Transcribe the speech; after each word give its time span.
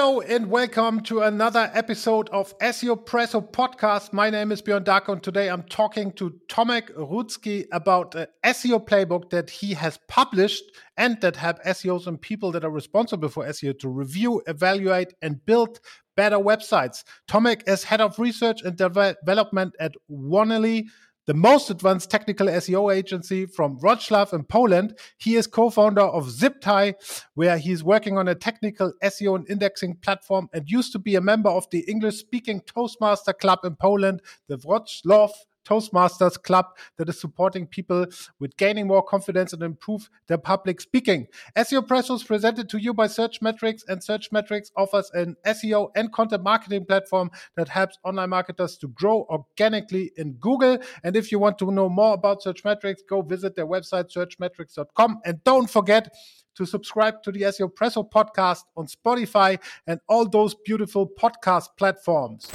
Hello 0.00 0.22
and 0.22 0.46
welcome 0.50 1.00
to 1.00 1.20
another 1.20 1.70
episode 1.74 2.30
of 2.30 2.58
SEO 2.60 3.04
Presso 3.04 3.42
podcast. 3.42 4.14
My 4.14 4.30
name 4.30 4.50
is 4.50 4.62
Björn 4.62 4.82
Darko 4.82 5.12
and 5.12 5.22
today 5.22 5.48
I'm 5.50 5.62
talking 5.64 6.10
to 6.12 6.40
Tomek 6.48 6.90
Rudzki 6.96 7.66
about 7.70 8.14
an 8.14 8.26
SEO 8.42 8.82
playbook 8.82 9.28
that 9.28 9.50
he 9.50 9.74
has 9.74 9.98
published 10.08 10.64
and 10.96 11.20
that 11.20 11.36
help 11.36 11.62
SEOs 11.64 12.06
and 12.06 12.18
people 12.18 12.50
that 12.52 12.64
are 12.64 12.70
responsible 12.70 13.28
for 13.28 13.44
SEO 13.44 13.78
to 13.78 13.90
review, 13.90 14.40
evaluate, 14.46 15.12
and 15.20 15.44
build 15.44 15.80
better 16.16 16.38
websites. 16.38 17.04
Tomek 17.28 17.68
is 17.68 17.84
head 17.84 18.00
of 18.00 18.18
research 18.18 18.62
and 18.62 18.78
development 18.78 19.74
at 19.78 19.92
Onely 20.10 20.86
the 21.26 21.34
most 21.34 21.70
advanced 21.70 22.10
technical 22.10 22.46
SEO 22.46 22.94
agency 22.94 23.46
from 23.46 23.78
Wrocław 23.78 24.32
in 24.32 24.44
Poland. 24.44 24.98
He 25.18 25.36
is 25.36 25.46
co-founder 25.46 26.02
of 26.02 26.26
ZipTie, 26.26 26.94
where 27.34 27.58
he's 27.58 27.84
working 27.84 28.18
on 28.18 28.28
a 28.28 28.34
technical 28.34 28.92
SEO 29.02 29.36
and 29.36 29.48
indexing 29.48 29.96
platform 29.96 30.48
and 30.52 30.68
used 30.68 30.92
to 30.92 30.98
be 30.98 31.14
a 31.14 31.20
member 31.20 31.50
of 31.50 31.68
the 31.70 31.80
English-speaking 31.80 32.62
Toastmaster 32.62 33.32
Club 33.32 33.60
in 33.64 33.76
Poland, 33.76 34.22
the 34.48 34.56
Wrocław 34.58 35.30
Toastmasters 35.64 36.40
club 36.42 36.66
that 36.96 37.08
is 37.08 37.20
supporting 37.20 37.66
people 37.66 38.06
with 38.38 38.56
gaining 38.56 38.86
more 38.86 39.02
confidence 39.02 39.52
and 39.52 39.62
improve 39.62 40.08
their 40.26 40.38
public 40.38 40.80
speaking. 40.80 41.26
SEO 41.56 42.10
was 42.10 42.24
presented 42.24 42.68
to 42.68 42.78
you 42.78 42.94
by 42.94 43.06
Searchmetrics, 43.06 43.82
and 43.88 44.00
Searchmetrics 44.00 44.70
offers 44.76 45.10
an 45.14 45.36
SEO 45.46 45.90
and 45.94 46.12
content 46.12 46.42
marketing 46.42 46.84
platform 46.84 47.30
that 47.56 47.68
helps 47.68 47.98
online 48.04 48.30
marketers 48.30 48.76
to 48.78 48.88
grow 48.88 49.26
organically 49.28 50.12
in 50.16 50.32
Google. 50.34 50.78
And 51.04 51.16
if 51.16 51.30
you 51.32 51.38
want 51.38 51.58
to 51.58 51.70
know 51.70 51.88
more 51.88 52.14
about 52.14 52.42
Searchmetrics, 52.42 52.98
go 53.08 53.22
visit 53.22 53.56
their 53.56 53.66
website, 53.66 54.12
searchmetrics.com. 54.14 55.20
And 55.24 55.42
don't 55.44 55.68
forget, 55.68 56.12
to 56.56 56.66
subscribe 56.66 57.22
to 57.22 57.32
the 57.32 57.42
SEO 57.42 57.72
Presso 57.72 58.08
podcast 58.08 58.64
on 58.76 58.86
Spotify 58.86 59.58
and 59.86 60.00
all 60.08 60.28
those 60.28 60.54
beautiful 60.54 61.08
podcast 61.08 61.68
platforms. 61.78 62.50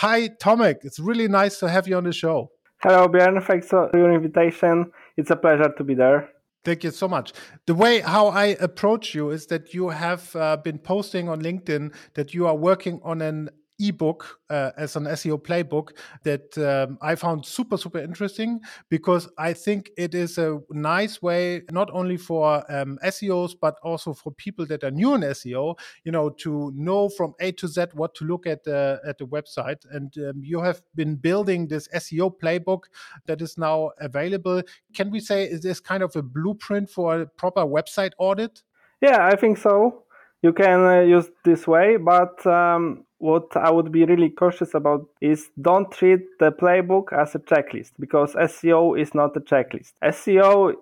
Hi, 0.00 0.30
Tomek. 0.30 0.76
It's 0.82 0.98
really 0.98 1.28
nice 1.28 1.58
to 1.58 1.68
have 1.68 1.86
you 1.86 1.94
on 1.98 2.04
the 2.04 2.12
show. 2.14 2.50
Hello, 2.78 3.06
Björn. 3.06 3.44
Thanks 3.46 3.68
for 3.68 3.90
your 3.92 4.10
invitation. 4.10 4.90
It's 5.18 5.30
a 5.30 5.36
pleasure 5.36 5.74
to 5.76 5.84
be 5.84 5.94
there. 5.94 6.30
Thank 6.64 6.84
you 6.84 6.90
so 6.90 7.06
much. 7.06 7.34
The 7.66 7.74
way 7.74 8.00
how 8.00 8.28
I 8.28 8.56
approach 8.60 9.14
you 9.14 9.28
is 9.28 9.44
that 9.48 9.74
you 9.74 9.90
have 9.90 10.34
uh, 10.34 10.56
been 10.56 10.78
posting 10.78 11.28
on 11.28 11.42
LinkedIn 11.42 11.94
that 12.14 12.32
you 12.32 12.46
are 12.46 12.56
working 12.56 12.98
on 13.04 13.20
an 13.20 13.50
ebook 13.80 14.38
uh, 14.50 14.70
as 14.76 14.96
an 14.96 15.04
SEO 15.04 15.42
playbook 15.42 15.96
that 16.24 16.56
um, 16.58 16.98
I 17.00 17.14
found 17.14 17.46
super, 17.46 17.76
super 17.76 17.98
interesting 17.98 18.60
because 18.88 19.28
I 19.38 19.52
think 19.52 19.90
it 19.96 20.14
is 20.14 20.38
a 20.38 20.60
nice 20.70 21.22
way, 21.22 21.62
not 21.70 21.90
only 21.92 22.16
for 22.16 22.64
um, 22.70 22.98
SEOs, 23.04 23.54
but 23.60 23.78
also 23.82 24.12
for 24.12 24.32
people 24.32 24.66
that 24.66 24.84
are 24.84 24.90
new 24.90 25.14
in 25.14 25.22
SEO, 25.22 25.78
you 26.04 26.12
know, 26.12 26.30
to 26.30 26.72
know 26.74 27.08
from 27.08 27.34
A 27.40 27.52
to 27.52 27.68
Z 27.68 27.86
what 27.94 28.14
to 28.16 28.24
look 28.24 28.46
at, 28.46 28.66
uh, 28.66 28.98
at 29.06 29.18
the 29.18 29.26
website. 29.26 29.84
And 29.90 30.12
um, 30.18 30.42
you 30.42 30.60
have 30.60 30.82
been 30.94 31.16
building 31.16 31.68
this 31.68 31.88
SEO 31.88 32.32
playbook 32.38 32.84
that 33.26 33.40
is 33.40 33.56
now 33.56 33.90
available. 33.98 34.62
Can 34.94 35.10
we 35.10 35.20
say 35.20 35.44
is 35.44 35.62
this 35.62 35.80
kind 35.80 36.02
of 36.02 36.14
a 36.16 36.22
blueprint 36.22 36.90
for 36.90 37.22
a 37.22 37.26
proper 37.26 37.62
website 37.62 38.12
audit? 38.18 38.62
Yeah, 39.00 39.26
I 39.26 39.36
think 39.36 39.58
so. 39.58 40.04
You 40.42 40.52
can 40.52 40.80
uh, 40.86 41.00
use 41.00 41.30
this 41.44 41.66
way, 41.66 41.96
but 41.96 42.44
um, 42.46 43.04
what 43.20 43.54
I 43.54 43.70
would 43.70 43.92
be 43.92 44.04
really 44.06 44.30
cautious 44.30 44.74
about 44.74 45.06
is 45.20 45.50
don't 45.60 45.90
treat 45.92 46.20
the 46.38 46.50
playbook 46.50 47.12
as 47.12 47.34
a 47.34 47.38
checklist 47.38 47.92
because 48.00 48.32
SEO 48.34 48.98
is 48.98 49.14
not 49.14 49.36
a 49.36 49.40
checklist. 49.40 49.92
SEO 50.02 50.74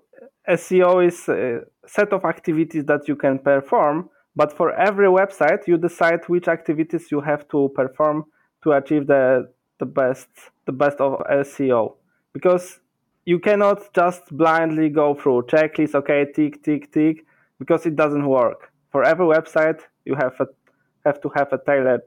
SEO 0.48 1.06
is 1.06 1.28
a 1.28 1.62
set 1.86 2.12
of 2.12 2.24
activities 2.24 2.84
that 2.84 3.08
you 3.08 3.16
can 3.16 3.40
perform, 3.40 4.08
but 4.36 4.52
for 4.56 4.72
every 4.74 5.08
website 5.08 5.66
you 5.66 5.76
decide 5.76 6.20
which 6.28 6.46
activities 6.46 7.10
you 7.10 7.20
have 7.20 7.46
to 7.48 7.70
perform 7.74 8.24
to 8.62 8.72
achieve 8.72 9.08
the 9.08 9.50
the 9.80 9.86
best 9.86 10.28
the 10.66 10.72
best 10.72 11.00
of 11.00 11.20
SEO 11.44 11.94
because 12.32 12.80
you 13.24 13.38
cannot 13.40 13.92
just 13.94 14.22
blindly 14.30 14.88
go 14.88 15.14
through 15.14 15.42
checklist 15.42 15.94
okay 15.94 16.24
tick 16.34 16.62
tick 16.62 16.92
tick 16.92 17.26
because 17.58 17.84
it 17.86 17.96
doesn't 17.96 18.26
work 18.26 18.72
for 18.90 19.04
every 19.04 19.26
website 19.26 19.80
you 20.04 20.14
have 20.14 20.34
a 20.40 20.46
have 21.04 21.20
to 21.20 21.30
have 21.34 21.52
a 21.52 21.58
tailored 21.64 22.02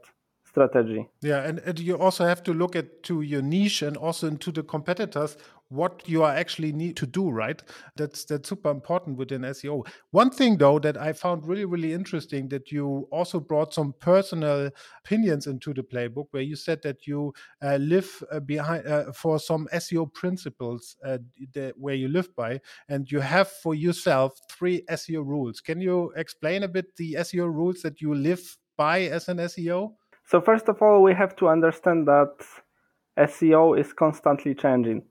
strategy. 0.51 1.07
Yeah, 1.21 1.43
and, 1.43 1.59
and 1.59 1.79
you 1.79 1.97
also 1.97 2.25
have 2.25 2.43
to 2.43 2.53
look 2.53 2.75
at 2.75 3.03
to 3.03 3.21
your 3.21 3.41
niche 3.41 3.81
and 3.81 3.95
also 3.97 4.27
into 4.27 4.51
the 4.51 4.63
competitors 4.63 5.37
what 5.71 6.03
you 6.05 6.21
are 6.21 6.35
actually 6.35 6.73
need 6.73 6.97
to 6.97 7.05
do, 7.07 7.29
right? 7.29 7.63
That's 7.95 8.25
that's 8.25 8.49
super 8.49 8.69
important 8.69 9.17
within 9.17 9.41
SEO. 9.43 9.87
One 10.11 10.29
thing 10.29 10.57
though 10.57 10.79
that 10.79 10.97
I 10.97 11.13
found 11.13 11.47
really 11.47 11.63
really 11.63 11.93
interesting 11.93 12.49
that 12.49 12.71
you 12.71 13.07
also 13.09 13.39
brought 13.39 13.73
some 13.73 13.93
personal 13.99 14.69
opinions 15.05 15.47
into 15.47 15.73
the 15.73 15.81
playbook 15.81 16.27
where 16.31 16.43
you 16.43 16.57
said 16.57 16.81
that 16.83 17.07
you 17.07 17.33
uh, 17.63 17.77
live 17.77 18.21
uh, 18.31 18.41
behind 18.41 18.85
uh, 18.85 19.13
for 19.13 19.39
some 19.39 19.69
SEO 19.73 20.13
principles 20.13 20.97
uh, 21.05 21.19
that, 21.53 21.77
where 21.77 21.95
you 21.95 22.09
live 22.09 22.35
by, 22.35 22.59
and 22.89 23.09
you 23.09 23.21
have 23.21 23.49
for 23.49 23.73
yourself 23.73 24.37
three 24.49 24.83
SEO 24.89 25.25
rules. 25.25 25.61
Can 25.61 25.79
you 25.79 26.11
explain 26.17 26.63
a 26.63 26.67
bit 26.67 26.93
the 26.97 27.13
SEO 27.13 27.45
rules 27.45 27.81
that 27.83 28.01
you 28.01 28.13
live 28.13 28.57
by 28.75 29.03
as 29.03 29.29
an 29.29 29.37
SEO? 29.37 29.93
So 30.31 30.39
first 30.39 30.69
of 30.69 30.81
all, 30.81 31.03
we 31.03 31.13
have 31.13 31.35
to 31.35 31.49
understand 31.49 32.07
that 32.07 32.33
SEO 33.19 33.77
is 33.77 33.91
constantly 33.91 34.55
changing. 34.55 35.03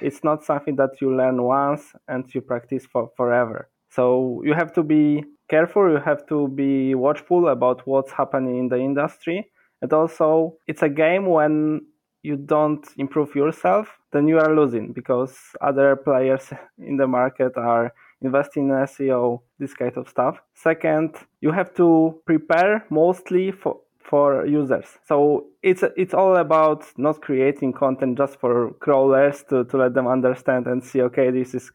It's 0.00 0.22
not 0.22 0.44
something 0.44 0.76
that 0.76 1.00
you 1.00 1.16
learn 1.16 1.42
once 1.42 1.92
and 2.06 2.32
you 2.32 2.40
practice 2.40 2.86
for 2.86 3.10
forever. 3.16 3.70
So 3.90 4.40
you 4.44 4.54
have 4.54 4.72
to 4.74 4.84
be 4.84 5.24
careful, 5.50 5.90
you 5.90 5.98
have 5.98 6.24
to 6.28 6.46
be 6.46 6.94
watchful 6.94 7.48
about 7.48 7.88
what's 7.88 8.12
happening 8.12 8.56
in 8.56 8.68
the 8.68 8.78
industry. 8.78 9.50
And 9.82 9.92
also, 9.92 10.58
it's 10.68 10.82
a 10.82 10.88
game 10.88 11.26
when 11.26 11.80
you 12.22 12.36
don't 12.36 12.86
improve 12.98 13.34
yourself, 13.34 13.98
then 14.12 14.28
you 14.28 14.38
are 14.38 14.54
losing 14.54 14.92
because 14.92 15.36
other 15.60 15.96
players 15.96 16.52
in 16.78 16.98
the 16.98 17.08
market 17.08 17.56
are 17.56 17.92
investing 18.22 18.68
in 18.68 18.76
SEO, 18.76 19.40
this 19.58 19.74
kind 19.74 19.96
of 19.96 20.08
stuff. 20.08 20.40
Second, 20.54 21.16
you 21.40 21.50
have 21.50 21.74
to 21.74 22.22
prepare 22.26 22.86
mostly 22.90 23.50
for 23.50 23.80
for 24.08 24.46
users. 24.46 24.86
So 25.06 25.46
it's 25.62 25.84
it's 25.96 26.14
all 26.14 26.36
about 26.36 26.84
not 26.96 27.20
creating 27.20 27.74
content 27.74 28.16
just 28.16 28.40
for 28.40 28.72
crawlers 28.80 29.44
to, 29.50 29.64
to 29.64 29.76
let 29.76 29.94
them 29.94 30.06
understand 30.06 30.66
and 30.66 30.82
see 30.82 31.02
okay 31.02 31.30
this 31.30 31.54
is 31.54 31.70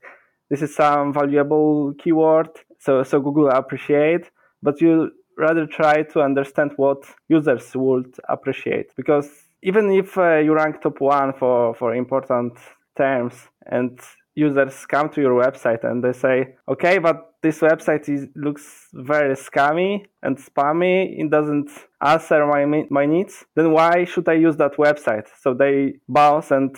this 0.50 0.62
is 0.62 0.76
some 0.76 1.14
valuable 1.14 1.94
keyword 1.98 2.50
so 2.80 3.04
so 3.04 3.20
Google 3.20 3.50
appreciate 3.50 4.32
but 4.62 4.82
you 4.82 5.12
rather 5.38 5.66
try 5.66 6.04
to 6.04 6.22
understand 6.22 6.72
what 6.78 7.04
users 7.28 7.76
would 7.76 8.16
appreciate 8.30 8.88
because 8.96 9.30
even 9.62 9.92
if 9.92 10.18
uh, 10.18 10.38
you 10.38 10.54
rank 10.54 10.82
top 10.82 11.02
one 11.02 11.34
for 11.34 11.74
for 11.76 11.94
important 11.96 12.54
terms 12.98 13.34
and 13.66 14.00
users 14.36 14.86
come 14.86 15.10
to 15.10 15.22
your 15.22 15.40
website 15.40 15.84
and 15.84 16.04
they 16.04 16.14
say 16.14 16.56
okay 16.68 16.98
but 16.98 17.33
this 17.44 17.60
website 17.60 18.10
is, 18.10 18.28
looks 18.36 18.88
very 18.94 19.36
scammy 19.36 20.06
and 20.24 20.38
spammy. 20.38 21.20
It 21.20 21.30
doesn't 21.30 21.70
answer 22.02 22.46
my 22.48 22.66
my 22.90 23.06
needs. 23.06 23.46
Then 23.56 23.72
why 23.72 24.06
should 24.06 24.28
I 24.28 24.34
use 24.34 24.58
that 24.58 24.78
website? 24.78 25.28
So 25.42 25.54
they 25.54 25.96
bounce, 26.10 26.50
and 26.50 26.76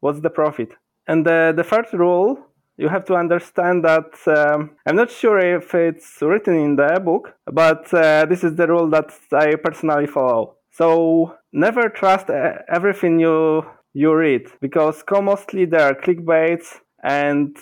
what's 0.00 0.20
the 0.20 0.30
profit? 0.30 0.70
And 1.08 1.26
the 1.26 1.52
the 1.56 1.64
third 1.64 1.88
rule 1.92 2.52
you 2.76 2.88
have 2.88 3.04
to 3.04 3.14
understand 3.14 3.84
that 3.84 4.10
um, 4.26 4.70
I'm 4.86 4.96
not 4.96 5.10
sure 5.10 5.38
if 5.38 5.74
it's 5.74 6.18
written 6.22 6.54
in 6.54 6.76
the 6.76 7.00
book, 7.04 7.34
but 7.46 7.92
uh, 7.92 8.24
this 8.26 8.42
is 8.42 8.56
the 8.56 8.66
rule 8.66 8.88
that 8.90 9.10
I 9.32 9.56
personally 9.56 10.06
follow. 10.06 10.56
So 10.70 11.36
never 11.52 11.88
trust 11.88 12.30
uh, 12.30 12.58
everything 12.68 13.20
you 13.20 13.64
you 13.94 14.14
read 14.14 14.48
because 14.60 15.04
mostly 15.10 15.66
there 15.66 15.82
are 15.82 15.94
clickbaits 15.94 16.80
and 17.02 17.56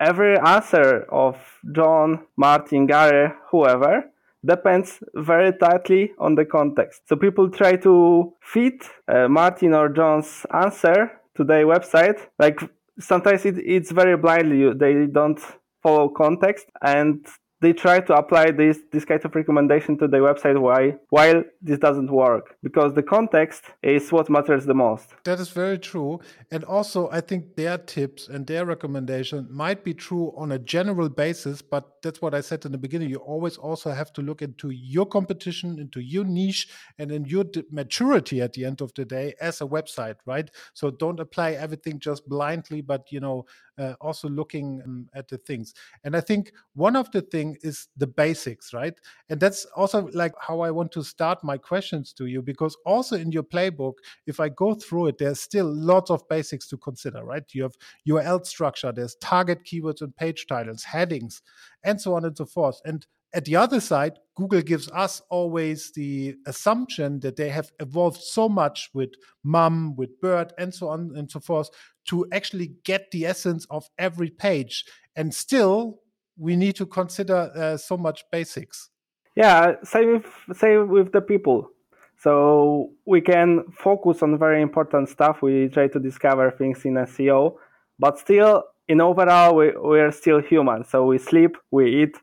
every 0.00 0.38
answer 0.38 1.06
of 1.10 1.36
John, 1.72 2.26
Martin, 2.36 2.86
Gary, 2.86 3.32
whoever 3.50 4.10
depends 4.44 5.02
very 5.14 5.52
tightly 5.52 6.12
on 6.18 6.34
the 6.34 6.44
context. 6.44 7.02
So 7.06 7.16
people 7.16 7.50
try 7.50 7.76
to 7.76 8.32
fit 8.40 8.82
uh, 9.06 9.28
Martin 9.28 9.74
or 9.74 9.90
John's 9.90 10.46
answer 10.52 11.12
to 11.36 11.44
their 11.44 11.66
website. 11.66 12.18
Like 12.38 12.58
sometimes 12.98 13.44
it, 13.44 13.56
it's 13.58 13.90
very 13.90 14.16
blindly. 14.16 14.72
They 14.74 15.06
don't 15.06 15.40
follow 15.82 16.08
context 16.08 16.66
and 16.82 17.24
they 17.60 17.72
try 17.72 18.00
to 18.00 18.14
apply 18.14 18.50
this 18.50 18.78
this 18.90 19.04
kind 19.04 19.22
of 19.24 19.34
recommendation 19.34 19.96
to 19.98 20.08
the 20.08 20.18
website 20.18 20.58
why 20.58 20.96
while 21.10 21.42
this 21.60 21.78
doesn't 21.78 22.10
work 22.10 22.56
because 22.62 22.94
the 22.94 23.02
context 23.02 23.64
is 23.82 24.10
what 24.10 24.30
matters 24.30 24.64
the 24.64 24.74
most. 24.74 25.08
That 25.24 25.40
is 25.40 25.50
very 25.50 25.78
true. 25.78 26.20
And 26.50 26.64
also 26.64 27.08
i 27.10 27.20
think 27.20 27.56
their 27.56 27.78
tips 27.78 28.28
and 28.28 28.46
their 28.46 28.64
recommendation 28.64 29.46
might 29.50 29.84
be 29.84 29.94
true 29.94 30.32
on 30.36 30.52
a 30.52 30.58
general 30.58 31.08
basis 31.08 31.62
but 31.62 32.02
that's 32.02 32.22
what 32.22 32.34
i 32.34 32.40
said 32.40 32.64
in 32.64 32.72
the 32.72 32.78
beginning. 32.78 33.10
You 33.10 33.18
always 33.18 33.56
also 33.56 33.90
have 33.90 34.12
to 34.14 34.22
look 34.22 34.42
into 34.42 34.70
your 34.70 35.06
competition 35.06 35.78
into 35.78 36.00
your 36.00 36.24
niche 36.24 36.68
and 36.98 37.12
in 37.12 37.24
your 37.24 37.44
maturity 37.70 38.40
at 38.40 38.52
the 38.54 38.64
end 38.64 38.80
of 38.80 38.92
the 38.94 39.04
day 39.04 39.34
as 39.40 39.60
a 39.60 39.64
website 39.64 40.16
right? 40.26 40.50
So 40.72 40.90
don't 40.90 41.20
apply 41.20 41.52
everything 41.52 41.98
just 41.98 42.28
blindly 42.28 42.80
but 42.80 43.12
you 43.12 43.20
know 43.20 43.44
uh, 43.80 43.94
also 44.00 44.28
looking 44.28 44.82
um, 44.84 45.08
at 45.14 45.28
the 45.28 45.38
things. 45.38 45.74
And 46.04 46.16
I 46.16 46.20
think 46.20 46.52
one 46.74 46.96
of 46.96 47.10
the 47.10 47.22
thing 47.22 47.56
is 47.62 47.88
the 47.96 48.06
basics, 48.06 48.72
right? 48.72 48.94
And 49.28 49.40
that's 49.40 49.64
also 49.76 50.08
like 50.12 50.34
how 50.40 50.60
I 50.60 50.70
want 50.70 50.92
to 50.92 51.02
start 51.02 51.42
my 51.42 51.56
questions 51.56 52.12
to 52.14 52.26
you, 52.26 52.42
because 52.42 52.76
also 52.84 53.16
in 53.16 53.32
your 53.32 53.42
playbook, 53.42 53.94
if 54.26 54.38
I 54.38 54.50
go 54.50 54.74
through 54.74 55.06
it, 55.06 55.18
there's 55.18 55.40
still 55.40 55.72
lots 55.72 56.10
of 56.10 56.28
basics 56.28 56.68
to 56.68 56.76
consider, 56.76 57.24
right? 57.24 57.44
You 57.52 57.62
have 57.62 57.76
URL 58.08 58.44
structure, 58.46 58.92
there's 58.92 59.16
target 59.16 59.60
keywords 59.64 60.02
and 60.02 60.14
page 60.14 60.46
titles, 60.46 60.84
headings, 60.84 61.42
and 61.82 62.00
so 62.00 62.14
on 62.14 62.24
and 62.24 62.36
so 62.36 62.44
forth. 62.44 62.80
And 62.84 63.06
at 63.32 63.44
the 63.44 63.56
other 63.56 63.80
side, 63.80 64.18
Google 64.34 64.62
gives 64.62 64.90
us 64.90 65.22
always 65.30 65.92
the 65.92 66.34
assumption 66.46 67.20
that 67.20 67.36
they 67.36 67.48
have 67.50 67.70
evolved 67.78 68.20
so 68.20 68.48
much 68.48 68.90
with 68.92 69.10
MUM, 69.44 69.94
with 69.96 70.20
BERT, 70.20 70.52
and 70.58 70.74
so 70.74 70.88
on 70.88 71.12
and 71.14 71.30
so 71.30 71.38
forth 71.38 71.70
to 72.08 72.26
actually 72.32 72.72
get 72.84 73.10
the 73.10 73.26
essence 73.26 73.66
of 73.70 73.88
every 73.98 74.30
page. 74.30 74.84
And 75.16 75.34
still, 75.34 76.00
we 76.36 76.56
need 76.56 76.76
to 76.76 76.86
consider 76.86 77.50
uh, 77.54 77.76
so 77.76 77.96
much 77.96 78.24
basics. 78.32 78.88
Yeah, 79.36 79.74
same 79.84 80.12
with, 80.12 80.58
same 80.58 80.88
with 80.88 81.12
the 81.12 81.20
people. 81.20 81.70
So 82.18 82.90
we 83.06 83.20
can 83.20 83.64
focus 83.72 84.22
on 84.22 84.38
very 84.38 84.60
important 84.60 85.08
stuff. 85.08 85.40
We 85.42 85.68
try 85.68 85.88
to 85.88 85.98
discover 85.98 86.50
things 86.50 86.84
in 86.84 86.94
SEO, 86.94 87.56
but 87.98 88.18
still, 88.18 88.64
in 88.88 89.00
overall, 89.00 89.54
we, 89.54 89.70
we 89.76 90.00
are 90.00 90.12
still 90.12 90.40
human. 90.40 90.84
So 90.84 91.06
we 91.06 91.18
sleep, 91.18 91.56
we 91.70 92.02
eat, 92.02 92.16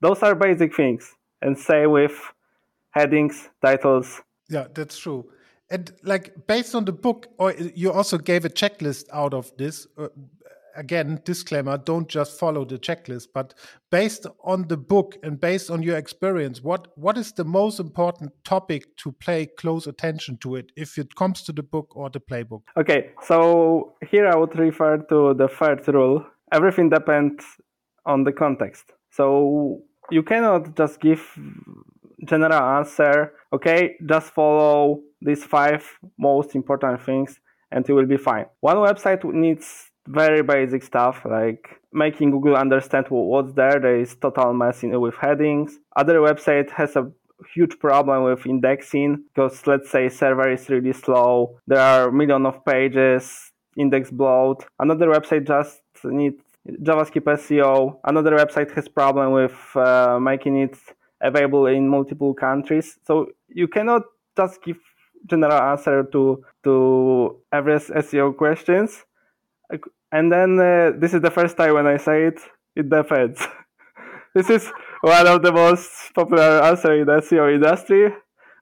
those 0.00 0.22
are 0.22 0.34
basic 0.34 0.76
things. 0.76 1.12
And 1.40 1.58
say 1.58 1.86
with 1.86 2.12
headings, 2.90 3.48
titles. 3.60 4.20
Yeah, 4.48 4.66
that's 4.72 4.98
true. 4.98 5.26
And 5.72 5.90
like 6.04 6.46
based 6.46 6.74
on 6.74 6.84
the 6.84 6.92
book, 6.92 7.28
or 7.38 7.52
you 7.52 7.90
also 7.90 8.18
gave 8.18 8.44
a 8.44 8.50
checklist 8.50 9.06
out 9.12 9.32
of 9.32 9.50
this. 9.56 9.86
Uh, 9.96 10.08
again, 10.76 11.20
disclaimer: 11.24 11.78
don't 11.78 12.08
just 12.08 12.38
follow 12.38 12.66
the 12.66 12.78
checklist, 12.78 13.28
but 13.32 13.54
based 13.90 14.26
on 14.44 14.68
the 14.68 14.76
book 14.76 15.16
and 15.22 15.40
based 15.40 15.70
on 15.70 15.82
your 15.82 15.96
experience, 15.96 16.62
what 16.62 16.88
what 16.98 17.16
is 17.16 17.32
the 17.32 17.44
most 17.44 17.80
important 17.80 18.32
topic 18.44 18.94
to 18.98 19.12
pay 19.12 19.46
close 19.46 19.86
attention 19.86 20.36
to 20.42 20.56
it 20.56 20.70
if 20.76 20.98
it 20.98 21.14
comes 21.14 21.42
to 21.44 21.52
the 21.52 21.62
book 21.62 21.96
or 21.96 22.10
the 22.10 22.20
playbook? 22.20 22.62
Okay, 22.76 23.10
so 23.22 23.94
here 24.10 24.28
I 24.28 24.36
would 24.36 24.54
refer 24.58 24.98
to 24.98 25.32
the 25.32 25.48
third 25.48 25.88
rule: 25.88 26.22
everything 26.52 26.90
depends 26.90 27.44
on 28.04 28.24
the 28.24 28.32
context. 28.32 28.92
So 29.10 29.82
you 30.10 30.22
cannot 30.22 30.76
just 30.76 31.00
give 31.00 31.22
general 32.24 32.62
answer 32.78 33.32
okay 33.52 33.96
just 34.06 34.32
follow 34.32 35.00
these 35.24 35.44
five 35.44 35.84
most 36.18 36.54
important 36.54 37.00
things 37.02 37.40
and 37.70 37.88
you 37.88 37.94
will 37.94 38.06
be 38.06 38.16
fine. 38.16 38.46
One 38.60 38.76
website 38.76 39.24
needs 39.24 39.90
very 40.06 40.42
basic 40.42 40.82
stuff 40.82 41.24
like 41.24 41.80
making 41.92 42.30
google 42.30 42.56
understand 42.56 43.06
what's 43.08 43.52
there. 43.52 43.78
There 43.78 44.00
is 44.00 44.16
total 44.16 44.52
mess 44.52 44.82
in, 44.82 44.98
with 45.00 45.14
headings. 45.16 45.78
Other 45.96 46.18
website 46.18 46.70
has 46.70 46.96
a 46.96 47.10
huge 47.54 47.78
problem 47.78 48.24
with 48.24 48.46
indexing 48.46 49.24
because 49.34 49.66
let's 49.66 49.90
say 49.90 50.08
server 50.08 50.50
is 50.50 50.68
really 50.68 50.92
slow. 50.92 51.58
There 51.66 51.80
are 51.80 52.10
million 52.10 52.46
of 52.46 52.64
pages 52.64 53.52
index 53.76 54.10
bloat. 54.10 54.64
Another 54.78 55.08
website 55.08 55.46
just 55.46 55.80
needs 56.04 56.42
JavaScript 56.68 57.24
SEO. 57.24 57.98
Another 58.04 58.32
website 58.32 58.72
has 58.74 58.88
problem 58.88 59.32
with 59.32 59.56
uh, 59.76 60.18
making 60.20 60.58
it 60.58 60.76
available 61.20 61.66
in 61.66 61.88
multiple 61.88 62.34
countries. 62.34 62.98
So 63.06 63.28
you 63.48 63.68
cannot 63.68 64.02
just 64.36 64.62
give 64.62 64.78
general 65.26 65.60
answer 65.72 66.04
to 66.12 66.44
to 66.64 67.36
every 67.52 67.74
SEO 67.74 68.36
questions. 68.36 69.04
And 70.10 70.30
then 70.30 70.60
uh, 70.60 70.92
this 70.98 71.14
is 71.14 71.22
the 71.22 71.30
first 71.30 71.56
time 71.56 71.74
when 71.74 71.86
I 71.86 71.96
say 71.96 72.24
it. 72.26 72.38
It 72.76 72.90
depends. 72.90 73.40
this 74.34 74.50
is 74.50 74.70
one 75.00 75.26
of 75.26 75.42
the 75.42 75.52
most 75.52 75.90
popular 76.14 76.62
answer 76.62 76.92
in 77.00 77.06
the 77.06 77.20
SEO 77.20 77.54
industry. 77.54 78.12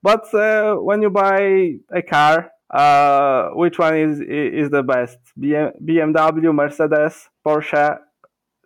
But 0.02 0.32
uh, 0.32 0.76
when 0.76 1.02
you 1.02 1.10
buy 1.10 1.74
a 1.92 2.02
car, 2.02 2.50
uh, 2.70 3.50
which 3.50 3.78
one 3.78 3.96
is 3.96 4.20
is 4.20 4.70
the 4.70 4.82
best? 4.82 5.18
BMW, 5.38 6.54
Mercedes, 6.54 7.28
Porsche. 7.44 7.98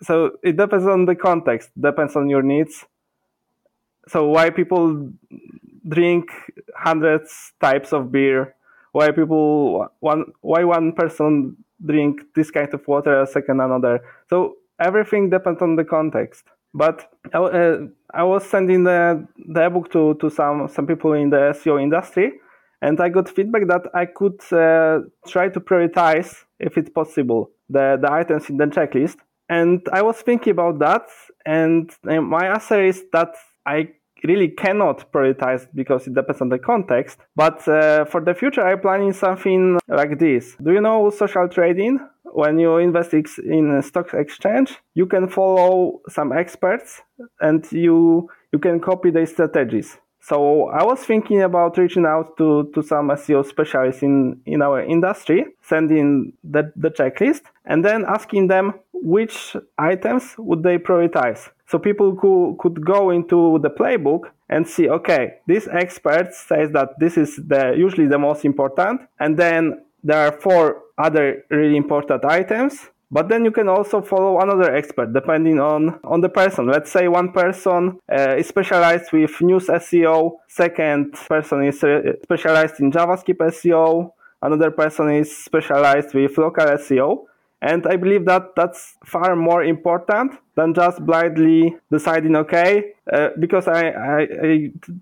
So 0.03 0.33
it 0.43 0.57
depends 0.57 0.87
on 0.87 1.07
the 1.07 1.17
context, 1.17 1.71
depends 1.81 2.15
on 2.15 2.29
your 2.29 2.43
needs. 2.43 2.85
So 4.09 4.29
why 4.29 4.51
people 4.51 5.11
drink 5.89 6.31
hundreds 6.77 7.53
types 7.61 7.93
of 7.93 8.13
beer? 8.13 8.55
Why 8.93 9.11
people 9.11 9.89
one 10.01 10.33
why 10.41 10.65
one 10.65 10.93
person 10.93 11.57
drink 11.85 12.21
this 12.35 12.51
kind 12.51 12.73
of 12.73 12.87
water, 12.87 13.23
a 13.23 13.27
second 13.27 13.61
another? 13.61 14.01
So 14.31 14.57
everything 14.79 15.31
depends 15.31 15.63
on 15.63 15.77
the 15.77 15.85
context. 15.85 16.45
But 16.73 17.09
uh, 17.33 17.77
I 18.13 18.25
was 18.25 18.45
sending 18.45 18.85
the 18.85 19.27
the 19.37 19.71
book 19.71 19.91
to 19.93 20.15
to 20.15 20.31
some 20.31 20.69
some 20.69 20.87
people 20.87 21.13
in 21.13 21.31
the 21.31 21.55
SEO 21.55 21.81
industry, 21.81 22.33
and 22.83 23.01
I 23.01 23.09
got 23.09 23.29
feedback 23.29 23.67
that 23.69 23.87
I 23.95 24.07
could 24.07 24.41
uh, 24.53 25.01
try 25.27 25.49
to 25.49 25.61
prioritize, 25.61 26.45
if 26.59 26.77
it's 26.77 26.91
possible, 26.91 27.51
the, 27.69 27.99
the 28.01 28.13
items 28.13 28.51
in 28.51 28.57
the 28.57 28.67
checklist. 28.67 29.17
And 29.49 29.87
I 29.93 30.03
was 30.03 30.17
thinking 30.21 30.51
about 30.51 30.79
that, 30.81 31.07
and 31.47 31.91
my 32.05 32.49
answer 32.49 32.83
is 32.85 33.05
that 33.13 33.35
I 33.65 33.91
really 34.25 34.49
cannot 34.49 35.13
prioritize 35.13 35.67
because 35.75 36.07
it 36.07 36.15
depends 36.15 36.41
on 36.41 36.49
the 36.49 36.59
context. 36.59 37.19
But 37.37 37.67
uh, 37.69 38.05
for 38.07 38.21
the 38.21 38.35
future, 38.35 38.67
I'm 38.67 38.81
planning 38.81 39.13
something 39.13 39.79
like 39.89 40.19
this. 40.19 40.57
Do 40.63 40.73
you 40.73 40.81
know 40.81 41.11
social 41.11 41.49
trading? 41.49 42.01
When 42.25 42.59
you 42.59 42.79
invest 42.79 43.15
in 43.15 43.77
a 43.79 43.83
stock 43.83 44.13
exchange, 44.13 44.77
you 44.95 45.07
can 45.07 45.29
follow 45.29 46.01
some 46.09 46.33
experts 46.33 47.01
and 47.41 47.65
you 47.71 48.29
you 48.53 48.59
can 48.59 48.81
copy 48.81 49.11
their 49.11 49.27
strategies. 49.27 49.99
So 50.21 50.69
I 50.69 50.83
was 50.85 51.01
thinking 51.01 51.43
about 51.43 51.77
reaching 51.77 52.07
out 52.07 52.39
to, 52.39 52.71
to 52.75 52.83
some 52.83 53.11
SEO 53.11 53.45
specialists 53.45 54.03
in, 54.03 54.41
in 54.47 54.63
our 54.63 54.81
industry, 54.81 55.45
sending 55.61 56.33
the, 56.43 56.73
the 56.77 56.91
checklist, 56.91 57.43
and 57.67 57.85
then 57.85 58.07
asking 58.09 58.47
them 58.47 58.73
which 58.93 59.55
items 59.77 60.35
would 60.39 60.63
they 60.63 60.79
prioritize. 60.79 61.51
So 61.67 61.79
people 61.79 62.15
who 62.15 62.57
could 62.61 62.85
go 62.85 63.11
into 63.11 63.59
the 63.63 63.71
playbook 63.71 64.31
and 64.49 64.67
see, 64.67 64.89
okay, 64.89 65.39
this 65.47 65.67
expert 65.73 66.35
says 66.35 66.71
that 66.73 66.99
this 66.99 67.17
is 67.17 67.37
the 67.37 67.75
usually 67.77 68.07
the 68.07 68.19
most 68.19 68.45
important, 68.45 69.01
and 69.19 69.37
then 69.37 69.85
there 70.03 70.27
are 70.27 70.33
four 70.33 70.83
other 70.99 71.45
really 71.51 71.77
important 71.77 72.25
items 72.25 72.91
but 73.15 73.29
then 73.29 73.45
you 73.45 73.53
can 73.53 73.69
also 73.69 74.03
follow 74.03 74.41
another 74.41 74.75
expert 74.75 75.13
depending 75.13 75.61
on, 75.61 76.01
on 76.03 76.21
the 76.21 76.29
person. 76.29 76.67
Let's 76.67 76.91
say 76.91 77.07
one 77.07 77.31
person 77.31 78.01
uh, 78.11 78.35
is 78.37 78.49
specialized 78.49 79.13
with 79.13 79.41
news 79.41 79.67
SEO, 79.69 80.33
second 80.49 81.13
person 81.13 81.63
is 81.63 81.85
uh, 81.85 82.15
specialized 82.25 82.81
in 82.81 82.91
JavaScript 82.91 83.39
SEO, 83.39 84.11
another 84.43 84.73
person 84.73 85.11
is 85.13 85.37
specialized 85.37 86.13
with 86.13 86.37
local 86.37 86.67
SEO. 86.67 87.27
And 87.63 87.87
I 87.87 87.95
believe 87.97 88.25
that 88.25 88.57
that's 88.57 88.97
far 89.05 89.37
more 89.37 89.63
important 89.63 90.33
than 90.57 90.75
just 90.75 91.05
blindly 91.05 91.77
deciding, 91.91 92.37
okay, 92.37 92.95
uh, 93.13 93.29
because 93.39 93.69
I, 93.69 93.89
I, 93.91 94.21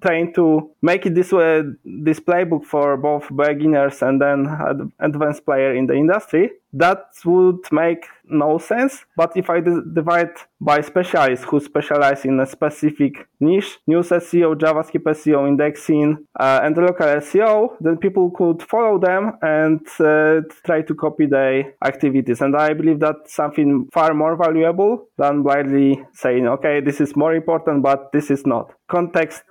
I 0.00 0.32
to 0.34 0.70
make 0.82 1.06
it 1.06 1.14
this 1.14 1.32
way, 1.32 1.62
this 1.84 2.18
playbook 2.18 2.64
for 2.64 2.96
both 2.96 3.28
beginners 3.34 4.02
and 4.02 4.20
then 4.20 4.46
ad- 4.46 4.90
advanced 4.98 5.44
player 5.44 5.74
in 5.74 5.86
the 5.86 5.94
industry. 5.94 6.50
That 6.74 7.04
would 7.26 7.60
make 7.70 8.06
no 8.24 8.56
sense. 8.58 9.04
But 9.14 9.36
if 9.36 9.50
I 9.50 9.60
d- 9.60 9.82
divide 9.92 10.32
by 10.60 10.80
specialists 10.80 11.44
who 11.44 11.60
specialize 11.60 12.24
in 12.24 12.40
a 12.40 12.46
specific 12.46 13.28
niche, 13.40 13.78
news 13.86 14.08
SEO, 14.08 14.54
JavaScript 14.54 15.04
SEO, 15.04 15.46
indexing, 15.46 16.26
uh, 16.40 16.60
and 16.62 16.76
local 16.76 17.06
SEO, 17.06 17.76
then 17.80 17.98
people 17.98 18.30
could 18.30 18.62
follow 18.62 18.98
them 18.98 19.32
and 19.42 19.86
uh, 20.00 20.40
try 20.64 20.80
to 20.82 20.94
copy 20.94 21.26
their 21.26 21.74
activities. 21.84 22.40
And 22.40 22.56
I 22.56 22.72
believe 22.72 23.00
that's 23.00 23.34
something 23.34 23.88
far 23.92 24.14
more 24.14 24.34
valuable 24.36 25.08
than 25.18 25.41
blindly 25.42 26.04
saying, 26.12 26.46
okay, 26.46 26.80
this 26.80 27.00
is 27.00 27.16
more 27.16 27.34
important, 27.34 27.82
but 27.82 28.12
this 28.12 28.30
is 28.30 28.46
not. 28.46 28.72
Context. 28.88 29.42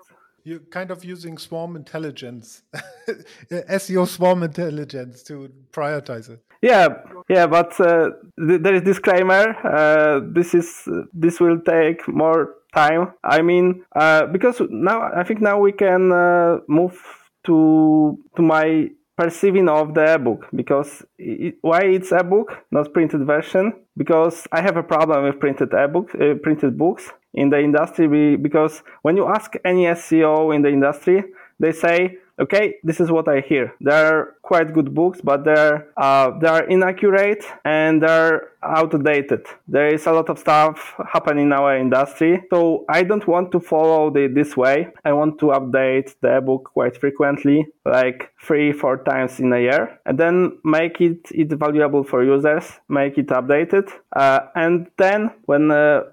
You're 0.44 0.60
kind 0.60 0.90
of 0.90 1.06
using 1.06 1.38
swarm 1.38 1.76
intelligence, 1.76 2.64
SEO 3.52 4.08
swarm 4.08 4.42
intelligence 4.42 5.22
to 5.24 5.52
prioritize 5.72 6.30
it. 6.30 6.40
Yeah, 6.64 6.88
yeah, 7.30 7.48
but 7.48 7.80
uh, 7.80 8.10
th- 8.40 8.62
there 8.62 8.76
is 8.76 8.82
disclaimer. 8.82 9.56
Uh, 9.64 10.22
this 10.34 10.54
is 10.54 10.88
this 11.14 11.40
will 11.40 11.60
take 11.60 12.08
more 12.08 12.56
time. 12.74 13.14
I 13.24 13.42
mean, 13.42 13.84
uh, 13.96 14.28
because 14.28 14.62
now 14.70 15.12
I 15.16 15.24
think 15.24 15.42
now 15.42 15.60
we 15.60 15.72
can 15.72 16.12
uh, 16.12 16.60
move 16.68 17.00
to 17.46 18.18
to 18.36 18.42
my 18.42 18.90
perceiving 19.22 19.70
of 19.70 19.94
the 19.94 20.16
ebook 20.16 20.48
because 20.56 21.06
it, 21.18 21.56
why 21.62 21.82
it's 21.82 22.12
ebook 22.12 22.48
not 22.72 22.92
printed 22.94 23.24
version? 23.26 23.74
Because 23.96 24.48
i 24.52 24.62
have 24.62 24.78
a 24.78 24.84
problem 24.94 25.24
with 25.26 25.40
printed 25.40 25.72
ebook 25.74 26.08
uh, 26.16 26.34
printed 26.42 26.78
books 26.78 27.04
in 27.34 27.50
the 27.50 27.60
industry 27.60 28.36
because 28.48 28.84
when 29.04 29.16
you 29.18 29.28
ask 29.28 29.54
any 29.64 29.84
seo 29.84 30.54
in 30.56 30.62
the 30.62 30.70
industry 30.70 31.24
they 31.60 31.72
say 31.72 32.18
okay, 32.40 32.76
this 32.84 33.00
is 33.00 33.12
what 33.12 33.28
I 33.28 33.42
hear. 33.42 33.74
They're 33.82 34.36
quite 34.42 34.74
good 34.74 34.94
books, 34.94 35.22
but 35.22 35.44
they're 35.44 35.88
uh, 35.98 36.38
they're 36.40 36.66
inaccurate 36.66 37.46
and 37.64 38.02
they're 38.02 38.50
outdated. 38.64 39.46
There 39.68 39.88
is 39.88 40.06
a 40.06 40.12
lot 40.12 40.30
of 40.30 40.38
stuff 40.38 40.94
happening 41.12 41.48
in 41.48 41.54
our 41.54 41.78
industry, 41.78 42.44
so 42.50 42.86
I 42.90 43.04
don't 43.04 43.28
want 43.28 43.52
to 43.54 43.60
follow 43.60 44.10
the, 44.10 44.28
this 44.28 44.56
way. 44.56 44.90
I 45.04 45.14
want 45.14 45.40
to 45.40 45.48
update 45.48 46.16
the 46.22 46.42
book 46.42 46.72
quite 46.74 46.98
frequently, 46.98 47.68
like 47.86 48.32
three, 48.42 48.72
four 48.72 49.04
times 49.04 49.40
in 49.40 49.54
a 49.54 49.60
year, 49.60 50.00
and 50.06 50.18
then 50.18 50.58
make 50.64 51.02
it 51.02 51.32
it 51.32 51.50
valuable 51.54 52.04
for 52.04 52.24
users, 52.24 52.66
make 52.90 53.18
it 53.18 53.28
updated, 53.28 53.90
uh, 54.16 54.42
and 54.56 54.88
then 54.98 55.32
when 55.46 55.72
uh, 55.72 56.04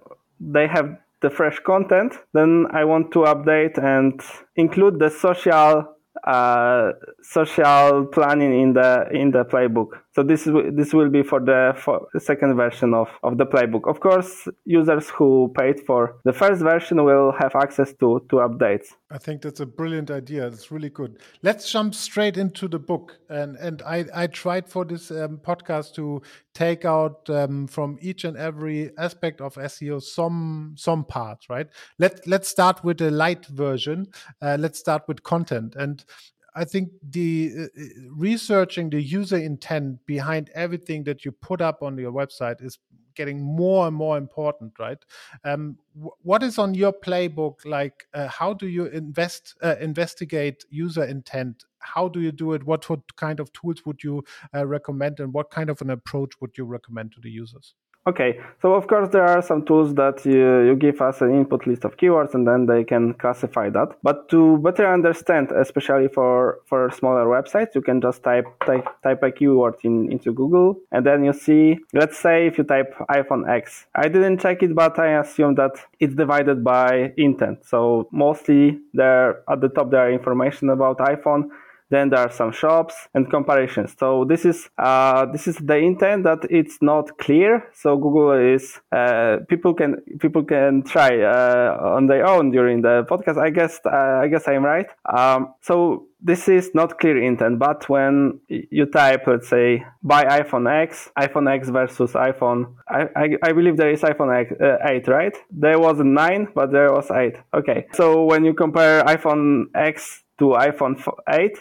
they 0.40 0.66
have 0.66 0.96
the 1.20 1.30
fresh 1.30 1.58
content, 1.60 2.14
then 2.32 2.66
I 2.70 2.84
want 2.84 3.10
to 3.12 3.20
update 3.20 3.76
and 3.78 4.20
include 4.56 4.98
the 4.98 5.10
social 5.10 5.96
Uh, 6.24 6.92
social 7.22 8.06
planning 8.06 8.60
in 8.60 8.72
the 8.72 9.08
in 9.12 9.30
the 9.30 9.44
playbook. 9.44 9.88
So 10.18 10.24
this 10.24 10.48
is 10.48 10.54
this 10.72 10.92
will 10.92 11.10
be 11.10 11.22
for 11.22 11.38
the, 11.38 11.74
for 11.76 12.08
the 12.12 12.18
second 12.18 12.56
version 12.56 12.92
of, 12.92 13.06
of 13.22 13.38
the 13.38 13.46
playbook. 13.46 13.88
Of 13.88 14.00
course, 14.00 14.48
users 14.64 15.08
who 15.10 15.54
paid 15.56 15.78
for 15.86 16.16
the 16.24 16.32
first 16.32 16.60
version 16.60 17.04
will 17.04 17.30
have 17.38 17.54
access 17.54 17.92
to 18.00 18.26
to 18.28 18.36
updates. 18.38 18.86
I 19.12 19.18
think 19.18 19.42
that's 19.42 19.60
a 19.60 19.66
brilliant 19.66 20.10
idea. 20.10 20.48
It's 20.48 20.72
really 20.72 20.90
good. 20.90 21.20
Let's 21.42 21.70
jump 21.70 21.94
straight 21.94 22.36
into 22.36 22.66
the 22.66 22.80
book. 22.80 23.16
And 23.30 23.54
and 23.58 23.80
I 23.82 24.06
I 24.12 24.26
tried 24.26 24.68
for 24.68 24.84
this 24.84 25.12
um, 25.12 25.38
podcast 25.38 25.94
to 25.94 26.20
take 26.52 26.84
out 26.84 27.30
um, 27.30 27.68
from 27.68 27.96
each 28.00 28.24
and 28.24 28.36
every 28.36 28.90
aspect 28.98 29.40
of 29.40 29.54
SEO 29.54 30.02
some 30.02 30.74
some 30.76 31.04
parts. 31.04 31.48
Right. 31.48 31.68
Let 32.00 32.26
let's 32.26 32.48
start 32.48 32.82
with 32.82 32.98
the 32.98 33.12
light 33.12 33.46
version. 33.46 34.08
Uh, 34.42 34.56
let's 34.58 34.80
start 34.80 35.04
with 35.06 35.22
content 35.22 35.76
and 35.76 36.04
I 36.58 36.64
think 36.64 36.90
the 37.08 37.52
uh, 37.56 37.62
uh, 37.62 37.84
researching 38.10 38.90
the 38.90 39.00
user 39.00 39.36
intent 39.36 40.04
behind 40.06 40.50
everything 40.54 41.04
that 41.04 41.24
you 41.24 41.30
put 41.30 41.60
up 41.60 41.82
on 41.84 41.96
your 41.96 42.10
website 42.10 42.60
is 42.60 42.78
getting 43.14 43.40
more 43.40 43.86
and 43.86 43.94
more 43.94 44.18
important, 44.18 44.72
right? 44.78 44.98
Um, 45.44 45.78
what 46.22 46.42
is 46.42 46.58
on 46.58 46.74
your 46.74 46.92
playbook? 46.92 47.64
Like, 47.64 48.08
uh, 48.12 48.26
how 48.26 48.54
do 48.54 48.66
you 48.66 48.86
invest 48.86 49.54
uh, 49.62 49.76
investigate 49.80 50.64
user 50.68 51.04
intent? 51.04 51.64
How 51.78 52.08
do 52.08 52.20
you 52.20 52.32
do 52.32 52.54
it? 52.54 52.64
What, 52.64 52.90
what 52.90 53.14
kind 53.14 53.38
of 53.38 53.52
tools 53.52 53.86
would 53.86 54.02
you 54.02 54.24
uh, 54.52 54.66
recommend, 54.66 55.20
and 55.20 55.32
what 55.32 55.50
kind 55.50 55.70
of 55.70 55.80
an 55.80 55.90
approach 55.90 56.40
would 56.40 56.58
you 56.58 56.64
recommend 56.64 57.12
to 57.12 57.20
the 57.20 57.30
users? 57.30 57.74
Okay, 58.08 58.40
so 58.62 58.72
of 58.72 58.86
course 58.86 59.10
there 59.10 59.26
are 59.26 59.42
some 59.42 59.66
tools 59.66 59.92
that 59.96 60.24
you, 60.24 60.62
you 60.62 60.74
give 60.76 61.02
us 61.02 61.20
an 61.20 61.30
input 61.30 61.66
list 61.66 61.84
of 61.84 61.98
keywords 61.98 62.32
and 62.32 62.48
then 62.48 62.64
they 62.64 62.82
can 62.82 63.12
classify 63.12 63.68
that. 63.68 63.98
But 64.02 64.30
to 64.30 64.56
better 64.58 64.90
understand, 64.90 65.52
especially 65.52 66.08
for, 66.08 66.60
for 66.64 66.90
smaller 66.90 67.26
websites, 67.26 67.74
you 67.74 67.82
can 67.82 68.00
just 68.00 68.22
type, 68.22 68.46
type, 68.64 68.88
type 69.02 69.22
a 69.22 69.30
keyword 69.30 69.74
in, 69.82 70.10
into 70.10 70.32
Google 70.32 70.80
and 70.90 71.04
then 71.04 71.22
you 71.22 71.34
see, 71.34 71.76
let's 71.92 72.16
say 72.16 72.46
if 72.46 72.56
you 72.56 72.64
type 72.64 72.94
iPhone 73.10 73.46
X. 73.46 73.84
I 73.94 74.08
didn't 74.08 74.40
check 74.40 74.62
it, 74.62 74.74
but 74.74 74.98
I 74.98 75.20
assume 75.20 75.56
that 75.56 75.72
it's 76.00 76.14
divided 76.14 76.64
by 76.64 77.12
intent. 77.18 77.66
So 77.66 78.08
mostly 78.10 78.78
there 78.94 79.42
at 79.50 79.60
the 79.60 79.68
top 79.68 79.90
there 79.90 80.06
are 80.06 80.10
information 80.10 80.70
about 80.70 80.96
iPhone 80.96 81.50
then 81.90 82.10
there 82.10 82.20
are 82.20 82.30
some 82.30 82.52
shops 82.52 82.94
and 83.14 83.30
comparisons. 83.30 83.94
So 83.98 84.24
this 84.24 84.44
is 84.44 84.68
uh, 84.78 85.26
this 85.26 85.46
is 85.46 85.56
the 85.56 85.76
intent 85.76 86.24
that 86.24 86.40
it's 86.50 86.78
not 86.82 87.18
clear. 87.18 87.68
So 87.74 87.96
Google 87.96 88.32
is 88.54 88.80
uh, 88.92 89.38
people 89.48 89.74
can 89.74 89.96
people 90.18 90.44
can 90.44 90.82
try 90.82 91.20
uh, 91.22 91.78
on 91.96 92.06
their 92.06 92.26
own 92.26 92.50
during 92.50 92.82
the 92.82 93.04
podcast. 93.08 93.38
I 93.38 93.50
guess 93.50 93.80
uh, 93.84 94.20
I 94.22 94.28
guess 94.28 94.46
I'm 94.48 94.64
right. 94.64 94.86
Um, 95.04 95.54
so 95.60 96.08
this 96.20 96.48
is 96.48 96.74
not 96.74 96.98
clear 96.98 97.22
intent, 97.22 97.58
but 97.58 97.88
when 97.88 98.40
you 98.48 98.86
type, 98.86 99.26
let's 99.26 99.48
say, 99.48 99.84
buy 100.02 100.24
iPhone 100.24 100.68
X, 100.68 101.10
iPhone 101.16 101.48
X 101.48 101.68
versus 101.68 102.12
iPhone, 102.12 102.74
I, 102.88 103.08
I, 103.14 103.28
I 103.42 103.52
believe 103.52 103.76
there 103.76 103.90
is 103.90 104.02
iPhone 104.02 104.36
X, 104.36 104.52
uh, 104.60 104.78
8, 104.84 105.08
right? 105.08 105.36
There 105.50 105.78
was 105.78 106.00
a 106.00 106.04
9, 106.04 106.48
but 106.54 106.72
there 106.72 106.92
was 106.92 107.10
8. 107.10 107.36
Okay. 107.54 107.86
So 107.92 108.24
when 108.24 108.44
you 108.44 108.52
compare 108.54 109.02
iPhone 109.04 109.66
X 109.74 110.24
to 110.38 110.56
iPhone 110.58 111.00
8, 111.28 111.56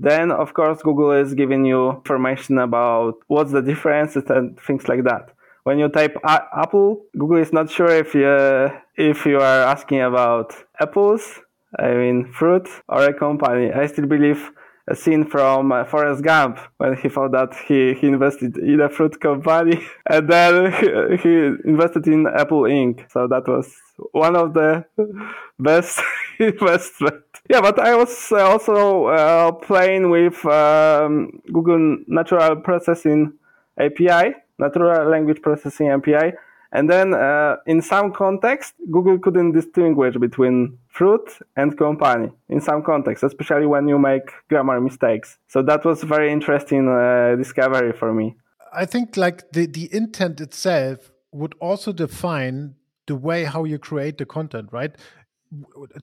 then, 0.00 0.30
of 0.30 0.54
course, 0.54 0.80
Google 0.82 1.12
is 1.12 1.34
giving 1.34 1.66
you 1.66 1.90
information 1.90 2.56
about 2.58 3.16
what's 3.26 3.52
the 3.52 3.60
differences 3.60 4.24
and 4.30 4.58
things 4.58 4.88
like 4.88 5.04
that. 5.04 5.34
When 5.64 5.78
you 5.78 5.90
type 5.90 6.16
Apple, 6.24 7.04
Google 7.18 7.36
is 7.36 7.52
not 7.52 7.68
sure 7.70 7.90
if 7.90 8.14
you 8.14 8.70
if 8.96 9.26
you 9.26 9.36
are 9.36 9.60
asking 9.74 10.00
about 10.00 10.54
apples, 10.80 11.40
I 11.78 11.92
mean 11.92 12.32
fruit, 12.32 12.66
or 12.88 13.04
a 13.04 13.12
company. 13.12 13.70
I 13.70 13.86
still 13.86 14.06
believe 14.06 14.50
a 14.90 14.96
scene 14.96 15.24
from 15.24 15.70
uh, 15.70 15.84
Forrest 15.84 16.22
Gump 16.22 16.58
when 16.78 16.96
he 16.96 17.08
thought 17.08 17.30
that 17.32 17.54
he, 17.66 17.94
he 17.94 18.08
invested 18.08 18.56
in 18.58 18.80
a 18.80 18.88
fruit 18.88 19.20
company 19.20 19.80
and 20.10 20.28
then 20.28 20.72
he, 20.72 21.16
he 21.22 21.34
invested 21.64 22.06
in 22.08 22.26
Apple 22.26 22.62
Inc. 22.62 23.10
So 23.10 23.28
that 23.28 23.46
was 23.46 23.72
one 24.12 24.34
of 24.34 24.52
the 24.52 24.84
best 25.58 26.00
investment. 26.38 27.22
Yeah, 27.48 27.60
but 27.60 27.78
I 27.78 27.94
was 27.94 28.32
also 28.32 29.06
uh, 29.06 29.52
playing 29.52 30.10
with 30.10 30.44
um, 30.44 31.40
Google 31.52 31.98
Natural 32.06 32.56
Processing 32.56 33.32
API, 33.78 34.34
Natural 34.58 35.08
Language 35.08 35.40
Processing 35.40 35.90
API, 35.90 36.32
and 36.72 36.88
then 36.88 37.14
uh, 37.14 37.56
in 37.66 37.82
some 37.82 38.12
context, 38.12 38.74
Google 38.90 39.18
couldn't 39.18 39.52
distinguish 39.52 40.16
between 40.16 40.78
fruit 40.88 41.28
and 41.56 41.76
company 41.76 42.30
in 42.48 42.60
some 42.60 42.82
context, 42.82 43.24
especially 43.24 43.66
when 43.66 43.88
you 43.88 43.98
make 43.98 44.30
grammar 44.48 44.80
mistakes. 44.80 45.38
So 45.48 45.62
that 45.62 45.84
was 45.84 46.02
very 46.02 46.32
interesting 46.32 46.88
uh, 46.88 47.34
discovery 47.36 47.92
for 47.92 48.12
me. 48.14 48.36
I 48.72 48.86
think 48.86 49.16
like 49.16 49.50
the, 49.52 49.66
the 49.66 49.92
intent 49.92 50.40
itself 50.40 51.10
would 51.32 51.54
also 51.60 51.92
define 51.92 52.74
the 53.06 53.16
way 53.16 53.44
how 53.44 53.64
you 53.64 53.78
create 53.78 54.18
the 54.18 54.26
content, 54.26 54.68
right? 54.70 54.94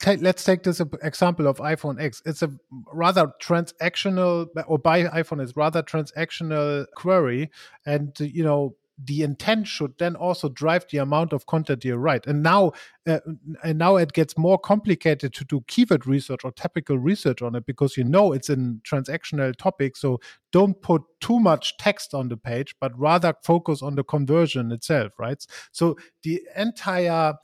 Let's 0.06 0.44
take 0.44 0.64
this 0.64 0.82
example 1.02 1.48
of 1.48 1.60
iPhone 1.60 2.02
X. 2.02 2.22
It's 2.26 2.42
a 2.42 2.52
rather 2.92 3.32
transactional, 3.42 4.50
or 4.68 4.78
buy 4.78 5.04
iPhone 5.04 5.42
is 5.42 5.56
rather 5.56 5.82
transactional 5.82 6.86
query, 6.96 7.50
and 7.86 8.14
you 8.20 8.44
know 8.44 8.76
the 9.04 9.22
intent 9.22 9.68
should 9.68 9.94
then 10.00 10.16
also 10.16 10.50
drive 10.50 10.86
the 10.92 10.98
amount 10.98 11.32
of 11.32 11.46
content 11.46 11.86
you 11.86 11.96
write. 11.96 12.26
And 12.26 12.42
now, 12.42 12.72
uh, 13.08 13.20
and 13.64 13.78
now 13.78 13.98
it 13.98 14.14
gets 14.14 14.38
more 14.38 14.58
complicated 14.58 15.34
to 15.34 15.46
do 15.46 15.64
keyword 15.68 16.08
research 16.08 16.42
or 16.44 16.52
topical 16.52 16.98
research 16.98 17.42
on 17.42 17.56
it 17.56 17.66
because 17.66 17.96
you 17.96 18.04
know 18.04 18.34
it's 18.34 18.50
a 18.50 18.56
transactional 18.56 19.56
topic. 19.56 19.96
So 19.96 20.20
don't 20.52 20.82
put 20.82 21.04
too 21.22 21.40
much 21.40 21.78
text 21.78 22.14
on 22.14 22.30
the 22.30 22.38
page, 22.38 22.76
but 22.82 22.98
rather 22.98 23.34
focus 23.44 23.84
on 23.84 23.96
the 23.96 24.04
conversion 24.04 24.72
itself, 24.72 25.14
right? 25.20 25.46
So 25.72 25.96
the 26.24 26.42
entire, 26.56 27.36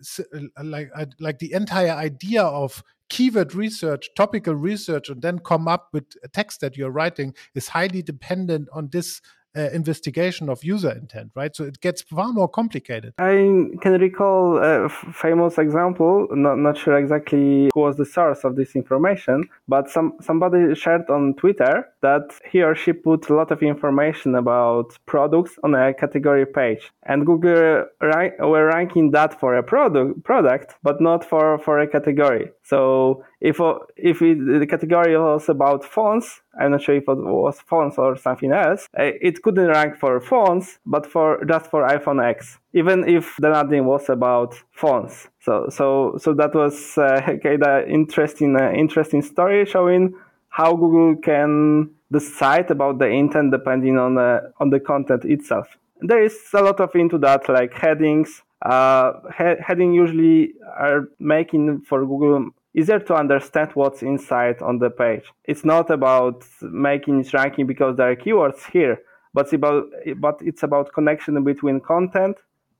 like, 0.63 0.89
like 1.19 1.39
the 1.39 1.53
entire 1.53 1.91
idea 1.91 2.43
of 2.43 2.83
keyword 3.10 3.53
research, 3.53 4.10
topical 4.15 4.55
research, 4.55 5.10
and 5.10 5.22
then 5.22 5.38
come 5.38 5.67
up 5.67 5.89
with 5.93 6.05
a 6.24 6.27
text 6.27 6.62
that 6.62 6.75
you're 6.75 6.89
writing 6.89 7.36
is 7.53 7.67
highly 7.67 8.01
dependent 8.01 8.67
on 8.74 8.89
this 8.91 9.22
uh, 9.55 9.69
investigation 9.74 10.50
of 10.50 10.63
user 10.63 10.91
intent, 10.91 11.31
right? 11.36 11.55
So 11.55 11.63
it 11.63 11.79
gets 11.79 12.01
far 12.01 12.31
more 12.33 12.48
complicated. 12.48 13.13
I 13.19 13.69
can 13.81 14.00
recall 14.00 14.57
a 14.57 14.89
famous 14.89 15.57
example, 15.57 16.27
not, 16.31 16.57
not 16.57 16.77
sure 16.77 16.98
exactly 16.98 17.69
who 17.74 17.79
was 17.79 17.98
the 17.98 18.05
source 18.05 18.43
of 18.43 18.55
this 18.55 18.75
information, 18.75 19.48
but 19.67 19.89
some 19.89 20.13
somebody 20.22 20.74
shared 20.75 21.10
on 21.10 21.36
Twitter 21.36 21.88
that 22.03 22.29
he 22.51 22.62
or 22.62 22.75
she 22.75 22.93
put 22.93 23.29
a 23.29 23.33
lot 23.33 23.50
of 23.50 23.63
information 23.63 24.36
about 24.36 24.98
products 25.07 25.57
on 25.63 25.74
a 25.74 25.93
category 25.93 26.45
page. 26.45 26.91
And 27.03 27.25
Google 27.25 27.86
ra- 28.01 28.38
were 28.39 28.67
ranking 28.67 29.12
that 29.12 29.39
for 29.39 29.55
a 29.55 29.63
product, 29.63 30.24
product, 30.24 30.75
but 30.83 31.01
not 31.01 31.25
for, 31.25 31.57
for 31.57 31.79
a 31.79 31.88
category. 31.88 32.51
So 32.63 33.24
if 33.41 33.60
if 33.98 34.22
it, 34.22 34.38
the 34.60 34.67
category 34.67 35.17
was 35.17 35.50
about 35.50 35.83
phones, 35.83 36.41
I'm 36.60 36.72
not 36.72 36.81
sure 36.81 36.95
if 36.95 37.03
it 37.07 37.17
was 37.17 37.60
phones 37.62 37.98
or 37.98 38.15
something 38.15 38.51
else, 38.51 38.88
eh, 38.98 39.13
it 39.22 39.41
couldn't 39.41 39.67
rank 39.67 39.98
for 39.98 40.19
phones, 40.22 40.79
but 40.86 41.05
for 41.05 41.43
just 41.45 41.69
for 41.69 41.88
iPhone 41.88 42.24
X, 42.24 42.60
even 42.74 43.07
if 43.07 43.36
the 43.39 43.50
landing 43.50 43.86
was 43.86 44.10
about 44.10 44.55
phones. 44.72 45.27
So 45.39 45.67
so 45.69 46.17
so 46.19 46.33
that 46.33 46.53
was 46.53 46.98
uh, 46.98 47.38
kind 47.41 47.63
of 47.63 47.88
interesting 47.88 48.55
uh, 48.55 48.72
interesting 48.72 49.22
story 49.22 49.65
showing 49.65 50.15
how 50.53 50.75
Google 50.75 51.15
can 51.15 51.89
decide 52.12 52.69
about 52.69 53.00
the 53.00 53.07
intent 53.07 53.51
depending 53.51 53.98
on 53.98 54.13
the 54.13 54.53
on 54.60 54.69
the 54.69 54.79
content 54.79 55.25
itself. 55.25 55.67
There 56.01 56.24
is 56.24 56.38
a 56.53 56.62
lot 56.62 56.79
of 56.79 56.93
into 56.95 57.17
that 57.19 57.50
like 57.50 57.74
headings. 57.74 58.43
Uh, 58.62 59.13
he- 59.38 59.62
heading 59.67 59.93
usually 59.93 60.53
are 60.77 61.10
making 61.19 61.81
for 61.81 62.05
Google 62.05 62.51
easier 62.75 63.00
to 63.00 63.15
understand 63.15 63.72
what's 63.74 64.03
inside 64.03 64.62
on 64.62 64.77
the 64.77 64.91
page. 64.91 65.25
It's 65.45 65.65
not 65.65 65.89
about 65.89 66.45
making 66.62 67.22
it 67.22 67.33
ranking 67.33 67.65
because 67.65 67.98
there 67.98 68.12
are 68.12 68.15
keywords 68.15 68.62
here, 68.72 69.00
but 69.33 69.45
it's 69.45 69.53
about 69.53 69.86
but 70.17 70.39
it's 70.41 70.62
about 70.62 70.93
connection 70.93 71.43
between 71.43 71.79
content 71.79 72.38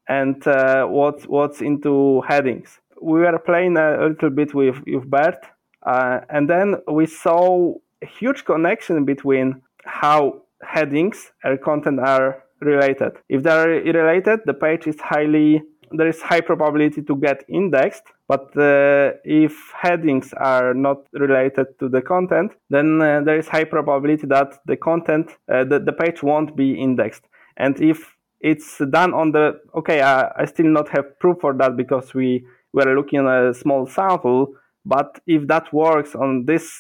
and 0.08 0.46
uh, 0.48 0.86
what's 0.86 1.24
what's 1.26 1.60
into 1.62 2.22
headings. 2.28 2.80
We 3.02 3.22
were 3.22 3.40
playing 3.40 3.78
a, 3.78 4.10
little 4.10 4.30
bit 4.30 4.54
with 4.54 4.78
with 4.86 5.10
BERT 5.10 5.44
Uh, 5.86 6.22
and 6.30 6.50
then 6.50 6.76
we 6.92 7.06
saw 7.06 7.74
a 8.02 8.06
huge 8.06 8.46
connection 8.46 9.06
between 9.06 9.62
how 9.86 10.42
headings 10.62 11.32
and 11.44 11.62
content 11.62 12.00
are 12.00 12.44
related. 12.62 13.14
If 13.30 13.44
they're 13.44 13.68
related, 13.68 14.42
the 14.46 14.54
page 14.54 14.88
is 14.88 15.00
highly 15.00 15.64
there 15.94 16.08
is 16.08 16.22
high 16.22 16.42
probability 16.42 17.02
to 17.04 17.16
get 17.16 17.46
indexed. 17.48 18.04
But 18.28 18.58
uh, 18.58 19.12
if 19.24 19.72
headings 19.80 20.34
are 20.34 20.74
not 20.74 21.06
related 21.14 21.68
to 21.80 21.88
the 21.88 22.02
content, 22.02 22.52
then 22.70 23.02
uh, 23.02 23.22
there 23.24 23.38
is 23.38 23.48
high 23.48 23.66
probability 23.66 24.28
that 24.28 24.60
the 24.66 24.76
content, 24.76 25.38
uh, 25.52 25.64
the, 25.64 25.80
the 25.80 25.94
page 25.94 26.24
won't 26.24 26.56
be 26.56 26.74
indexed. 26.74 27.24
And 27.58 27.80
if 27.80 28.16
it's 28.42 28.80
done 28.90 29.14
on 29.14 29.32
the 29.32 29.60
okay, 29.76 30.02
I, 30.02 30.32
I 30.36 30.46
still 30.46 30.66
not 30.66 30.90
have 30.90 31.20
proof 31.20 31.38
for 31.42 31.54
that 31.54 31.78
because 31.78 32.14
we 32.14 32.46
were 32.74 32.96
looking 32.96 33.20
at 33.20 33.46
a 33.46 33.54
small 33.54 33.86
sample. 33.86 34.56
But 34.86 35.20
if 35.28 35.48
that 35.48 35.74
works 35.74 36.16
on 36.16 36.46
this 36.46 36.72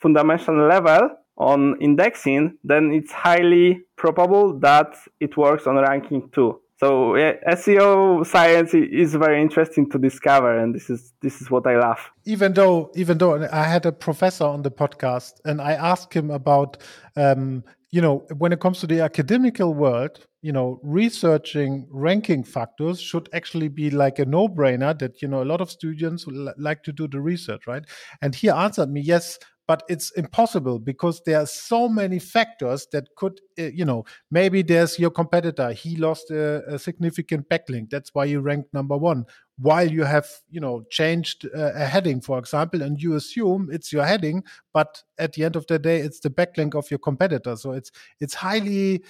fundamental 0.00 0.66
level, 0.66 1.10
on 1.36 1.76
indexing, 1.80 2.56
then 2.62 2.92
it's 2.92 3.12
highly 3.12 3.82
probable 3.96 4.58
that 4.60 4.94
it 5.20 5.36
works 5.36 5.66
on 5.66 5.76
ranking 5.76 6.30
too. 6.30 6.60
So 6.76 7.16
yeah, 7.16 7.34
SEO 7.48 8.26
science 8.26 8.74
is 8.74 9.14
very 9.14 9.40
interesting 9.40 9.88
to 9.90 9.98
discover, 9.98 10.58
and 10.58 10.74
this 10.74 10.90
is 10.90 11.12
this 11.22 11.40
is 11.40 11.50
what 11.50 11.66
I 11.66 11.78
love. 11.78 11.98
Even 12.24 12.52
though, 12.52 12.90
even 12.94 13.18
though 13.18 13.48
I 13.50 13.64
had 13.64 13.86
a 13.86 13.92
professor 13.92 14.44
on 14.44 14.62
the 14.62 14.70
podcast, 14.70 15.34
and 15.44 15.60
I 15.60 15.72
asked 15.72 16.12
him 16.12 16.30
about, 16.30 16.78
um, 17.16 17.62
you 17.94 18.00
know, 18.00 18.26
when 18.38 18.52
it 18.52 18.58
comes 18.58 18.80
to 18.80 18.88
the 18.88 19.00
academical 19.02 19.72
world, 19.72 20.26
you 20.42 20.50
know, 20.50 20.80
researching 20.82 21.86
ranking 21.92 22.42
factors 22.42 23.00
should 23.00 23.28
actually 23.32 23.68
be 23.68 23.88
like 23.88 24.18
a 24.18 24.24
no-brainer. 24.24 24.98
That 24.98 25.22
you 25.22 25.28
know, 25.28 25.44
a 25.44 25.50
lot 25.52 25.60
of 25.60 25.70
students 25.70 26.26
like 26.58 26.82
to 26.82 26.92
do 26.92 27.06
the 27.06 27.20
research, 27.20 27.68
right? 27.68 27.84
And 28.20 28.34
he 28.34 28.50
answered 28.50 28.90
me, 28.90 29.00
yes, 29.00 29.38
but 29.68 29.84
it's 29.88 30.10
impossible 30.16 30.80
because 30.80 31.22
there 31.24 31.38
are 31.38 31.46
so 31.46 31.88
many 31.88 32.18
factors 32.18 32.88
that 32.90 33.04
could 33.16 33.40
uh, 33.58 33.64
you 33.64 33.84
know 33.84 34.04
maybe 34.30 34.62
there's 34.62 34.98
your 34.98 35.10
competitor 35.10 35.72
he 35.72 35.96
lost 35.96 36.30
a, 36.30 36.62
a, 36.74 36.78
significant 36.78 37.48
backlink 37.48 37.88
that's 37.90 38.10
why 38.12 38.24
you 38.24 38.40
ranked 38.40 38.72
number 38.74 38.96
one 38.96 39.24
while 39.58 39.88
you 39.88 40.02
have 40.02 40.26
you 40.50 40.60
know 40.60 40.82
changed 40.90 41.46
uh, 41.56 41.72
a 41.74 41.84
heading 41.84 42.20
for 42.20 42.38
example 42.38 42.82
and 42.82 43.00
you 43.00 43.14
assume 43.14 43.68
it's 43.72 43.92
your 43.92 44.04
heading 44.04 44.42
but 44.72 45.02
at 45.18 45.32
the 45.34 45.44
end 45.44 45.54
of 45.54 45.66
the 45.68 45.78
day 45.78 45.98
it's 45.98 46.20
the 46.20 46.30
backlink 46.30 46.74
of 46.74 46.90
your 46.90 46.98
competitor 46.98 47.54
so 47.56 47.72
it's 47.72 47.90
it's 48.20 48.34
highly 48.34 49.02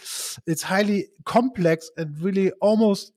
it's 0.46 0.62
highly 0.62 1.06
complex 1.24 1.90
and 1.96 2.18
really 2.20 2.50
almost 2.60 3.12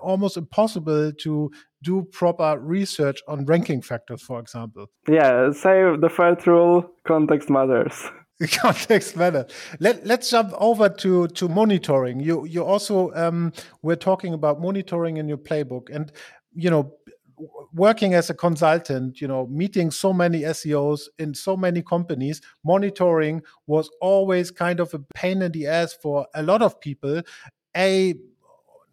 almost 0.00 0.36
impossible 0.36 1.12
to 1.12 1.50
do 1.82 2.02
proper 2.12 2.58
research 2.58 3.20
on 3.28 3.44
ranking 3.44 3.82
factors 3.82 4.22
for 4.22 4.40
example 4.40 4.86
yeah 5.08 5.50
say 5.50 5.82
the 6.00 6.10
first 6.10 6.46
rule 6.46 6.90
context 7.06 7.50
matters 7.50 8.10
context 8.60 9.16
matter. 9.16 9.46
Let 9.78 10.06
Let's 10.06 10.30
jump 10.30 10.52
over 10.58 10.88
to 10.88 11.28
to 11.28 11.48
monitoring. 11.48 12.20
You 12.20 12.44
you 12.44 12.64
also 12.64 13.12
um, 13.14 13.52
we're 13.82 13.96
talking 13.96 14.34
about 14.34 14.60
monitoring 14.60 15.16
in 15.18 15.28
your 15.28 15.38
playbook, 15.38 15.94
and 15.94 16.12
you 16.54 16.70
know 16.70 16.92
working 17.74 18.14
as 18.14 18.30
a 18.30 18.34
consultant, 18.34 19.20
you 19.20 19.28
know, 19.28 19.46
meeting 19.46 19.90
so 19.90 20.12
many 20.12 20.42
SEOs 20.42 21.08
in 21.18 21.34
so 21.34 21.56
many 21.56 21.82
companies, 21.82 22.40
monitoring 22.64 23.42
was 23.66 23.90
always 24.00 24.50
kind 24.50 24.80
of 24.80 24.92
a 24.94 24.98
pain 25.14 25.42
in 25.42 25.52
the 25.52 25.66
ass 25.66 25.92
for 25.92 26.26
a 26.34 26.42
lot 26.42 26.62
of 26.62 26.80
people. 26.80 27.22
A 27.76 28.14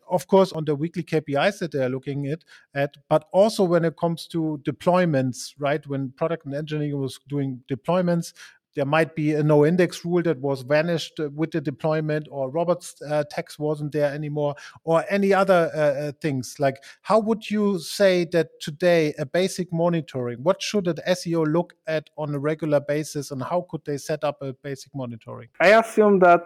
of 0.09 0.25
course, 0.25 0.51
on 0.51 0.65
the 0.65 0.75
weekly 0.75 1.03
KPIs 1.03 1.59
that 1.59 1.71
they're 1.71 1.87
looking 1.87 2.25
at, 2.27 2.43
at, 2.73 2.95
but 3.09 3.25
also 3.31 3.63
when 3.63 3.85
it 3.85 3.95
comes 3.95 4.25
to 4.27 4.59
deployments, 4.63 5.53
right? 5.59 5.85
When 5.85 6.11
product 6.13 6.45
and 6.45 6.55
engineering 6.55 6.99
was 6.99 7.19
doing 7.27 7.61
deployments, 7.69 8.33
there 8.75 8.85
might 8.85 9.15
be 9.15 9.33
a 9.33 9.43
no 9.43 9.65
index 9.65 10.05
rule 10.05 10.21
that 10.23 10.39
was 10.39 10.61
vanished 10.61 11.19
uh, 11.19 11.29
with 11.33 11.51
the 11.51 11.61
deployment 11.61 12.27
or 12.31 12.49
robots 12.49 13.01
uh, 13.01 13.23
text 13.29 13.59
wasn't 13.59 13.91
there 13.91 14.13
anymore 14.13 14.55
or 14.83 15.03
any 15.09 15.33
other 15.33 15.71
uh, 15.73 15.79
uh 15.79 16.11
things. 16.21 16.55
Like 16.59 16.77
how 17.01 17.19
would 17.19 17.49
you 17.49 17.79
say 17.79 18.25
that 18.25 18.47
today 18.61 19.13
a 19.17 19.25
basic 19.25 19.71
monitoring 19.73 20.39
what 20.43 20.61
should 20.61 20.87
an 20.87 20.97
seo 21.09 21.45
look 21.51 21.73
at 21.87 22.09
on 22.17 22.33
a 22.33 22.39
regular 22.39 22.79
basis 22.79 23.31
and 23.31 23.43
how 23.43 23.65
could 23.69 23.81
they 23.85 23.97
set 23.97 24.23
up 24.23 24.41
a 24.41 24.53
basic 24.53 24.93
monitoring? 24.95 25.49
I 25.59 25.69
assume 25.69 26.19
that 26.19 26.43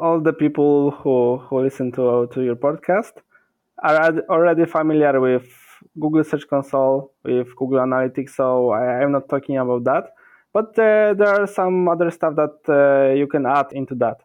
all 0.00 0.20
the 0.20 0.32
people 0.32 0.90
who 0.90 1.38
who 1.38 1.60
listen 1.62 1.92
to 1.92 2.28
to 2.32 2.42
your 2.42 2.56
podcast 2.56 3.12
are 3.82 4.20
already 4.28 4.66
familiar 4.66 5.18
with 5.20 5.46
google 5.98 6.22
search 6.22 6.46
console 6.48 7.12
with 7.24 7.54
google 7.56 7.78
analytics 7.78 8.30
so 8.30 8.70
I, 8.70 9.00
i'm 9.00 9.12
not 9.12 9.28
talking 9.28 9.56
about 9.56 9.84
that 9.84 10.12
but 10.52 10.78
uh, 10.78 11.14
there 11.14 11.28
are 11.28 11.46
some 11.46 11.88
other 11.88 12.10
stuff 12.10 12.34
that 12.36 12.56
uh, 12.68 13.14
you 13.14 13.26
can 13.26 13.46
add 13.46 13.72
into 13.72 13.94
that. 13.96 14.18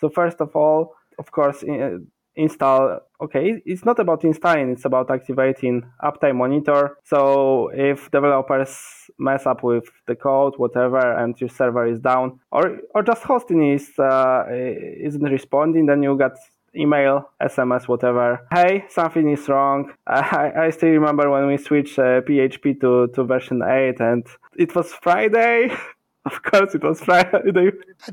So 0.00 0.08
first 0.08 0.40
of 0.40 0.54
all, 0.54 0.94
of 1.18 1.30
course, 1.30 1.62
in, 1.62 2.06
install 2.38 3.00
okay 3.20 3.60
it's 3.66 3.84
not 3.84 3.98
about 3.98 4.22
installing 4.22 4.70
it's 4.70 4.84
about 4.84 5.10
activating 5.10 5.82
uptime 6.04 6.36
monitor 6.36 6.96
so 7.04 7.68
if 7.74 8.08
developers 8.12 8.78
mess 9.18 9.44
up 9.44 9.64
with 9.64 9.84
the 10.06 10.14
code 10.14 10.54
whatever 10.56 11.16
and 11.16 11.38
your 11.40 11.50
server 11.50 11.84
is 11.84 11.98
down 11.98 12.38
or 12.52 12.78
or 12.94 13.02
just 13.02 13.24
hosting 13.24 13.72
is 13.72 13.90
uh, 13.98 14.44
isn't 14.48 15.24
responding 15.24 15.86
then 15.86 16.00
you 16.00 16.16
get 16.16 16.36
email, 16.74 17.30
SMS, 17.42 17.88
whatever. 17.88 18.46
Hey, 18.52 18.84
something 18.88 19.30
is 19.30 19.48
wrong. 19.48 19.92
I, 20.06 20.52
I 20.56 20.70
still 20.70 20.90
remember 20.90 21.30
when 21.30 21.46
we 21.46 21.56
switched 21.56 21.98
uh, 21.98 22.20
PHP 22.22 22.80
to, 22.80 23.08
to 23.14 23.24
version 23.24 23.62
8 23.62 24.00
and 24.00 24.26
it 24.56 24.74
was 24.74 24.92
Friday. 24.92 25.70
of 26.24 26.42
course, 26.42 26.74
it 26.74 26.82
was 26.82 27.00
Friday. 27.00 27.72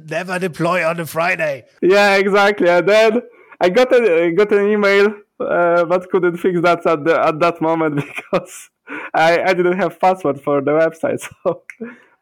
Never 0.09 0.39
deploy 0.39 0.87
on 0.87 0.99
a 0.99 1.05
Friday. 1.05 1.65
Yeah, 1.81 2.15
exactly. 2.15 2.69
And 2.69 2.87
then 2.87 3.21
I 3.59 3.69
got, 3.69 3.93
a, 3.93 4.31
got 4.31 4.51
an 4.51 4.67
email, 4.67 5.13
uh, 5.39 5.85
but 5.85 6.09
couldn't 6.09 6.37
fix 6.37 6.61
that 6.61 6.85
at, 6.85 7.03
the, 7.03 7.19
at 7.19 7.39
that 7.39 7.61
moment 7.61 7.95
because 8.15 8.69
I, 9.13 9.41
I 9.41 9.53
didn't 9.53 9.77
have 9.77 9.99
password 9.99 10.41
for 10.41 10.61
the 10.61 10.71
website. 10.71 11.27
So 11.43 11.63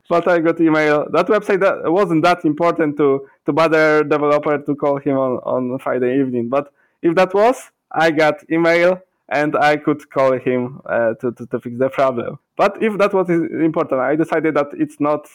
but 0.10 0.28
I 0.28 0.40
got 0.40 0.60
email. 0.60 1.08
That 1.12 1.28
website 1.28 1.60
that 1.62 1.92
wasn't 1.92 2.24
that 2.24 2.46
important 2.46 2.98
to 2.98 3.28
to 3.46 3.54
bother 3.54 4.04
developer 4.04 4.58
to 4.58 4.76
call 4.76 4.98
him 4.98 5.18
on 5.18 5.40
on 5.44 5.80
Friday 5.80 6.20
evening. 6.20 6.50
But 6.50 6.74
if 7.02 7.16
that 7.16 7.34
was, 7.34 7.72
I 7.92 8.12
got 8.12 8.50
email 8.52 9.02
and 9.30 9.56
I 9.56 9.78
could 9.78 10.10
call 10.10 10.34
him 10.34 10.82
uh, 10.86 11.14
to, 11.16 11.32
to 11.32 11.46
to 11.48 11.60
fix 11.60 11.78
the 11.78 11.90
problem. 11.90 12.40
But 12.56 12.82
if 12.82 12.98
that 12.98 13.14
was 13.14 13.30
important, 13.30 14.00
I 14.02 14.16
decided 14.16 14.56
that 14.56 14.68
it's 14.74 15.00
not 15.00 15.28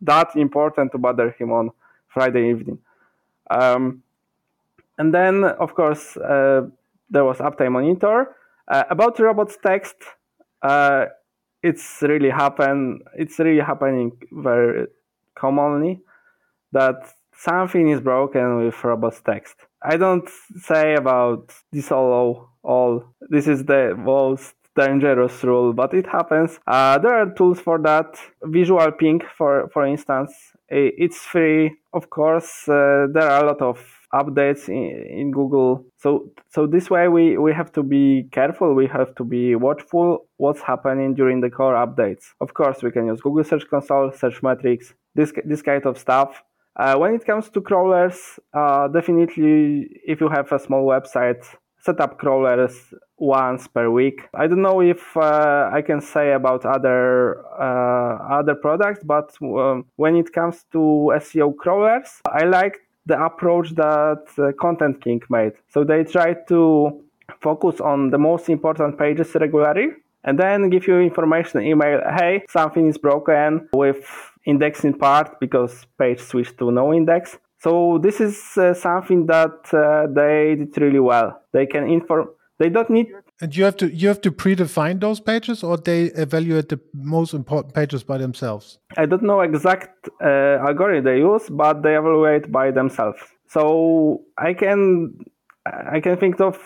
that 0.00 0.34
important 0.36 0.92
to 0.92 0.98
bother 0.98 1.30
him 1.38 1.52
on 1.52 1.70
Friday 2.08 2.50
evening. 2.50 2.78
Um, 3.50 4.02
and 4.98 5.12
then, 5.12 5.44
of 5.44 5.74
course, 5.74 6.16
uh, 6.16 6.66
there 7.10 7.24
was 7.24 7.38
uptime 7.38 7.72
monitor. 7.72 8.34
Uh, 8.66 8.84
about 8.88 9.18
robots 9.18 9.58
text, 9.62 9.96
uh, 10.62 11.06
it's 11.68 11.86
really 12.02 12.30
happen 12.30 13.00
it's 13.22 13.38
really 13.38 13.64
happening 13.70 14.12
very 14.30 14.86
commonly 15.34 15.94
that 16.72 16.96
something 17.36 17.88
is 17.88 18.00
broken 18.00 18.64
with 18.64 18.84
robots 18.84 19.20
text. 19.24 19.56
I 19.82 19.96
don't 19.96 20.28
say 20.60 20.94
about 20.94 21.52
this 21.72 21.90
all 21.90 22.48
all 22.62 23.04
this 23.20 23.46
is 23.46 23.64
the 23.64 23.94
most 23.96 24.54
dangerous 24.76 25.44
rule, 25.44 25.72
but 25.72 25.94
it 25.94 26.06
happens. 26.06 26.58
Uh, 26.66 26.98
there 26.98 27.14
are 27.14 27.30
tools 27.30 27.60
for 27.60 27.78
that. 27.78 28.16
Visualping, 28.42 29.22
for 29.36 29.68
for 29.72 29.86
instance, 29.86 30.32
it's 30.68 31.18
free. 31.18 31.76
Of 31.92 32.10
course, 32.10 32.68
uh, 32.68 33.06
there 33.12 33.28
are 33.30 33.44
a 33.44 33.46
lot 33.46 33.62
of 33.62 33.78
updates 34.22 34.68
in, 34.68 35.18
in 35.20 35.30
Google. 35.30 35.84
So 35.98 36.30
so 36.50 36.66
this 36.66 36.88
way 36.90 37.08
we, 37.08 37.36
we 37.36 37.52
have 37.52 37.72
to 37.72 37.82
be 37.82 38.28
careful. 38.30 38.74
We 38.74 38.86
have 38.86 39.14
to 39.16 39.24
be 39.24 39.54
watchful 39.56 40.26
what's 40.36 40.62
happening 40.62 41.14
during 41.14 41.40
the 41.40 41.50
core 41.50 41.74
updates. 41.74 42.24
Of 42.40 42.54
course, 42.54 42.82
we 42.82 42.90
can 42.90 43.06
use 43.06 43.20
Google 43.20 43.44
Search 43.44 43.68
Console, 43.68 44.10
Searchmetrics, 44.10 44.94
this 45.14 45.32
this 45.44 45.62
kind 45.62 45.84
of 45.86 45.98
stuff. 45.98 46.42
Uh, 46.76 46.96
when 46.96 47.14
it 47.14 47.24
comes 47.24 47.48
to 47.50 47.60
crawlers, 47.60 48.18
uh, 48.52 48.88
definitely 48.88 49.88
if 50.04 50.20
you 50.20 50.28
have 50.28 50.50
a 50.52 50.58
small 50.58 50.84
website, 50.84 51.44
set 51.84 52.00
up 52.00 52.18
crawlers 52.18 52.94
once 53.18 53.68
per 53.68 53.90
week. 53.90 54.22
I 54.34 54.46
don't 54.46 54.62
know 54.62 54.80
if 54.80 55.16
uh, 55.16 55.70
I 55.72 55.82
can 55.82 56.00
say 56.00 56.32
about 56.32 56.64
other 56.64 57.44
uh, 57.60 58.38
other 58.38 58.54
products, 58.54 59.00
but 59.04 59.30
um, 59.42 59.84
when 59.96 60.16
it 60.16 60.32
comes 60.32 60.64
to 60.72 61.12
SEO 61.16 61.56
crawlers, 61.56 62.20
I 62.26 62.44
like 62.44 62.78
the 63.06 63.22
approach 63.22 63.70
that 63.74 64.24
uh, 64.38 64.52
ContentKing 64.52 65.22
made. 65.28 65.52
So 65.68 65.84
they 65.84 66.04
try 66.04 66.34
to 66.48 67.02
focus 67.40 67.80
on 67.80 68.10
the 68.10 68.18
most 68.18 68.48
important 68.48 68.98
pages 68.98 69.34
regularly 69.34 69.88
and 70.24 70.38
then 70.38 70.70
give 70.70 70.86
you 70.86 70.98
information 71.00 71.60
email 71.62 72.00
hey 72.18 72.42
something 72.48 72.86
is 72.86 72.98
broken 72.98 73.68
with 73.72 74.04
indexing 74.44 74.94
part 74.94 75.38
because 75.40 75.86
page 75.98 76.20
switched 76.20 76.58
to 76.58 76.70
no 76.70 76.92
index 76.92 77.38
so 77.58 77.98
this 77.98 78.20
is 78.20 78.58
uh, 78.58 78.74
something 78.74 79.26
that 79.26 79.58
uh, 79.72 80.06
they 80.12 80.54
did 80.56 80.76
really 80.78 81.00
well 81.00 81.42
they 81.52 81.66
can 81.66 81.84
inform 81.88 82.28
they 82.58 82.68
don't 82.68 82.90
need 82.90 83.08
And 83.40 83.56
you 83.56 83.64
have 83.64 83.76
to 83.78 83.92
you 83.92 84.08
have 84.08 84.20
to 84.20 84.30
predefine 84.30 85.00
those 85.00 85.18
pages, 85.18 85.64
or 85.64 85.76
they 85.76 86.04
evaluate 86.04 86.68
the 86.68 86.80
most 86.92 87.34
important 87.34 87.74
pages 87.74 88.04
by 88.04 88.18
themselves. 88.18 88.78
I 88.96 89.06
don't 89.06 89.24
know 89.24 89.40
exact 89.40 90.08
uh, 90.22 90.58
algorithm 90.66 91.04
they 91.04 91.18
use, 91.18 91.48
but 91.50 91.82
they 91.82 91.96
evaluate 91.96 92.52
by 92.52 92.70
themselves. 92.70 93.18
So 93.48 94.22
I 94.38 94.54
can 94.54 95.18
I 95.66 96.00
can 96.00 96.16
think 96.16 96.40
of 96.40 96.58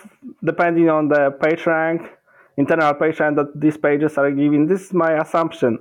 depending 0.43 0.89
on 0.89 1.07
the 1.07 1.31
page 1.41 1.65
rank, 1.65 2.01
internal 2.57 2.93
page 2.93 3.19
rank 3.19 3.37
that 3.37 3.59
these 3.59 3.77
pages 3.77 4.17
are 4.17 4.29
giving. 4.29 4.67
This 4.67 4.85
is 4.85 4.93
my 4.93 5.13
assumption. 5.19 5.79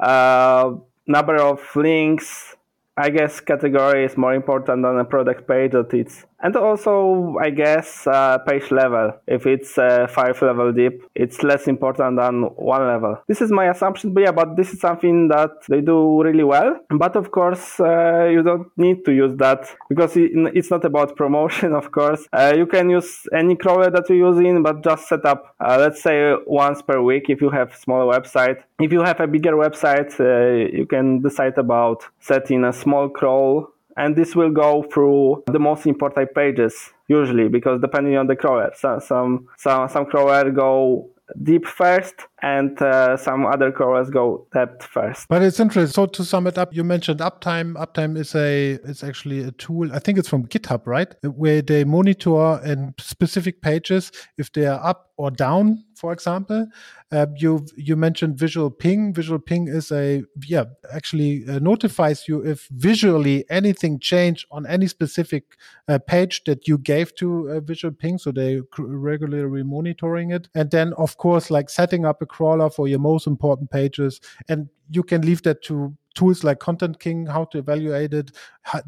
Uh, 0.00 0.76
number 1.06 1.36
of 1.36 1.60
links, 1.76 2.56
I 2.96 3.10
guess 3.10 3.40
category 3.40 4.04
is 4.04 4.16
more 4.16 4.34
important 4.34 4.82
than 4.82 4.98
a 4.98 5.04
product 5.04 5.48
page 5.48 5.72
that 5.72 5.92
it's 5.92 6.24
and 6.44 6.54
also 6.56 7.36
I 7.42 7.50
guess 7.50 8.06
uh, 8.06 8.38
page 8.46 8.70
level. 8.70 9.14
If 9.26 9.46
it's 9.46 9.78
uh, 9.78 10.06
five 10.08 10.40
level 10.42 10.72
deep, 10.72 11.02
it's 11.14 11.42
less 11.42 11.66
important 11.66 12.18
than 12.18 12.42
one 12.56 12.86
level. 12.86 13.16
This 13.26 13.40
is 13.40 13.50
my 13.50 13.70
assumption, 13.70 14.12
but 14.12 14.24
yeah, 14.24 14.32
but 14.32 14.54
this 14.56 14.72
is 14.72 14.80
something 14.80 15.28
that 15.28 15.50
they 15.68 15.80
do 15.80 16.22
really 16.22 16.44
well. 16.44 16.78
But 16.90 17.16
of 17.16 17.30
course, 17.30 17.80
uh, 17.80 18.28
you 18.30 18.42
don't 18.42 18.68
need 18.76 19.04
to 19.06 19.12
use 19.12 19.36
that 19.38 19.74
because 19.88 20.12
it's 20.16 20.70
not 20.70 20.84
about 20.84 21.16
promotion. 21.22 21.72
Of 21.72 21.90
course, 21.90 22.28
uh, 22.32 22.52
you 22.54 22.66
can 22.66 22.90
use 22.90 23.26
any 23.34 23.56
crawler 23.56 23.90
that 23.90 24.08
you're 24.10 24.28
using, 24.34 24.62
but 24.62 24.84
just 24.84 25.08
set 25.08 25.24
up, 25.24 25.56
uh, 25.60 25.78
let's 25.80 26.02
say 26.02 26.34
once 26.46 26.82
per 26.82 27.00
week 27.00 27.30
if 27.30 27.40
you 27.40 27.50
have 27.50 27.74
smaller 27.74 28.12
website. 28.12 28.62
If 28.80 28.92
you 28.92 29.02
have 29.02 29.20
a 29.20 29.26
bigger 29.26 29.52
website, 29.52 30.12
uh, 30.20 30.76
you 30.76 30.84
can 30.84 31.22
decide 31.22 31.56
about 31.56 32.04
setting 32.20 32.64
a 32.64 32.72
small 32.84 33.08
crawl 33.08 33.68
and 33.96 34.16
this 34.16 34.34
will 34.38 34.50
go 34.50 34.70
through 34.92 35.42
the 35.46 35.58
most 35.58 35.86
important 35.86 36.34
pages 36.34 36.74
usually 37.08 37.48
because 37.48 37.80
depending 37.80 38.16
on 38.16 38.26
the 38.26 38.36
crawler. 38.36 38.70
Some 38.82 39.00
some 39.00 39.32
some, 39.56 39.88
some 39.88 40.06
crawler 40.06 40.50
go 40.50 41.10
deep 41.42 41.66
first 41.66 42.16
and 42.44 42.80
uh, 42.82 43.16
some 43.16 43.46
other 43.46 43.72
crawlers 43.72 44.10
go 44.10 44.46
depth 44.52 44.84
first. 44.84 45.26
But 45.28 45.40
it's 45.40 45.58
interesting. 45.58 45.90
So 45.90 46.04
to 46.04 46.24
sum 46.24 46.46
it 46.46 46.58
up, 46.58 46.74
you 46.74 46.84
mentioned 46.84 47.20
Uptime. 47.20 47.72
Uptime 47.74 48.18
is 48.18 48.34
a 48.34 48.72
it's 48.84 49.02
actually 49.02 49.40
a 49.40 49.50
tool. 49.52 49.90
I 49.94 49.98
think 49.98 50.18
it's 50.18 50.28
from 50.28 50.46
GitHub, 50.46 50.86
right? 50.86 51.08
Where 51.22 51.62
they 51.62 51.84
monitor 51.84 52.60
in 52.62 52.94
specific 52.98 53.62
pages 53.62 54.12
if 54.36 54.52
they 54.52 54.66
are 54.66 54.78
up 54.84 55.10
or 55.16 55.30
down, 55.30 55.84
for 55.94 56.12
example. 56.12 56.66
Uh, 57.12 57.26
you 57.36 57.64
you 57.76 57.96
mentioned 57.96 58.36
visual 58.36 58.70
ping. 58.70 59.14
Visual 59.14 59.38
ping 59.38 59.68
is 59.68 59.90
a 59.92 60.22
yeah 60.46 60.64
actually 60.92 61.44
uh, 61.48 61.58
notifies 61.60 62.26
you 62.28 62.44
if 62.44 62.68
visually 62.72 63.44
anything 63.48 64.00
changed 64.00 64.46
on 64.50 64.66
any 64.66 64.88
specific 64.88 65.56
uh, 65.88 65.98
page 65.98 66.42
that 66.44 66.66
you 66.66 66.76
gave 66.76 67.14
to 67.14 67.60
visual 67.64 67.94
ping. 67.94 68.18
So 68.18 68.32
they 68.32 68.60
regularly 68.78 69.62
monitoring 69.62 70.30
it, 70.30 70.48
and 70.54 70.70
then 70.70 70.92
of 70.94 71.16
course 71.16 71.50
like 71.50 71.70
setting 71.70 72.04
up 72.04 72.20
a 72.20 72.26
crawler 72.34 72.70
for 72.70 72.88
your 72.88 72.98
most 72.98 73.26
important 73.26 73.70
pages. 73.70 74.20
And 74.48 74.68
you 74.90 75.02
can 75.02 75.22
leave 75.22 75.42
that 75.42 75.62
to 75.64 75.96
tools 76.14 76.44
like 76.44 76.58
ContentKing, 76.60 77.30
how 77.30 77.44
to 77.46 77.58
evaluate 77.58 78.14
it. 78.14 78.30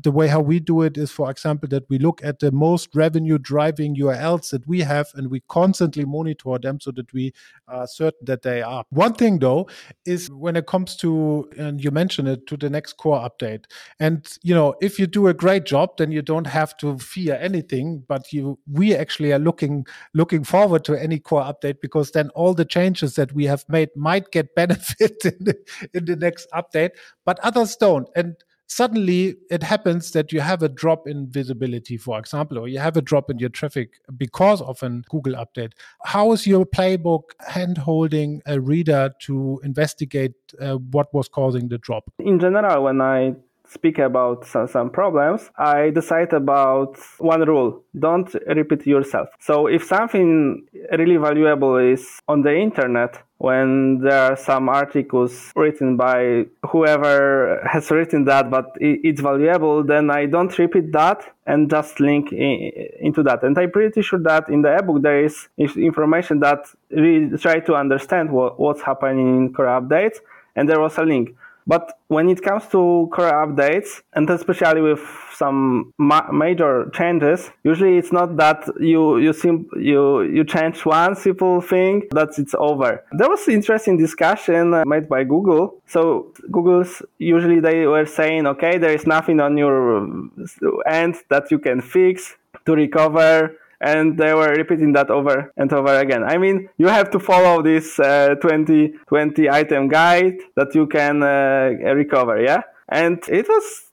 The 0.02 0.10
way 0.10 0.28
how 0.28 0.40
we 0.40 0.58
do 0.58 0.82
it 0.82 0.96
is, 0.96 1.10
for 1.10 1.30
example, 1.30 1.68
that 1.68 1.88
we 1.90 1.98
look 1.98 2.24
at 2.24 2.38
the 2.38 2.50
most 2.50 2.94
revenue 2.94 3.36
driving 3.38 3.94
URLs 3.96 4.50
that 4.50 4.66
we 4.66 4.80
have 4.80 5.08
and 5.14 5.30
we 5.30 5.40
constantly 5.48 6.04
monitor 6.04 6.58
them 6.58 6.80
so 6.80 6.90
that 6.92 7.12
we 7.12 7.32
are 7.68 7.86
certain 7.86 8.24
that 8.24 8.42
they 8.42 8.62
are. 8.62 8.84
One 8.90 9.14
thing 9.14 9.38
though 9.38 9.68
is 10.04 10.30
when 10.30 10.56
it 10.56 10.66
comes 10.66 10.96
to, 10.96 11.50
and 11.58 11.82
you 11.82 11.90
mentioned 11.90 12.28
it, 12.28 12.46
to 12.46 12.56
the 12.56 12.70
next 12.70 12.94
core 12.94 13.18
update. 13.18 13.64
And, 14.00 14.26
you 14.42 14.54
know, 14.54 14.74
if 14.80 14.98
you 14.98 15.06
do 15.06 15.26
a 15.26 15.34
great 15.34 15.64
job, 15.64 15.96
then 15.98 16.10
you 16.10 16.22
don't 16.22 16.46
have 16.46 16.76
to 16.78 16.98
fear 16.98 17.34
anything, 17.40 18.04
but 18.08 18.32
you, 18.32 18.58
we 18.70 18.94
actually 18.94 19.32
are 19.32 19.38
looking, 19.38 19.86
looking 20.14 20.44
forward 20.44 20.84
to 20.84 20.94
any 20.94 21.18
core 21.18 21.42
update 21.42 21.80
because 21.82 22.12
then 22.12 22.30
all 22.30 22.54
the 22.54 22.64
changes 22.64 23.14
that 23.16 23.32
we 23.32 23.44
have 23.44 23.64
made 23.68 23.90
might 23.94 24.30
get 24.30 24.54
benefit 24.54 25.24
in 25.24 25.44
the, 25.44 25.56
in 25.92 26.04
the 26.06 26.16
next 26.16 26.48
update 26.52 26.92
but 27.26 27.38
others 27.40 27.76
don't. 27.76 28.08
And 28.16 28.36
suddenly 28.68 29.36
it 29.50 29.62
happens 29.62 30.12
that 30.12 30.32
you 30.32 30.40
have 30.40 30.62
a 30.62 30.68
drop 30.68 31.06
in 31.06 31.28
visibility, 31.28 31.96
for 31.96 32.18
example, 32.18 32.58
or 32.58 32.68
you 32.68 32.78
have 32.78 32.96
a 32.96 33.02
drop 33.02 33.30
in 33.30 33.38
your 33.38 33.50
traffic 33.50 34.00
because 34.16 34.62
of 34.62 34.82
a 34.82 34.88
Google 35.10 35.34
update. 35.34 35.72
How 36.04 36.32
is 36.32 36.46
your 36.46 36.64
playbook 36.64 37.30
hand 37.46 37.78
holding 37.78 38.42
a 38.46 38.60
reader 38.60 39.10
to 39.22 39.60
investigate 39.62 40.34
uh, 40.60 40.76
what 40.76 41.12
was 41.12 41.28
causing 41.28 41.68
the 41.68 41.78
drop? 41.78 42.10
In 42.18 42.38
general, 42.38 42.84
when 42.84 43.00
I 43.00 43.34
speak 43.68 43.98
about 43.98 44.46
some, 44.46 44.68
some 44.68 44.90
problems, 44.90 45.50
I 45.56 45.90
decide 45.90 46.32
about 46.32 46.96
one 47.18 47.42
rule. 47.42 47.82
Don't 47.98 48.32
repeat 48.46 48.86
yourself. 48.86 49.28
So 49.40 49.66
if 49.66 49.84
something 49.84 50.66
really 50.92 51.16
valuable 51.16 51.76
is 51.76 52.20
on 52.28 52.42
the 52.42 52.54
internet, 52.56 53.22
when 53.38 53.98
there 54.00 54.32
are 54.32 54.36
some 54.36 54.68
articles 54.68 55.52
written 55.54 55.96
by 55.96 56.46
whoever 56.70 57.60
has 57.70 57.90
written 57.90 58.24
that, 58.24 58.50
but 58.50 58.74
it's 58.80 59.20
valuable, 59.20 59.84
then 59.84 60.10
I 60.10 60.24
don't 60.24 60.56
repeat 60.58 60.90
that 60.92 61.22
and 61.46 61.68
just 61.68 62.00
link 62.00 62.32
in, 62.32 62.72
into 62.98 63.22
that. 63.24 63.42
And 63.42 63.58
I'm 63.58 63.70
pretty 63.70 64.00
sure 64.00 64.18
that 64.20 64.48
in 64.48 64.62
the 64.62 64.74
ebook 64.74 65.02
there 65.02 65.22
is 65.22 65.48
information 65.58 66.40
that 66.40 66.60
really 66.90 67.36
try 67.36 67.60
to 67.60 67.74
understand 67.74 68.30
what, 68.30 68.58
what's 68.58 68.80
happening 68.80 69.36
in 69.36 69.52
core 69.52 69.66
updates, 69.66 70.16
and 70.54 70.66
there 70.66 70.80
was 70.80 70.96
a 70.96 71.02
link. 71.02 71.36
But 71.66 71.98
when 72.08 72.28
it 72.28 72.42
comes 72.42 72.64
to 72.68 73.08
core 73.12 73.32
updates, 73.32 74.02
and 74.14 74.28
especially 74.30 74.80
with 74.80 75.00
some 75.34 75.92
ma- 75.98 76.30
major 76.30 76.90
changes, 76.94 77.50
usually 77.64 77.98
it's 77.98 78.12
not 78.12 78.36
that 78.36 78.68
you 78.80 79.18
you 79.18 79.32
sim- 79.32 79.68
you 79.76 80.22
you 80.22 80.44
change 80.44 80.86
one 80.86 81.16
simple 81.16 81.60
thing 81.60 82.04
that 82.12 82.38
it's 82.38 82.54
over. 82.58 83.04
There 83.12 83.28
was 83.28 83.48
interesting 83.48 83.96
discussion 83.96 84.74
uh, 84.74 84.84
made 84.86 85.08
by 85.08 85.24
Google. 85.24 85.82
So 85.86 86.32
Google's 86.50 87.02
usually 87.18 87.60
they 87.60 87.86
were 87.86 88.06
saying, 88.06 88.46
okay, 88.46 88.78
there 88.78 88.94
is 88.94 89.06
nothing 89.06 89.40
on 89.40 89.56
your 89.58 89.98
uh, 89.98 90.76
end 90.86 91.16
that 91.28 91.50
you 91.50 91.58
can 91.58 91.80
fix 91.80 92.36
to 92.64 92.74
recover 92.74 93.56
and 93.80 94.18
they 94.18 94.32
were 94.34 94.54
repeating 94.54 94.92
that 94.94 95.10
over 95.10 95.52
and 95.56 95.72
over 95.72 95.98
again. 95.98 96.24
I 96.24 96.38
mean, 96.38 96.68
you 96.78 96.88
have 96.88 97.10
to 97.10 97.20
follow 97.20 97.62
this 97.62 97.98
uh, 97.98 98.34
20, 98.40 98.94
20 99.06 99.50
item 99.50 99.88
guide 99.88 100.38
that 100.56 100.74
you 100.74 100.86
can 100.86 101.22
uh, 101.22 101.70
recover, 101.94 102.40
yeah? 102.40 102.62
And 102.88 103.18
it 103.28 103.48
was 103.48 103.86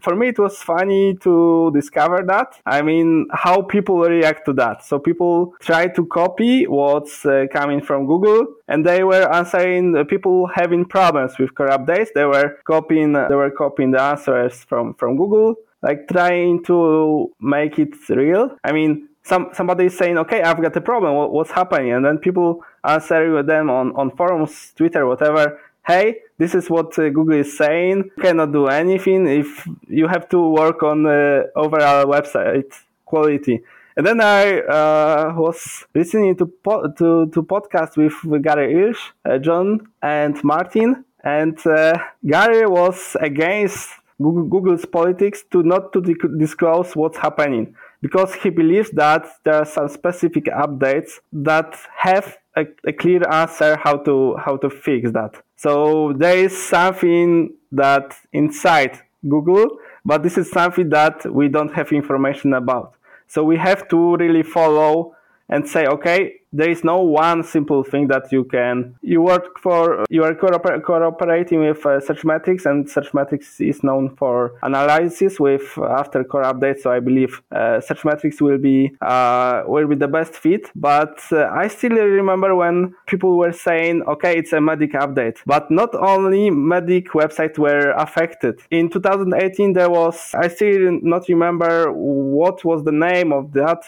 for 0.00 0.16
me 0.16 0.28
it 0.28 0.38
was 0.38 0.62
funny 0.62 1.14
to 1.16 1.70
discover 1.74 2.22
that 2.26 2.58
i 2.66 2.80
mean 2.82 3.26
how 3.32 3.62
people 3.62 4.00
react 4.00 4.44
to 4.44 4.52
that 4.52 4.84
so 4.84 4.98
people 4.98 5.52
try 5.60 5.86
to 5.86 6.06
copy 6.06 6.66
what's 6.66 7.24
uh, 7.26 7.44
coming 7.52 7.80
from 7.80 8.06
google 8.06 8.46
and 8.68 8.86
they 8.86 9.04
were 9.04 9.30
answering 9.32 9.96
uh, 9.96 10.04
people 10.04 10.46
having 10.54 10.84
problems 10.84 11.38
with 11.38 11.54
core 11.54 11.68
updates 11.68 12.08
they 12.14 12.24
were 12.24 12.58
copying 12.64 13.12
they 13.12 13.34
were 13.34 13.50
copying 13.50 13.90
the 13.90 14.00
answers 14.00 14.64
from 14.64 14.94
from 14.94 15.16
google 15.16 15.54
like 15.82 16.08
trying 16.08 16.62
to 16.62 17.30
make 17.40 17.78
it 17.78 17.94
real 18.08 18.56
i 18.64 18.72
mean 18.72 19.08
some 19.22 19.50
somebody 19.52 19.86
is 19.86 19.96
saying, 19.96 20.18
"Okay, 20.18 20.42
I've 20.42 20.60
got 20.60 20.76
a 20.76 20.80
problem. 20.80 21.14
What, 21.14 21.32
what's 21.32 21.50
happening?" 21.50 21.92
And 21.92 22.04
then 22.04 22.18
people 22.18 22.64
answer 22.84 23.32
with 23.32 23.46
them 23.46 23.70
on 23.70 23.92
on 23.94 24.10
forums, 24.16 24.72
Twitter, 24.76 25.06
whatever. 25.06 25.60
Hey, 25.86 26.18
this 26.38 26.54
is 26.54 26.70
what 26.70 26.96
uh, 26.98 27.08
Google 27.08 27.38
is 27.38 27.56
saying. 27.56 28.10
You 28.16 28.22
cannot 28.22 28.52
do 28.52 28.66
anything 28.66 29.26
if 29.26 29.66
you 29.88 30.06
have 30.06 30.28
to 30.28 30.48
work 30.48 30.82
on 30.82 31.04
the 31.04 31.50
overall 31.56 32.06
website 32.06 32.72
quality. 33.04 33.62
And 33.96 34.06
then 34.06 34.20
I 34.20 34.60
uh, 34.60 35.34
was 35.36 35.84
listening 35.94 36.36
to 36.36 36.46
po- 36.46 36.88
to 36.98 37.26
to 37.26 37.42
podcast 37.42 37.96
with 37.96 38.42
Gary 38.42 38.72
Illyes, 38.74 38.98
uh, 39.24 39.38
John, 39.38 39.88
and 40.00 40.42
Martin, 40.42 41.04
and 41.22 41.58
uh, 41.66 41.98
Gary 42.24 42.66
was 42.66 43.16
against 43.20 43.90
Google's 44.20 44.86
politics 44.86 45.44
to 45.50 45.62
not 45.62 45.92
to 45.92 46.00
disclose 46.38 46.96
what's 46.96 47.18
happening 47.18 47.74
because 48.02 48.34
he 48.34 48.50
believes 48.50 48.90
that 48.90 49.26
there 49.44 49.54
are 49.54 49.64
some 49.64 49.88
specific 49.88 50.46
updates 50.46 51.20
that 51.32 51.74
have 51.96 52.36
a, 52.56 52.66
a, 52.86 52.92
clear 52.92 53.22
answer 53.30 53.78
how 53.82 53.96
to 53.96 54.36
how 54.36 54.56
to 54.58 54.68
fix 54.68 55.10
that. 55.12 55.42
So 55.56 56.12
there 56.12 56.36
is 56.36 56.52
something 56.68 57.54
that 57.70 58.14
inside 58.32 59.00
Google, 59.26 59.78
but 60.04 60.22
this 60.22 60.36
is 60.36 60.50
something 60.50 60.90
that 60.90 61.32
we 61.32 61.48
don't 61.48 61.72
have 61.72 61.92
information 61.92 62.52
about. 62.52 62.94
So 63.28 63.44
we 63.44 63.56
have 63.56 63.88
to 63.88 64.16
really 64.16 64.42
follow 64.42 65.14
and 65.48 65.66
say, 65.66 65.86
okay, 65.86 66.40
there 66.52 66.70
is 66.70 66.84
no 66.84 66.98
one 67.00 67.42
simple 67.42 67.82
thing 67.82 68.08
that 68.08 68.30
you 68.30 68.44
can 68.44 68.94
you 69.00 69.22
work 69.22 69.58
for 69.58 70.04
you 70.10 70.22
are 70.22 70.34
cooper- 70.34 70.80
cooperating 70.80 71.60
with 71.60 71.84
uh, 71.86 72.00
searchmetrics 72.00 72.66
and 72.66 72.86
searchmetrics 72.86 73.60
is 73.60 73.82
known 73.82 74.14
for 74.16 74.52
analysis 74.62 75.40
with 75.40 75.62
uh, 75.78 75.86
after 75.86 76.22
core 76.24 76.42
updates. 76.42 76.80
So 76.82 76.92
i 76.92 77.00
believe 77.00 77.42
uh, 77.50 77.80
searchmetrics 77.86 78.40
will 78.40 78.58
be 78.58 78.92
uh, 79.00 79.62
will 79.66 79.86
be 79.86 79.96
the 79.96 80.08
best 80.08 80.34
fit. 80.34 80.70
But 80.74 81.18
uh, 81.32 81.48
i 81.52 81.68
still 81.68 81.92
remember 81.92 82.54
when 82.54 82.94
people 83.06 83.38
were 83.38 83.52
saying 83.52 84.02
okay 84.02 84.36
it's 84.36 84.52
a 84.52 84.60
medic 84.60 84.92
update. 84.92 85.38
But 85.46 85.70
not 85.70 85.94
only 85.94 86.50
medic 86.50 87.08
websites 87.12 87.58
were 87.58 87.92
affected. 87.92 88.60
In 88.70 88.90
2018 88.90 89.72
there 89.72 89.90
was 89.90 90.34
i 90.34 90.48
still 90.48 90.98
not 91.02 91.28
remember 91.28 91.90
what 91.92 92.64
was 92.64 92.84
the 92.84 92.92
name 92.92 93.32
of 93.32 93.52
that 93.52 93.82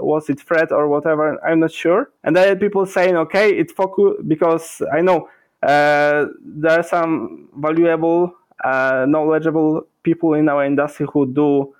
was 0.00 0.30
it 0.30 0.40
fred 0.40 0.72
or 0.72 0.88
whatever? 0.88 1.38
I'm 1.44 1.60
not 1.60 1.72
sure 1.72 1.97
sure. 1.98 2.12
And 2.24 2.36
then 2.36 2.58
people 2.58 2.86
saying, 2.86 3.16
okay, 3.16 3.50
it's 3.50 3.72
focus 3.72 4.22
because 4.26 4.82
I 4.92 5.00
know 5.00 5.28
uh, 5.62 6.26
there 6.40 6.80
are 6.80 6.82
some 6.82 7.48
valuable, 7.56 8.34
uh, 8.64 9.06
knowledgeable 9.08 9.86
people 10.02 10.34
in 10.34 10.48
our 10.48 10.64
industry 10.64 11.06
who 11.12 11.26
do 11.26 11.74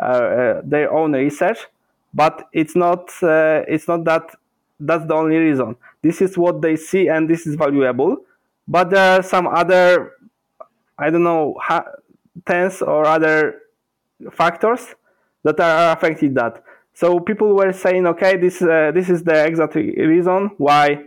uh, 0.00 0.02
uh 0.02 0.62
their 0.64 0.92
own 0.92 1.12
research, 1.12 1.58
but 2.12 2.48
it's 2.52 2.74
not 2.74 3.10
uh, 3.22 3.62
it's 3.68 3.86
not 3.86 4.04
that 4.04 4.34
that's 4.80 5.06
the 5.06 5.14
only 5.14 5.36
reason. 5.36 5.76
This 6.02 6.20
is 6.20 6.36
what 6.36 6.60
they 6.60 6.76
see, 6.76 7.08
and 7.08 7.28
this 7.28 7.46
is 7.46 7.54
valuable. 7.54 8.24
But 8.66 8.90
there 8.90 9.18
are 9.18 9.22
some 9.22 9.46
other, 9.46 10.12
I 10.98 11.10
don't 11.10 11.22
know, 11.22 11.56
tens 12.46 12.82
or 12.82 13.06
other 13.06 13.62
factors 14.32 14.94
that 15.44 15.60
are 15.60 15.92
affecting 15.92 16.34
that. 16.34 16.62
So 16.94 17.20
people 17.20 17.54
were 17.54 17.72
saying, 17.72 18.06
okay, 18.06 18.36
this 18.36 18.60
uh, 18.62 18.92
this 18.94 19.08
is 19.08 19.22
the 19.24 19.44
exact 19.46 19.74
reason 19.74 20.50
why 20.58 21.04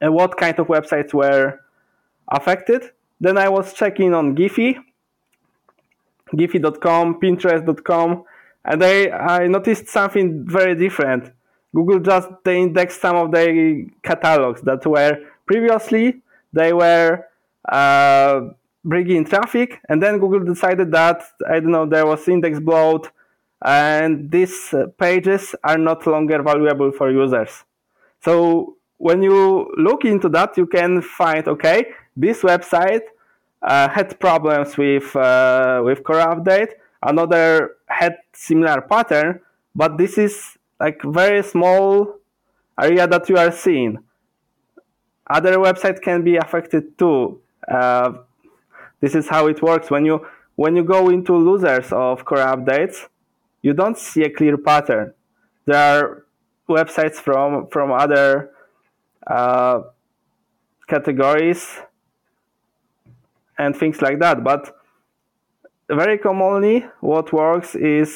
and 0.00 0.14
what 0.14 0.36
kind 0.36 0.58
of 0.58 0.66
websites 0.68 1.12
were 1.12 1.60
affected. 2.28 2.90
Then 3.20 3.38
I 3.38 3.48
was 3.48 3.72
checking 3.72 4.14
on 4.14 4.36
Giphy, 4.36 4.76
Giphy.com, 6.32 7.20
Pinterest.com, 7.20 8.24
and 8.64 8.84
I, 8.84 9.08
I 9.08 9.46
noticed 9.46 9.88
something 9.88 10.44
very 10.46 10.74
different. 10.74 11.32
Google 11.74 12.00
just 12.00 12.28
they 12.44 12.62
indexed 12.62 13.00
some 13.00 13.16
of 13.16 13.32
the 13.32 13.88
catalogs 14.02 14.60
that 14.62 14.86
were 14.86 15.18
previously 15.46 16.22
they 16.52 16.72
were 16.72 17.26
uh, 17.68 18.40
bringing 18.84 19.24
traffic, 19.24 19.80
and 19.88 20.00
then 20.00 20.18
Google 20.18 20.44
decided 20.44 20.92
that 20.92 21.22
I 21.48 21.54
don't 21.60 21.72
know 21.72 21.84
there 21.84 22.06
was 22.06 22.26
index 22.28 22.60
bloat 22.60 23.10
and 23.64 24.30
these 24.30 24.74
pages 24.98 25.54
are 25.64 25.78
not 25.78 26.06
longer 26.06 26.42
valuable 26.42 26.92
for 26.92 27.10
users. 27.10 27.64
So 28.20 28.76
when 28.98 29.22
you 29.22 29.72
look 29.78 30.04
into 30.04 30.28
that, 30.30 30.56
you 30.58 30.66
can 30.66 31.00
find, 31.00 31.48
okay, 31.48 31.86
this 32.14 32.42
website 32.42 33.02
uh, 33.62 33.88
had 33.88 34.20
problems 34.20 34.76
with, 34.76 35.16
uh, 35.16 35.80
with 35.82 36.04
core 36.04 36.16
update. 36.16 36.72
Another 37.02 37.76
had 37.86 38.18
similar 38.34 38.82
pattern, 38.82 39.40
but 39.74 39.96
this 39.96 40.18
is 40.18 40.58
like 40.78 41.00
very 41.02 41.42
small 41.42 42.16
area 42.80 43.06
that 43.06 43.28
you 43.30 43.36
are 43.38 43.50
seeing. 43.50 43.98
Other 45.26 45.56
websites 45.56 46.02
can 46.02 46.22
be 46.22 46.36
affected 46.36 46.98
too. 46.98 47.40
Uh, 47.66 48.12
this 49.00 49.14
is 49.14 49.28
how 49.28 49.46
it 49.46 49.62
works 49.62 49.90
when 49.90 50.04
you 50.04 50.26
when 50.56 50.76
you 50.76 50.84
go 50.84 51.08
into 51.08 51.34
losers 51.34 51.92
of 51.92 52.24
core 52.24 52.38
updates 52.38 53.08
you 53.64 53.72
don't 53.72 53.96
see 53.96 54.22
a 54.22 54.30
clear 54.30 54.58
pattern. 54.58 55.14
There 55.64 55.76
are 55.76 56.26
websites 56.68 57.16
from 57.16 57.66
from 57.68 57.90
other 57.90 58.50
uh, 59.26 59.80
categories 60.86 61.80
and 63.56 63.74
things 63.74 64.02
like 64.02 64.18
that, 64.18 64.44
but 64.44 64.76
very 65.88 66.18
commonly 66.18 66.86
what 67.00 67.32
works 67.32 67.74
is 67.74 68.10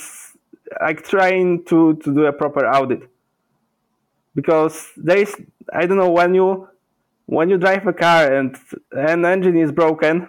like 0.82 1.02
trying 1.02 1.64
to, 1.64 1.96
to 1.96 2.14
do 2.14 2.26
a 2.26 2.32
proper 2.32 2.66
audit 2.66 3.08
because 4.34 4.92
there 4.98 5.16
is 5.16 5.34
I 5.72 5.86
don't 5.86 5.96
know 5.96 6.10
when 6.10 6.34
you 6.34 6.68
when 7.24 7.48
you 7.48 7.56
drive 7.56 7.86
a 7.86 7.94
car 7.94 8.34
and 8.34 8.54
an 8.92 9.24
engine 9.24 9.56
is 9.56 9.72
broken 9.72 10.28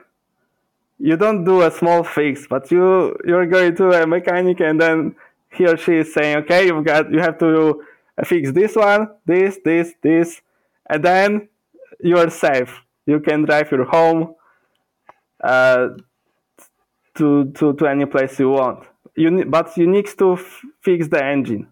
you 0.99 1.15
don't 1.15 1.43
do 1.45 1.61
a 1.61 1.71
small 1.71 2.03
fix, 2.03 2.45
but 2.47 2.69
you 2.71 3.15
you're 3.25 3.45
going 3.45 3.75
to 3.77 3.91
a 3.91 4.05
mechanic 4.05 4.59
and 4.59 4.79
then 4.79 5.15
he 5.51 5.65
or 5.65 5.77
she 5.77 5.95
is 5.95 6.13
saying, 6.13 6.37
okay, 6.37 6.67
you've 6.67 6.85
got 6.85 7.11
you 7.11 7.19
have 7.19 7.39
to 7.39 7.81
fix 8.25 8.51
this 8.51 8.75
one, 8.75 9.09
this, 9.25 9.57
this, 9.63 9.93
this, 10.01 10.41
and 10.89 11.03
then 11.03 11.49
you 12.01 12.17
are 12.17 12.29
safe. 12.29 12.81
You 13.05 13.19
can 13.19 13.45
drive 13.45 13.71
your 13.71 13.85
home 13.85 14.35
uh, 15.43 15.89
to 17.15 17.51
to 17.51 17.73
to 17.73 17.87
any 17.87 18.05
place 18.05 18.39
you 18.39 18.49
want. 18.49 18.85
You 19.15 19.45
but 19.45 19.75
you 19.77 19.87
need 19.87 20.07
to 20.17 20.33
f- 20.33 20.61
fix 20.81 21.07
the 21.07 21.23
engine. 21.23 21.67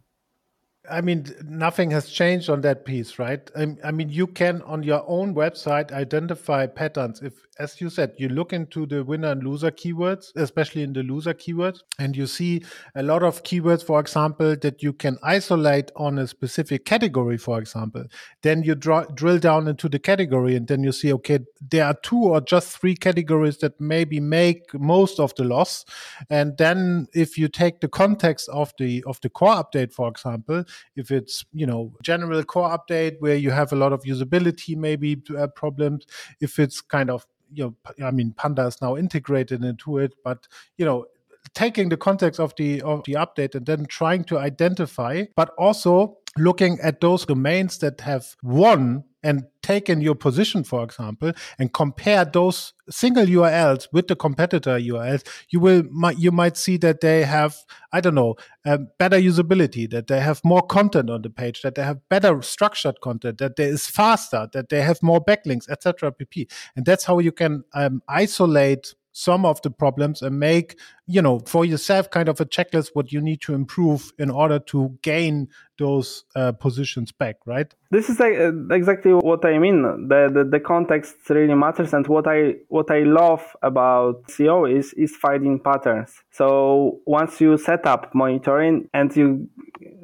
I 0.89 1.01
mean, 1.01 1.25
nothing 1.43 1.91
has 1.91 2.09
changed 2.09 2.49
on 2.49 2.61
that 2.61 2.85
piece, 2.85 3.19
right? 3.19 3.49
I 3.83 3.91
mean, 3.91 4.09
you 4.09 4.27
can 4.27 4.61
on 4.63 4.83
your 4.83 5.03
own 5.07 5.35
website 5.35 5.91
identify 5.91 6.65
patterns. 6.67 7.21
If, 7.21 7.33
as 7.59 7.81
you 7.81 7.89
said, 7.89 8.13
you 8.17 8.29
look 8.29 8.53
into 8.53 8.85
the 8.85 9.03
winner 9.03 9.31
and 9.31 9.43
loser 9.43 9.71
keywords, 9.71 10.35
especially 10.35 10.83
in 10.83 10.93
the 10.93 11.03
loser 11.03 11.33
keywords, 11.33 11.79
and 11.99 12.15
you 12.15 12.27
see 12.27 12.63
a 12.95 13.03
lot 13.03 13.23
of 13.23 13.43
keywords, 13.43 13.83
for 13.83 13.99
example, 13.99 14.55
that 14.57 14.83
you 14.83 14.93
can 14.93 15.17
isolate 15.23 15.91
on 15.95 16.19
a 16.19 16.27
specific 16.27 16.85
category, 16.85 17.37
for 17.37 17.59
example. 17.59 18.05
Then 18.41 18.63
you 18.63 18.75
draw, 18.75 19.03
drill 19.05 19.39
down 19.39 19.67
into 19.67 19.89
the 19.89 19.99
category, 19.99 20.55
and 20.55 20.67
then 20.67 20.83
you 20.83 20.91
see, 20.91 21.11
okay, 21.13 21.39
there 21.69 21.85
are 21.85 21.95
two 22.03 22.23
or 22.23 22.41
just 22.41 22.77
three 22.79 22.95
categories 22.95 23.57
that 23.57 23.79
maybe 23.81 24.19
make 24.19 24.73
most 24.73 25.19
of 25.19 25.33
the 25.35 25.43
loss. 25.43 25.85
And 26.29 26.57
then 26.57 27.07
if 27.13 27.37
you 27.37 27.47
take 27.47 27.81
the 27.81 27.89
context 27.89 28.47
of 28.49 28.73
the 28.77 29.03
of 29.05 29.19
the 29.21 29.29
core 29.29 29.55
update, 29.55 29.91
for 29.93 30.07
example, 30.07 30.63
if 30.95 31.11
it's 31.11 31.45
you 31.53 31.65
know 31.65 31.91
general 32.01 32.43
core 32.43 32.69
update 32.69 33.15
where 33.19 33.35
you 33.35 33.51
have 33.51 33.71
a 33.71 33.75
lot 33.75 33.93
of 33.93 34.03
usability 34.03 34.75
maybe 34.75 35.21
uh, 35.37 35.47
problems 35.47 36.05
if 36.41 36.59
it's 36.59 36.81
kind 36.81 37.09
of 37.09 37.25
you 37.53 37.63
know 37.63 38.05
i 38.05 38.11
mean 38.11 38.33
panda 38.37 38.65
is 38.65 38.81
now 38.81 38.95
integrated 38.95 39.63
into 39.63 39.97
it 39.97 40.13
but 40.23 40.47
you 40.77 40.85
know 40.85 41.05
taking 41.53 41.89
the 41.89 41.97
context 41.97 42.39
of 42.39 42.53
the 42.57 42.81
of 42.81 43.03
the 43.05 43.13
update 43.13 43.55
and 43.55 43.65
then 43.65 43.85
trying 43.85 44.23
to 44.23 44.37
identify 44.37 45.23
but 45.35 45.49
also 45.57 46.17
looking 46.37 46.77
at 46.81 47.01
those 47.01 47.25
domains 47.25 47.77
that 47.79 48.01
have 48.01 48.35
won 48.43 49.03
and 49.23 49.43
taken 49.61 49.99
your 49.99 50.15
position, 50.15 50.63
for 50.63 50.83
example, 50.83 51.31
and 51.59 51.73
compare 51.73 52.23
those 52.23 52.73
single 52.89 53.25
URLs 53.25 53.87
with 53.91 54.07
the 54.07 54.15
competitor 54.15 54.77
URLs, 54.77 55.27
you 55.49 55.59
will 55.59 55.83
might, 55.91 56.17
you 56.17 56.31
might 56.31 56.55
see 56.55 56.77
that 56.77 57.01
they 57.01 57.23
have 57.23 57.57
I 57.91 58.01
don't 58.01 58.15
know 58.15 58.35
um, 58.65 58.89
better 58.99 59.17
usability, 59.17 59.89
that 59.89 60.07
they 60.07 60.19
have 60.19 60.41
more 60.43 60.61
content 60.61 61.09
on 61.09 61.21
the 61.21 61.29
page, 61.29 61.61
that 61.61 61.75
they 61.75 61.83
have 61.83 61.99
better 62.09 62.41
structured 62.41 63.01
content, 63.01 63.39
that 63.39 63.55
there 63.55 63.69
is 63.69 63.87
faster, 63.87 64.47
that 64.53 64.69
they 64.69 64.81
have 64.81 65.01
more 65.01 65.23
backlinks, 65.23 65.69
etc. 65.69 66.11
pp. 66.11 66.49
And 66.75 66.85
that's 66.85 67.05
how 67.05 67.19
you 67.19 67.31
can 67.31 67.63
um, 67.73 68.01
isolate 68.07 68.93
some 69.17 69.45
of 69.45 69.59
the 69.63 69.71
problems 69.71 70.21
and 70.21 70.39
make 70.39 70.79
you 71.07 71.21
know 71.21 71.39
for 71.39 71.65
yourself 71.65 72.09
kind 72.11 72.29
of 72.29 72.39
a 72.41 72.45
checklist 72.45 72.89
what 72.93 73.11
you 73.11 73.21
need 73.21 73.41
to 73.41 73.53
improve 73.53 74.11
in 74.19 74.29
order 74.29 74.59
to 74.59 74.97
gain 75.01 75.47
those 75.79 76.25
uh, 76.35 76.51
positions 76.51 77.11
back 77.11 77.37
right? 77.45 77.73
This 77.91 78.09
is 78.09 78.19
uh, 78.19 78.51
exactly 78.71 79.13
what 79.13 79.45
i 79.45 79.57
mean. 79.57 80.07
The, 80.07 80.29
the, 80.33 80.43
the 80.43 80.59
context 80.59 81.15
really 81.29 81.53
matters 81.53 81.93
and 81.93 82.05
what 82.07 82.27
i 82.27 82.55
what 82.67 82.91
i 82.91 82.99
love 82.99 83.43
about 83.61 84.27
seo 84.27 84.69
is 84.69 84.93
is 84.93 85.15
finding 85.15 85.59
patterns. 85.59 86.11
So 86.31 86.99
once 87.05 87.39
you 87.39 87.57
set 87.57 87.85
up 87.85 88.13
monitoring 88.13 88.89
and 88.93 89.15
you 89.15 89.49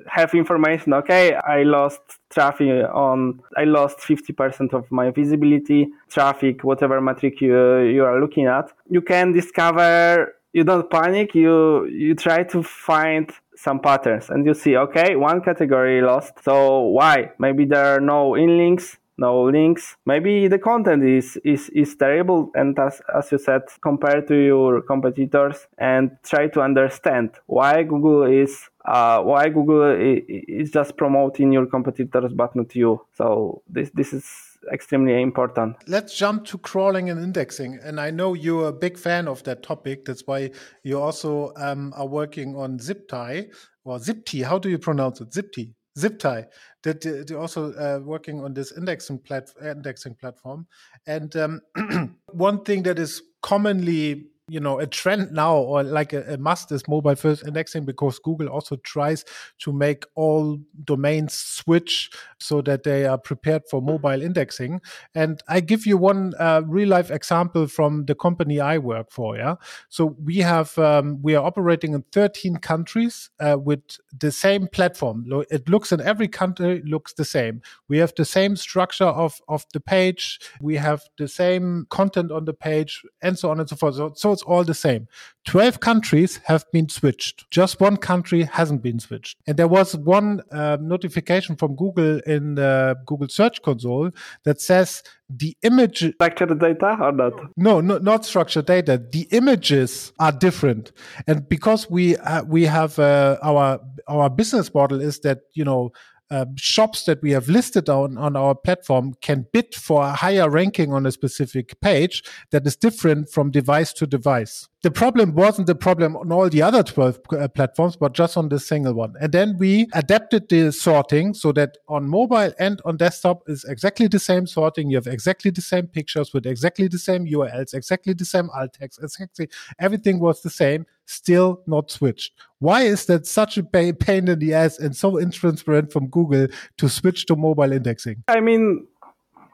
have 0.08 0.34
information 0.36 0.94
okay 0.94 1.34
i 1.34 1.64
lost 1.64 2.02
traffic 2.30 2.86
on 2.94 3.40
i 3.58 3.64
lost 3.64 4.00
50% 4.00 4.74
of 4.74 4.92
my 4.92 5.12
visibility 5.12 5.88
traffic 6.10 6.64
whatever 6.64 7.00
metric 7.02 7.42
you, 7.42 7.80
you 7.80 8.04
are 8.04 8.20
looking 8.20 8.46
at 8.46 8.72
you 8.90 9.02
can 9.02 9.32
discover 9.32 10.34
you 10.54 10.64
don't 10.64 10.90
panic 10.90 11.36
you 11.36 11.86
you 11.88 12.16
try 12.16 12.44
to 12.44 12.64
find 12.64 13.32
some 13.56 13.80
patterns 13.80 14.30
and 14.30 14.46
you 14.46 14.54
see 14.54 14.78
okay 14.78 15.16
one 15.16 15.42
category 15.42 16.02
lost 16.02 16.34
so 16.44 16.82
why? 16.82 17.32
Maybe 17.40 17.66
there 17.66 17.86
are 17.96 18.00
no 18.00 18.36
in 18.36 18.58
links 18.58 18.98
no 19.18 19.44
links. 19.44 19.96
Maybe 20.06 20.48
the 20.48 20.60
content 20.60 21.04
is 21.04 21.38
is 21.44 21.70
is 21.70 21.96
terrible 21.96 22.52
and 22.56 22.78
as 22.80 23.02
as 23.14 23.32
you 23.32 23.38
said 23.38 23.62
compared 23.82 24.28
to 24.28 24.36
your 24.36 24.82
competitors 24.82 25.68
and 25.78 26.18
try 26.24 26.48
to 26.48 26.62
understand 26.62 27.32
why 27.46 27.84
google 27.84 28.24
is 28.24 28.70
uh, 28.86 29.22
why 29.22 29.50
google 29.50 29.96
is 29.98 30.72
just 30.72 30.98
promoting 30.98 31.52
your 31.52 31.66
competitors 31.66 32.34
but 32.34 32.56
not 32.56 32.76
you. 32.76 33.02
So 33.14 33.62
this 33.70 33.92
this 33.94 34.14
is 34.14 34.53
extremely 34.72 35.22
important. 35.22 35.76
Let's 35.88 36.16
jump 36.16 36.46
to 36.46 36.58
crawling 36.58 37.10
and 37.10 37.22
indexing. 37.22 37.80
And 37.84 38.00
I 38.00 38.12
know 38.12 38.34
you're 38.34 38.70
a 38.70 38.74
big 38.74 38.98
fan 38.98 39.28
of 39.28 39.44
that 39.44 39.64
topic. 39.64 40.06
That's 40.06 40.24
why 40.26 40.52
you 40.84 41.00
also 41.00 41.52
um, 41.58 41.94
are 41.96 42.08
working 42.08 42.56
on 42.56 42.78
ZipTie 42.80 43.52
or 43.84 43.98
ZipTie. 43.98 44.44
How 44.46 44.58
do 44.60 44.70
you 44.70 44.78
pronounce 44.78 45.22
it? 45.22 45.32
ZipTie. 45.32 45.74
ZipTie 45.98 46.48
that 46.84 47.02
they're 47.02 47.40
also 47.40 47.74
uh, 47.74 48.00
working 48.04 48.44
on 48.44 48.54
this 48.54 48.76
indexing, 48.78 49.20
plat- 49.20 49.54
indexing 49.64 50.16
platform. 50.16 50.68
And 51.08 51.36
um, 51.36 51.62
one 52.32 52.64
thing 52.64 52.84
that 52.84 53.00
is 53.00 53.22
commonly 53.42 54.28
you 54.50 54.60
know 54.60 54.80
a 54.80 54.86
trend 54.86 55.32
now 55.32 55.56
or 55.56 55.84
like 55.84 56.12
a, 56.12 56.34
a, 56.34 56.38
must 56.38 56.72
is 56.72 56.86
mobile 56.88 57.16
first 57.16 57.48
indexing 57.48 57.86
because 57.86 58.20
google 58.20 58.50
also 58.50 58.76
tries 58.78 59.24
to 59.58 59.72
make 59.72 60.04
all 60.16 60.60
domains 60.84 61.34
switch 61.34 62.12
so 62.40 62.62
that 62.62 62.84
they 62.84 63.06
are 63.06 63.18
prepared 63.18 63.64
for 63.70 63.82
mobile 63.82 64.22
indexing. 64.22 64.82
And 65.16 65.42
i 65.48 65.60
give 65.62 65.86
you 65.86 65.98
one 65.98 66.34
uh, 66.40 66.62
real 66.66 66.90
life 66.90 67.10
example 67.10 67.68
from 67.68 68.06
the 68.06 68.16
company 68.16 68.60
i 68.60 68.78
work 68.78 69.12
for 69.12 69.38
yeah? 69.38 69.56
So 69.90 70.16
we 70.24 70.38
have 70.38 70.78
um, 70.78 71.22
we 71.22 71.36
are 71.36 71.46
operating 71.46 71.94
in 71.94 72.04
13 72.12 72.58
countries 72.58 73.30
uh, 73.40 73.58
with 73.60 73.82
the 74.18 74.32
same 74.32 74.68
platform. 74.68 75.26
It 75.50 75.70
looks 75.70 75.92
in 75.92 76.02
every 76.02 76.28
country 76.28 76.82
looks 76.86 77.14
the 77.14 77.26
same. 77.26 77.62
We 77.88 77.98
have 78.00 78.14
the 78.18 78.26
same 78.26 78.56
structure 78.56 79.06
of 79.06 79.40
of 79.48 79.66
the 79.74 79.80
page. 79.80 80.40
We 80.62 80.76
have 80.76 81.02
the 81.18 81.28
same 81.28 81.88
content 81.90 82.32
on 82.32 82.46
the 82.46 82.54
page 82.54 83.04
and 83.22 83.40
so 83.40 83.50
on 83.52 83.60
and 83.60 83.70
so 83.70 83.76
forth. 83.76 83.96
So, 83.96 84.12
so 84.16 84.33
it's 84.34 84.44
all 84.44 84.64
the 84.64 84.74
same. 84.74 85.08
12 85.46 85.80
countries 85.80 86.40
have 86.46 86.66
been 86.72 86.90
switched. 86.90 87.50
Just 87.52 87.80
one 87.80 87.98
country 87.98 88.44
hasn't 88.44 88.82
been 88.82 89.00
switched. 89.00 89.38
And 89.46 89.58
there 89.58 89.68
was 89.68 89.96
one 89.96 90.42
uh, 90.52 90.78
notification 90.82 91.56
from 91.56 91.76
Google 91.76 92.20
in 92.26 92.56
the 92.56 92.98
Google 93.06 93.30
Search 93.30 93.62
Console 93.62 94.12
that 94.44 94.62
says 94.62 95.04
the 95.30 95.56
image 95.64 96.14
structured 96.14 96.60
data 96.60 96.98
or 97.02 97.12
not 97.12 97.34
no, 97.58 97.82
no 97.82 97.98
not 97.98 98.26
structured 98.26 98.66
data 98.66 99.02
the 99.12 99.28
images 99.32 100.12
are 100.20 100.32
different 100.32 100.92
and 101.28 101.48
because 101.50 101.90
we 101.90 102.16
uh, 102.18 102.44
we 102.44 102.64
have 102.64 103.00
uh, 103.00 103.38
our 103.42 103.80
our 104.08 104.30
business 104.30 104.74
model 104.74 105.02
is 105.02 105.20
that 105.22 105.40
you 105.54 105.64
know 105.64 105.92
uh, 106.32 106.46
shops 106.56 107.04
that 107.06 107.22
we 107.22 107.32
have 107.32 107.48
listed 107.48 107.90
on, 107.90 108.18
on 108.18 108.36
our 108.36 108.56
platform 108.56 109.14
can 109.22 109.46
bid 109.54 109.74
for 109.76 110.04
a 110.04 110.14
higher 110.14 110.50
ranking 110.50 110.94
on 110.94 111.06
a 111.06 111.12
specific 111.12 111.80
page 111.82 112.24
that 112.52 112.66
is 112.66 112.76
different 112.76 113.30
from 113.30 113.52
device 113.52 113.94
to 113.94 114.08
device 114.08 114.68
the 114.84 114.92
problem 114.92 115.34
wasn't 115.34 115.66
the 115.66 115.76
problem 115.76 116.18
on 116.18 116.30
all 116.34 116.50
the 116.50 116.62
other 116.62 116.84
12 116.84 117.20
uh, 117.32 117.48
platforms, 117.48 117.96
but 117.96 118.14
just 118.14 118.36
on 118.36 118.50
this 118.50 118.68
single 118.68 118.94
one. 118.94 119.14
And 119.22 119.32
then 119.32 119.58
we 119.58 119.88
adapted 119.94 120.50
the 120.50 120.72
sorting 120.74 121.34
so 121.34 121.54
that 121.54 121.78
on 121.88 122.10
mobile 122.10 122.52
and 122.60 122.82
on 122.84 122.98
desktop 122.98 123.44
is 123.48 123.64
exactly 123.64 124.08
the 124.08 124.20
same 124.20 124.46
sorting. 124.46 124.90
You 124.90 124.98
have 124.98 125.08
exactly 125.08 125.52
the 125.52 125.62
same 125.62 125.88
pictures 125.88 126.34
with 126.34 126.46
exactly 126.46 126.90
the 126.90 127.00
same 127.00 127.26
URLs, 127.26 127.74
exactly 127.74 128.14
the 128.14 128.26
same 128.26 128.50
alt 128.50 128.74
text, 128.74 129.02
exactly 129.02 129.48
everything 129.80 130.20
was 130.20 130.42
the 130.42 130.50
same, 130.50 130.86
still 131.06 131.62
not 131.66 131.90
switched. 131.90 132.34
Why 132.60 132.82
is 132.82 133.06
that 133.06 133.26
such 133.26 133.58
a 133.58 133.64
pain 133.64 134.28
in 134.28 134.40
the 134.40 134.54
ass 134.54 134.80
and 134.80 134.94
so 134.94 135.14
intransparent 135.14 135.94
from 135.94 136.08
Google 136.08 136.48
to 136.78 136.90
switch 136.90 137.26
to 137.28 137.38
mobile 137.38 137.72
indexing? 137.72 138.26
I 138.28 138.42
mean, 138.42 138.86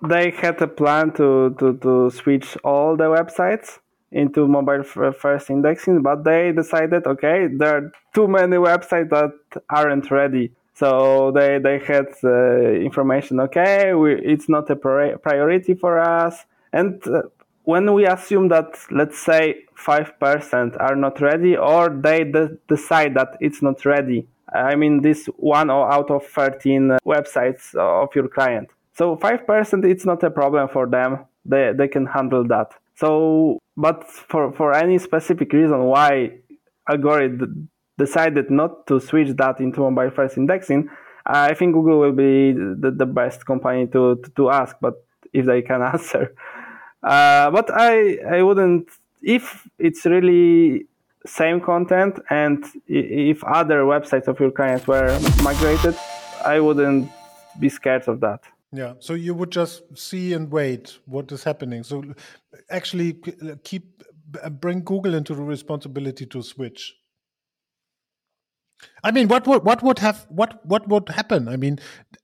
they 0.07 0.31
had 0.31 0.59
a 0.59 0.67
plan 0.67 1.11
to, 1.13 1.55
to, 1.59 1.77
to 1.77 2.09
switch 2.09 2.57
all 2.63 2.97
the 2.97 3.05
websites 3.05 3.77
into 4.11 4.47
mobile 4.47 4.83
first 4.83 5.49
indexing, 5.49 6.01
but 6.01 6.23
they 6.23 6.51
decided, 6.51 7.05
okay, 7.05 7.47
there 7.47 7.77
are 7.77 7.91
too 8.13 8.27
many 8.27 8.57
websites 8.57 9.09
that 9.09 9.33
aren't 9.69 10.09
ready. 10.09 10.51
So 10.73 11.31
they, 11.31 11.59
they 11.59 11.79
had 11.79 12.07
uh, 12.23 12.61
information, 12.61 13.39
okay, 13.41 13.93
we, 13.93 14.13
it's 14.15 14.47
not 14.47 14.69
a 14.69 14.75
priority 14.75 15.73
for 15.73 15.99
us. 15.99 16.45
And 16.71 17.05
uh, 17.07 17.23
when 17.63 17.93
we 17.93 18.05
assume 18.05 18.47
that, 18.47 18.79
let's 18.89 19.19
say, 19.19 19.65
5% 19.77 20.77
are 20.79 20.95
not 20.95 21.21
ready 21.21 21.55
or 21.55 21.89
they 21.89 22.23
de- 22.23 22.57
decide 22.67 23.13
that 23.15 23.37
it's 23.39 23.61
not 23.61 23.85
ready, 23.85 24.25
I 24.53 24.75
mean, 24.75 25.01
this 25.01 25.25
one 25.37 25.69
out 25.69 26.09
of 26.09 26.25
13 26.25 26.97
websites 27.05 27.75
of 27.75 28.15
your 28.15 28.27
client. 28.27 28.69
So 28.93 29.15
5% 29.15 29.85
it's 29.85 30.05
not 30.05 30.23
a 30.23 30.31
problem 30.31 30.67
for 30.69 30.87
them. 30.87 31.25
They, 31.45 31.73
they 31.77 31.87
can 31.87 32.05
handle 32.05 32.43
that. 32.47 32.71
So, 32.99 33.59
but 33.77 34.05
for, 34.09 34.51
for 34.51 34.73
any 34.73 34.97
specific 34.97 35.53
reason 35.53 35.85
why 35.85 36.39
algorithm 36.89 37.69
decided 37.97 38.51
not 38.51 38.87
to 38.87 38.99
switch 38.99 39.29
that 39.37 39.61
into 39.61 39.79
mobile 39.89 40.11
first 40.11 40.37
indexing, 40.37 40.89
I 41.25 41.53
think 41.53 41.73
Google 41.73 41.99
will 41.99 42.11
be 42.11 42.51
the, 42.51 42.91
the 42.91 43.05
best 43.05 43.45
company 43.45 43.87
to, 43.87 44.17
to, 44.17 44.29
to 44.35 44.49
ask, 44.49 44.75
but 44.81 44.95
if 45.31 45.45
they 45.45 45.61
can 45.61 45.81
answer. 45.93 46.35
Uh, 47.01 47.49
but 47.51 47.69
I, 47.73 48.17
I 48.35 48.43
wouldn't, 48.43 48.89
if 49.21 49.65
it's 49.77 50.05
really 50.05 50.87
same 51.25 51.61
content 51.61 52.19
and 52.29 52.65
if 52.87 53.43
other 53.45 53.83
websites 53.83 54.27
of 54.27 54.39
your 54.41 54.51
clients 54.51 54.87
were 54.87 55.17
migrated, 55.41 55.95
I 56.43 56.59
wouldn't 56.59 57.09
be 57.57 57.69
scared 57.69 58.09
of 58.09 58.19
that. 58.21 58.41
Yeah, 58.71 58.93
so 58.99 59.13
you 59.15 59.33
would 59.33 59.51
just 59.51 59.97
see 59.97 60.33
and 60.33 60.51
wait 60.51 60.99
what 61.05 61.31
is 61.31 61.43
happening. 61.43 61.83
So 61.83 62.03
actually 62.69 63.19
keep 63.63 64.03
bring 64.51 64.83
Google 64.83 65.15
into 65.15 65.33
the 65.33 65.41
responsibility 65.41 66.25
to 66.27 66.43
switch. 66.43 66.95
I 69.03 69.11
mean, 69.11 69.27
what 69.27 69.47
would 69.47 69.65
what 69.65 69.83
would 69.83 69.99
have 69.99 70.25
what 70.29 70.65
what 70.65 70.87
would 70.87 71.09
happen? 71.09 71.47
I 71.47 71.57
mean, 71.57 71.79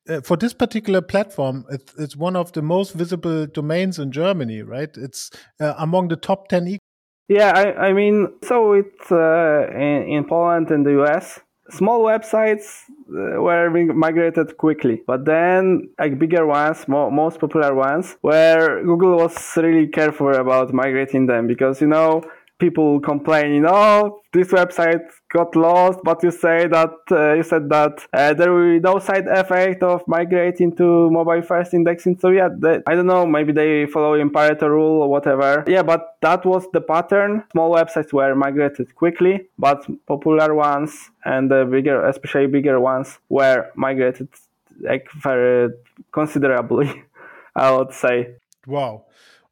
uh, 0.07 0.21
for 0.21 0.37
this 0.37 0.53
particular 0.53 1.01
platform, 1.01 1.65
it's, 1.69 1.93
it's 1.95 2.15
one 2.15 2.35
of 2.35 2.51
the 2.53 2.61
most 2.61 2.93
visible 2.93 3.47
domains 3.47 3.99
in 3.99 4.11
Germany, 4.11 4.61
right? 4.61 4.95
It's 4.95 5.31
uh, 5.59 5.73
among 5.77 6.09
the 6.09 6.15
top 6.15 6.47
ten. 6.47 6.67
E 6.67 6.79
yeah, 7.27 7.51
I, 7.55 7.87
I 7.87 7.93
mean, 7.93 8.29
so 8.43 8.73
it's 8.73 9.11
uh, 9.11 9.67
in, 9.73 10.07
in 10.09 10.25
Poland 10.25 10.69
and 10.69 10.85
the 10.85 11.03
US 11.03 11.39
small 11.69 12.01
websites 12.01 12.83
uh, 13.09 13.41
were 13.41 13.69
migrated 13.69 14.57
quickly. 14.57 15.01
But 15.05 15.25
then 15.25 15.89
like 15.99 16.19
bigger 16.19 16.45
ones 16.45 16.87
mo- 16.87 17.09
most 17.09 17.39
popular 17.39 17.73
ones 17.73 18.17
where 18.21 18.83
google 18.83 19.17
was 19.17 19.35
really 19.57 19.87
careful 19.87 20.33
about 20.33 20.73
migrating 20.73 21.25
them 21.25 21.47
because 21.47 21.81
you 21.81 21.87
know 21.87 22.23
people 22.59 22.99
complaining, 22.99 23.65
oh, 23.67 24.21
this 24.33 24.47
website 24.49 25.05
got 25.39 25.55
lost, 25.55 25.99
but 26.03 26.23
you 26.23 26.31
say 26.31 26.67
that 26.67 26.95
uh, 27.11 27.33
you 27.33 27.43
said 27.43 27.69
that 27.69 27.95
uh, 28.13 28.33
there 28.33 28.51
will 28.53 28.73
be 28.75 28.79
no 28.79 28.99
side 28.99 29.27
effect 29.27 29.83
of 29.83 29.99
migrating 30.07 30.75
to 30.79 31.09
mobile 31.11 31.41
first 31.41 31.73
indexing. 31.73 32.17
So 32.19 32.29
yeah, 32.29 32.49
they, 32.63 32.81
I 32.87 32.95
don't 32.95 33.09
know, 33.13 33.25
maybe 33.25 33.51
they 33.51 33.85
follow 33.85 34.13
in 34.13 34.29
Pareto 34.29 34.67
rule 34.77 34.97
or 35.03 35.09
whatever. 35.09 35.63
Yeah, 35.67 35.83
but 35.83 36.01
that 36.21 36.45
was 36.45 36.63
the 36.73 36.81
pattern. 36.81 37.43
Small 37.51 37.71
websites 37.79 38.11
were 38.13 38.33
migrated 38.35 38.95
quickly, 38.95 39.35
but 39.57 39.79
popular 40.07 40.53
ones 40.53 40.91
and 41.23 41.51
the 41.51 41.65
bigger, 41.65 41.97
especially 42.05 42.47
bigger 42.47 42.79
ones, 42.79 43.19
were 43.29 43.69
migrated 43.75 44.29
like 44.81 45.07
very 45.23 45.71
considerably. 46.11 47.03
I 47.55 47.71
would 47.71 47.93
say. 47.93 48.35
Wow. 48.67 49.05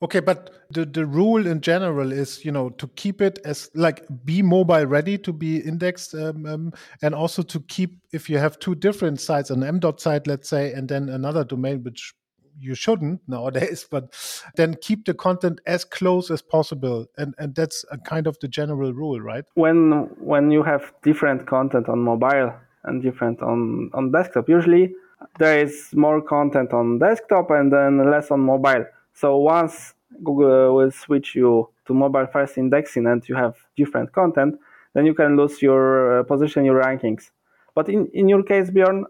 Okay, 0.04 0.20
but 0.20 0.50
the, 0.70 0.84
the 0.86 1.06
rule 1.06 1.48
in 1.48 1.62
general 1.62 2.12
is, 2.12 2.44
you 2.44 2.52
know, 2.52 2.72
to 2.72 2.88
keep 2.96 3.22
it 3.22 3.39
as 3.46 3.70
like 3.74 4.06
be 4.26 4.42
mobile 4.42 4.86
ready 4.86 5.18
to 5.20 5.32
be 5.32 5.60
indexed, 5.60 6.13
um, 6.13 6.46
um, 6.46 6.74
and 7.02 7.16
also 7.16 7.42
to 7.42 7.62
keep 7.62 8.00
if 8.12 8.30
you 8.30 8.38
have 8.38 8.60
two 8.60 8.76
different 8.76 9.22
sites, 9.22 9.50
an 9.50 9.63
M 9.63 9.80
dot 9.80 10.02
site, 10.02 10.28
let's 10.28 10.50
say, 10.50 10.74
and 10.74 10.89
then 10.89 11.08
another 11.08 11.46
domain 11.46 11.84
which 11.84 12.13
you 12.60 12.76
shouldn't 12.76 13.22
nowadays, 13.30 13.88
but 13.92 14.13
then 14.58 14.76
keep 14.82 15.06
the 15.06 15.13
content 15.13 15.62
as 15.68 15.86
close 15.86 16.30
as 16.30 16.42
possible, 16.42 17.06
and 17.18 17.34
and 17.38 17.56
that's 17.56 17.86
a 17.89 17.98
kind 17.98 18.28
of 18.28 18.38
the 18.39 18.50
general 18.50 18.94
rule, 18.94 19.22
right? 19.22 19.46
When 19.54 20.10
when 20.20 20.52
you 20.52 20.63
have 20.63 20.92
different 21.04 21.48
content 21.48 21.88
on 21.88 22.00
mobile 22.00 22.54
and 22.84 23.02
different 23.02 23.42
on 23.42 23.89
on 23.94 24.12
desktop, 24.12 24.50
usually 24.50 24.94
there 25.39 25.63
is 25.63 25.92
more 25.94 26.22
content 26.22 26.74
on 26.74 27.00
desktop 27.00 27.52
and 27.52 27.72
then 27.72 28.12
less 28.12 28.30
on 28.32 28.42
mobile 28.42 28.86
so 29.13 29.38
once 29.38 29.93
Google 30.23 30.76
will 30.76 30.91
switch 30.91 31.36
you 31.36 31.69
to 31.86 31.93
mobile 31.93 32.28
first 32.32 32.58
indexing 32.58 33.08
and 33.08 33.28
you 33.28 33.36
have 33.36 33.56
different 33.76 34.12
content, 34.12 34.56
then 34.93 35.06
you 35.06 35.13
can 35.13 35.36
lose 35.36 35.62
your 35.62 36.19
uh, 36.19 36.23
position, 36.23 36.65
your 36.65 36.82
rankings. 36.82 37.32
But 37.76 37.89
in, 37.89 38.08
in 38.13 38.30
your 38.30 38.43
case, 38.43 38.69
Bjorn, 38.69 39.06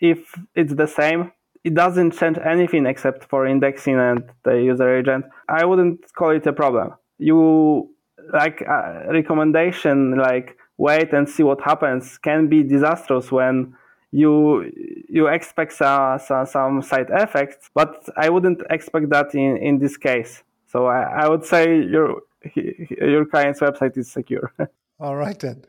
if 0.00 0.34
it's 0.54 0.74
the 0.74 0.86
same, 0.86 1.32
it 1.64 1.74
doesn't 1.74 2.12
change 2.12 2.38
anything 2.44 2.86
except 2.86 3.24
for 3.24 3.46
indexing 3.46 3.98
and 3.98 4.24
the 4.44 4.62
user 4.62 4.98
agent. 4.98 5.24
I 5.48 5.64
wouldn't 5.64 6.12
call 6.14 6.30
it 6.30 6.46
a 6.46 6.52
problem. 6.52 6.92
You 7.18 7.90
like 8.32 8.62
uh, 8.68 9.12
recommendation 9.12 10.16
like 10.16 10.56
wait 10.78 11.12
and 11.12 11.28
see 11.28 11.42
what 11.42 11.60
happens 11.60 12.18
can 12.18 12.48
be 12.48 12.62
disastrous 12.62 13.30
when 13.30 13.74
you 14.14 14.70
you 15.08 15.26
expect 15.26 15.72
some, 15.72 16.20
some, 16.20 16.46
some 16.46 16.82
side 16.82 17.08
effects, 17.10 17.68
but 17.74 18.08
I 18.16 18.30
wouldn't 18.30 18.62
expect 18.70 19.10
that 19.10 19.34
in, 19.34 19.56
in 19.56 19.78
this 19.78 19.96
case. 19.96 20.44
So 20.68 20.86
I, 20.86 21.24
I 21.24 21.28
would 21.28 21.44
say 21.44 21.82
your 21.82 22.20
your 22.54 23.24
client's 23.26 23.60
website 23.60 23.96
is 23.96 24.10
secure. 24.10 24.52
All 25.00 25.16
right 25.16 25.38
then. 25.38 25.64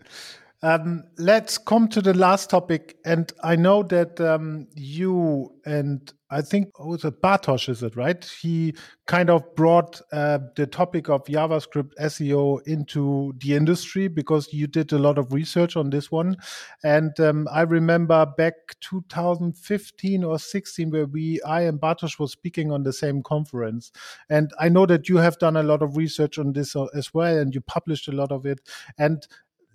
Um, 0.62 1.04
let's 1.18 1.58
come 1.58 1.88
to 1.89 2.02
the 2.02 2.13
last 2.13 2.50
topic. 2.50 2.98
And 3.06 3.32
I 3.44 3.56
know 3.56 3.84
that 3.84 4.20
um, 4.20 4.68
you 4.74 5.54
and 5.65 6.12
I 6.32 6.41
think 6.41 6.70
it 6.80 7.22
Bartosz, 7.22 7.70
is 7.70 7.84
it 7.84 7.96
right? 7.96 8.24
He 8.41 8.74
kind 9.06 9.29
of 9.29 9.56
brought 9.56 10.02
uh, 10.12 10.40
the 10.56 10.65
topic 10.65 11.08
of 11.08 11.23
JavaScript 11.25 11.92
SEO 12.02 12.65
into 12.67 13.34
the 13.38 13.54
industry 13.56 14.08
because 14.08 14.52
you 14.52 14.65
did 14.65 14.92
a 14.92 14.98
lot 14.98 15.19
of 15.19 15.32
research 15.32 15.77
on 15.77 15.92
this 15.92 16.12
one. 16.12 16.36
And 16.84 17.17
um, 17.19 17.48
I 17.52 17.62
remember 17.62 18.25
back 18.25 18.54
2015 18.82 20.23
or 20.23 20.40
16 20.40 20.90
where 20.90 21.06
we, 21.06 21.40
I 21.44 21.62
and 21.62 21.79
Bartosz 21.79 22.17
was 22.17 22.32
speaking 22.32 22.71
on 22.71 22.82
the 22.82 22.94
same 22.94 23.21
conference. 23.21 23.92
And 24.29 24.52
I 24.60 24.67
know 24.67 24.88
that 24.88 25.08
you 25.08 25.17
have 25.17 25.38
done 25.38 25.56
a 25.56 25.63
lot 25.63 25.84
of 25.84 25.96
research 25.96 26.40
on 26.40 26.54
this 26.54 26.75
uh, 26.75 26.86
as 26.96 27.13
well, 27.13 27.38
and 27.38 27.54
you 27.54 27.62
published 27.62 28.08
a 28.08 28.15
lot 28.15 28.32
of 28.32 28.48
it. 28.48 28.62
And 28.98 29.25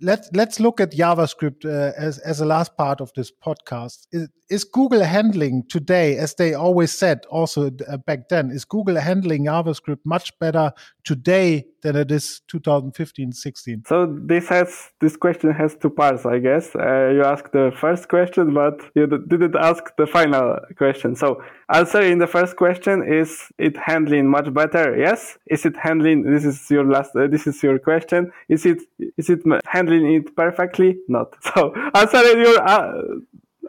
let's 0.01 0.29
let's 0.33 0.59
look 0.59 0.81
at 0.81 0.91
JavaScript 0.91 1.65
uh, 1.65 1.93
as 1.97 2.17
as 2.19 2.41
a 2.41 2.45
last 2.45 2.75
part 2.77 3.01
of 3.01 3.11
this 3.15 3.31
podcast. 3.31 4.07
Is, 4.11 4.29
is, 4.49 4.63
Google 4.63 5.03
handling 5.03 5.63
today, 5.69 6.17
as 6.17 6.35
they 6.35 6.53
always 6.53 6.91
said, 6.91 7.25
also 7.29 7.71
uh, 7.87 7.97
back 7.97 8.29
then, 8.29 8.51
is 8.51 8.65
Google 8.65 8.95
handling 8.95 9.45
JavaScript 9.45 9.99
much 10.05 10.37
better 10.39 10.71
today 11.03 11.65
than 11.81 11.95
it 11.95 12.11
is 12.11 12.41
2015 12.47 13.31
16 13.31 13.83
so 13.87 14.05
this 14.05 14.49
has 14.49 14.89
this 14.99 15.15
question 15.17 15.51
has 15.51 15.75
two 15.75 15.89
parts 15.89 16.25
i 16.25 16.39
guess. 16.39 16.75
Uh, 16.75 17.09
you 17.15 17.23
asked 17.23 17.51
the 17.51 17.71
first 17.75 18.07
question 18.07 18.53
but 18.53 18.79
you 18.95 19.07
didn't 19.07 19.55
ask 19.55 19.83
the 19.97 20.07
final 20.07 20.57
question. 20.77 21.15
So 21.15 21.43
answer 21.69 22.01
in 22.01 22.17
the 22.17 22.27
first 22.27 22.55
question 22.55 23.03
is 23.03 23.51
it 23.57 23.77
handling 23.77 24.27
much 24.27 24.53
better? 24.53 24.97
Yes. 24.97 25.37
Is 25.47 25.65
it 25.65 25.75
handling 25.77 26.23
this 26.23 26.45
is 26.45 26.69
your 26.69 26.85
last 26.85 27.15
uh, 27.15 27.27
this 27.27 27.47
is 27.47 27.61
your 27.63 27.79
question. 27.79 28.31
Is 28.49 28.65
it 28.65 28.79
is 29.17 29.29
it 29.29 29.41
handling 29.65 30.13
it 30.13 30.35
perfectly? 30.35 30.97
Not. 31.07 31.35
So 31.53 31.73
answering 31.93 32.39
your 32.45 32.61
uh, 32.61 33.01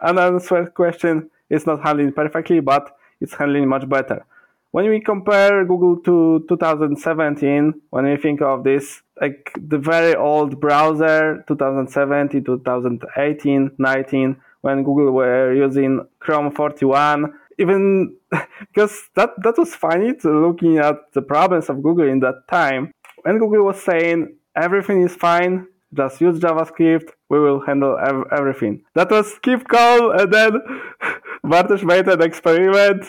unanswered 0.02 0.74
question 0.74 1.30
is 1.50 1.66
not 1.66 1.82
handling 1.82 2.12
perfectly 2.12 2.60
but 2.60 2.96
it's 3.20 3.34
handling 3.34 3.68
much 3.68 3.88
better 3.88 4.24
when 4.72 4.88
we 4.88 5.00
compare 5.00 5.64
Google 5.64 5.96
to 5.98 6.44
2017, 6.48 7.74
when 7.90 8.04
we 8.06 8.16
think 8.16 8.40
of 8.40 8.64
this, 8.64 9.02
like 9.20 9.52
the 9.56 9.78
very 9.78 10.14
old 10.14 10.60
browser, 10.60 11.44
2017, 11.46 12.42
2018, 12.42 13.70
19, 13.78 14.36
when 14.62 14.82
Google 14.82 15.12
were 15.12 15.52
using 15.52 16.00
Chrome 16.20 16.50
41, 16.50 17.34
even 17.58 18.16
because 18.60 19.10
that, 19.14 19.30
that 19.42 19.58
was 19.58 19.74
funny 19.74 20.14
to 20.14 20.48
looking 20.48 20.78
at 20.78 21.12
the 21.12 21.20
problems 21.20 21.68
of 21.68 21.82
Google 21.82 22.08
in 22.08 22.20
that 22.20 22.48
time. 22.48 22.92
When 23.22 23.38
Google 23.38 23.64
was 23.64 23.80
saying 23.80 24.34
everything 24.56 25.02
is 25.02 25.14
fine, 25.14 25.66
just 25.92 26.22
use 26.22 26.40
JavaScript, 26.40 27.10
we 27.28 27.38
will 27.38 27.60
handle 27.60 27.98
ev- 27.98 28.24
everything. 28.32 28.84
That 28.94 29.10
was 29.10 29.38
keep 29.42 29.68
calm, 29.68 30.18
and 30.18 30.32
then 30.32 30.52
Bartosz 31.44 31.84
made 31.84 32.08
an 32.08 32.22
experiment 32.22 33.04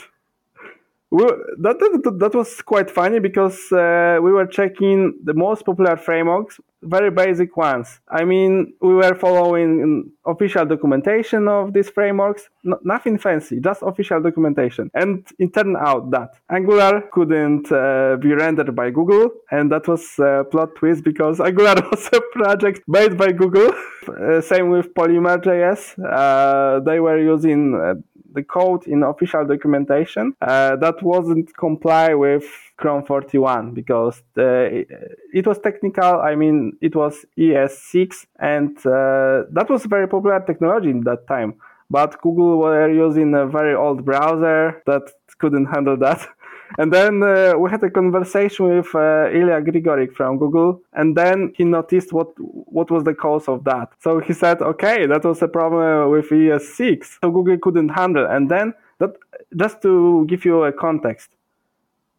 that, 1.18 1.78
that, 1.80 2.18
that 2.20 2.34
was 2.34 2.61
quite 2.61 2.89
funny 2.89 3.20
because 3.20 3.72
uh, 3.72 4.20
we 4.22 4.32
were 4.32 4.47
checking 4.47 5.20
the 5.24 5.34
most 5.34 5.66
popular 5.66 5.95
frameworks, 5.95 6.59
very 6.82 7.11
basic 7.11 7.55
ones. 7.55 7.99
I 8.09 8.26
mean, 8.26 8.74
we 8.82 8.95
were 8.95 9.14
following 9.16 10.11
official 10.26 10.66
documentation 10.66 11.47
of 11.47 11.74
these 11.74 11.89
frameworks, 11.89 12.49
no, 12.64 12.80
nothing 12.84 13.18
fancy, 13.20 13.59
just 13.59 13.82
official 13.84 14.22
documentation. 14.22 14.89
And 14.93 15.26
it 15.38 15.53
turned 15.53 15.78
out 15.78 16.09
that 16.11 16.32
Angular 16.49 17.03
couldn't 17.11 17.72
uh, 17.72 18.18
be 18.20 18.34
rendered 18.34 18.76
by 18.76 18.89
Google, 18.89 19.30
and 19.51 19.72
that 19.72 19.88
was 19.88 20.18
a 20.20 20.45
plot 20.49 20.70
twist 20.76 21.03
because 21.03 21.39
Angular 21.39 21.76
was 21.91 22.09
a 22.11 22.22
project 22.32 22.82
made 22.88 23.18
by 23.18 23.32
Google. 23.32 23.72
uh, 24.07 24.41
same 24.41 24.70
with 24.70 24.93
Polymer.js. 24.93 25.99
Uh, 26.03 26.80
they 26.80 26.99
were 26.99 27.20
using 27.20 27.76
uh, 27.76 27.93
the 28.34 28.43
code 28.43 28.88
in 28.88 29.03
official 29.03 29.45
documentation 29.45 30.36
uh, 30.41 30.75
that 30.77 31.01
wasn't 31.01 31.55
comply 31.55 32.13
with 32.13 32.45
Chrome 32.77 33.03
41 33.03 33.73
because 33.73 34.21
the, 34.34 34.86
it 35.34 35.45
was 35.45 35.59
technical. 35.59 36.21
I 36.21 36.36
mean, 36.36 36.77
it 36.81 36.95
was 36.95 37.25
ES6, 37.38 38.25
and 38.39 38.77
uh, 38.86 39.43
that 39.51 39.67
was 39.69 39.86
very 39.86 40.07
popular 40.07 40.39
technology 40.41 40.89
in 40.89 41.01
that 41.01 41.27
time. 41.27 41.55
But 41.89 42.21
Google 42.21 42.57
were 42.57 42.89
using 42.89 43.36
a 43.36 43.45
very 43.45 43.75
old 43.75 44.03
browser 44.03 44.81
that 44.86 45.03
couldn't 45.38 45.65
handle 45.65 45.97
that. 45.97 46.27
And 46.78 46.91
then 46.91 47.21
uh, 47.21 47.53
we 47.57 47.69
had 47.69 47.84
a 47.84 47.89
conversation 47.89 48.78
with 48.78 48.93
uh, 48.95 49.30
Ilya 49.30 49.61
Grigorik 49.61 50.13
from 50.13 50.38
Google, 50.38 50.82
and 50.93 51.15
then 51.15 51.53
he 51.55 51.63
noticed 51.63 52.11
what 52.11 52.30
what 52.38 52.89
was 52.89 53.03
the 53.03 53.13
cause 53.13 53.47
of 53.47 53.63
that. 53.65 53.89
So 53.99 54.19
he 54.19 54.34
said, 54.34 54.61
okay, 54.61 55.05
that 55.05 55.24
was 55.24 55.41
a 55.41 55.47
problem 55.47 56.09
with 56.09 56.30
ES6, 56.30 57.19
so 57.21 57.32
Google 57.32 57.57
couldn't 57.59 57.89
handle. 57.89 58.26
And 58.26 58.49
then 58.49 58.74
that 58.99 59.13
just 59.55 59.82
to 59.84 60.26
give 60.28 60.45
you 60.45 60.63
a 60.63 60.71
context, 60.71 61.30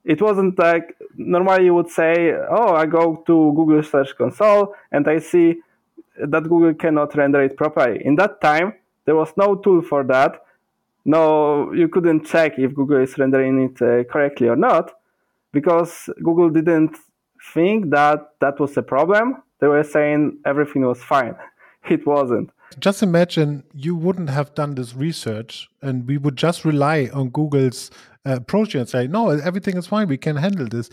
it 0.05 0.23
wasn't 0.23 0.59
like 0.59 0.97
normally 1.17 1.65
you 1.65 1.75
would 1.75 1.91
say, 1.91 2.33
oh, 2.33 2.75
I 2.75 2.87
go 2.87 3.23
to 3.27 3.53
Google 3.57 3.83
Search 3.83 4.17
Console 4.17 4.75
and 4.93 5.09
I 5.09 5.19
see 5.19 5.57
that 6.17 6.45
Google 6.45 6.75
cannot 6.75 7.17
render 7.17 7.43
it 7.43 7.57
properly. 7.57 8.05
In 8.05 8.15
that 8.17 8.41
time, 8.41 8.75
there 9.05 9.17
was 9.17 9.33
no 9.37 9.57
tool 9.57 9.83
for 9.83 10.05
that 10.05 10.44
no, 11.05 11.73
you 11.73 11.89
couldn't 11.89 12.25
check 12.27 12.59
if 12.59 12.75
Google 12.75 13.03
is 13.03 13.19
rendering 13.19 13.61
it 13.61 13.83
uh, 13.83 14.05
correctly 14.05 14.49
or 14.49 14.57
not 14.57 14.93
because 15.53 16.09
Google 16.23 16.51
didn't 16.51 16.97
think 17.53 17.91
that 17.91 18.31
that 18.41 18.59
was 18.59 18.77
a 18.77 18.83
problem. 18.83 19.43
They 19.61 19.69
were 19.69 19.85
saying 19.85 20.39
everything 20.45 20.85
was 20.87 21.03
fine. 21.03 21.37
It 21.91 22.07
wasn't. 22.07 22.49
Just 22.79 23.03
imagine 23.03 23.63
you 23.75 23.95
wouldn't 23.95 24.31
have 24.31 24.55
done 24.55 24.75
this 24.75 24.95
research 24.95 25.69
and 25.83 26.09
we 26.09 26.17
would 26.17 26.37
just 26.37 26.65
rely 26.65 27.11
on 27.13 27.29
Google's 27.29 27.91
uh, 28.27 28.37
approach 28.37 28.75
and 28.75 28.89
say, 28.89 29.07
no, 29.07 29.29
everything 29.29 29.77
is 29.77 29.87
fine. 29.87 30.09
We 30.09 30.17
can 30.17 30.37
handle 30.37 30.67
this. 30.67 30.89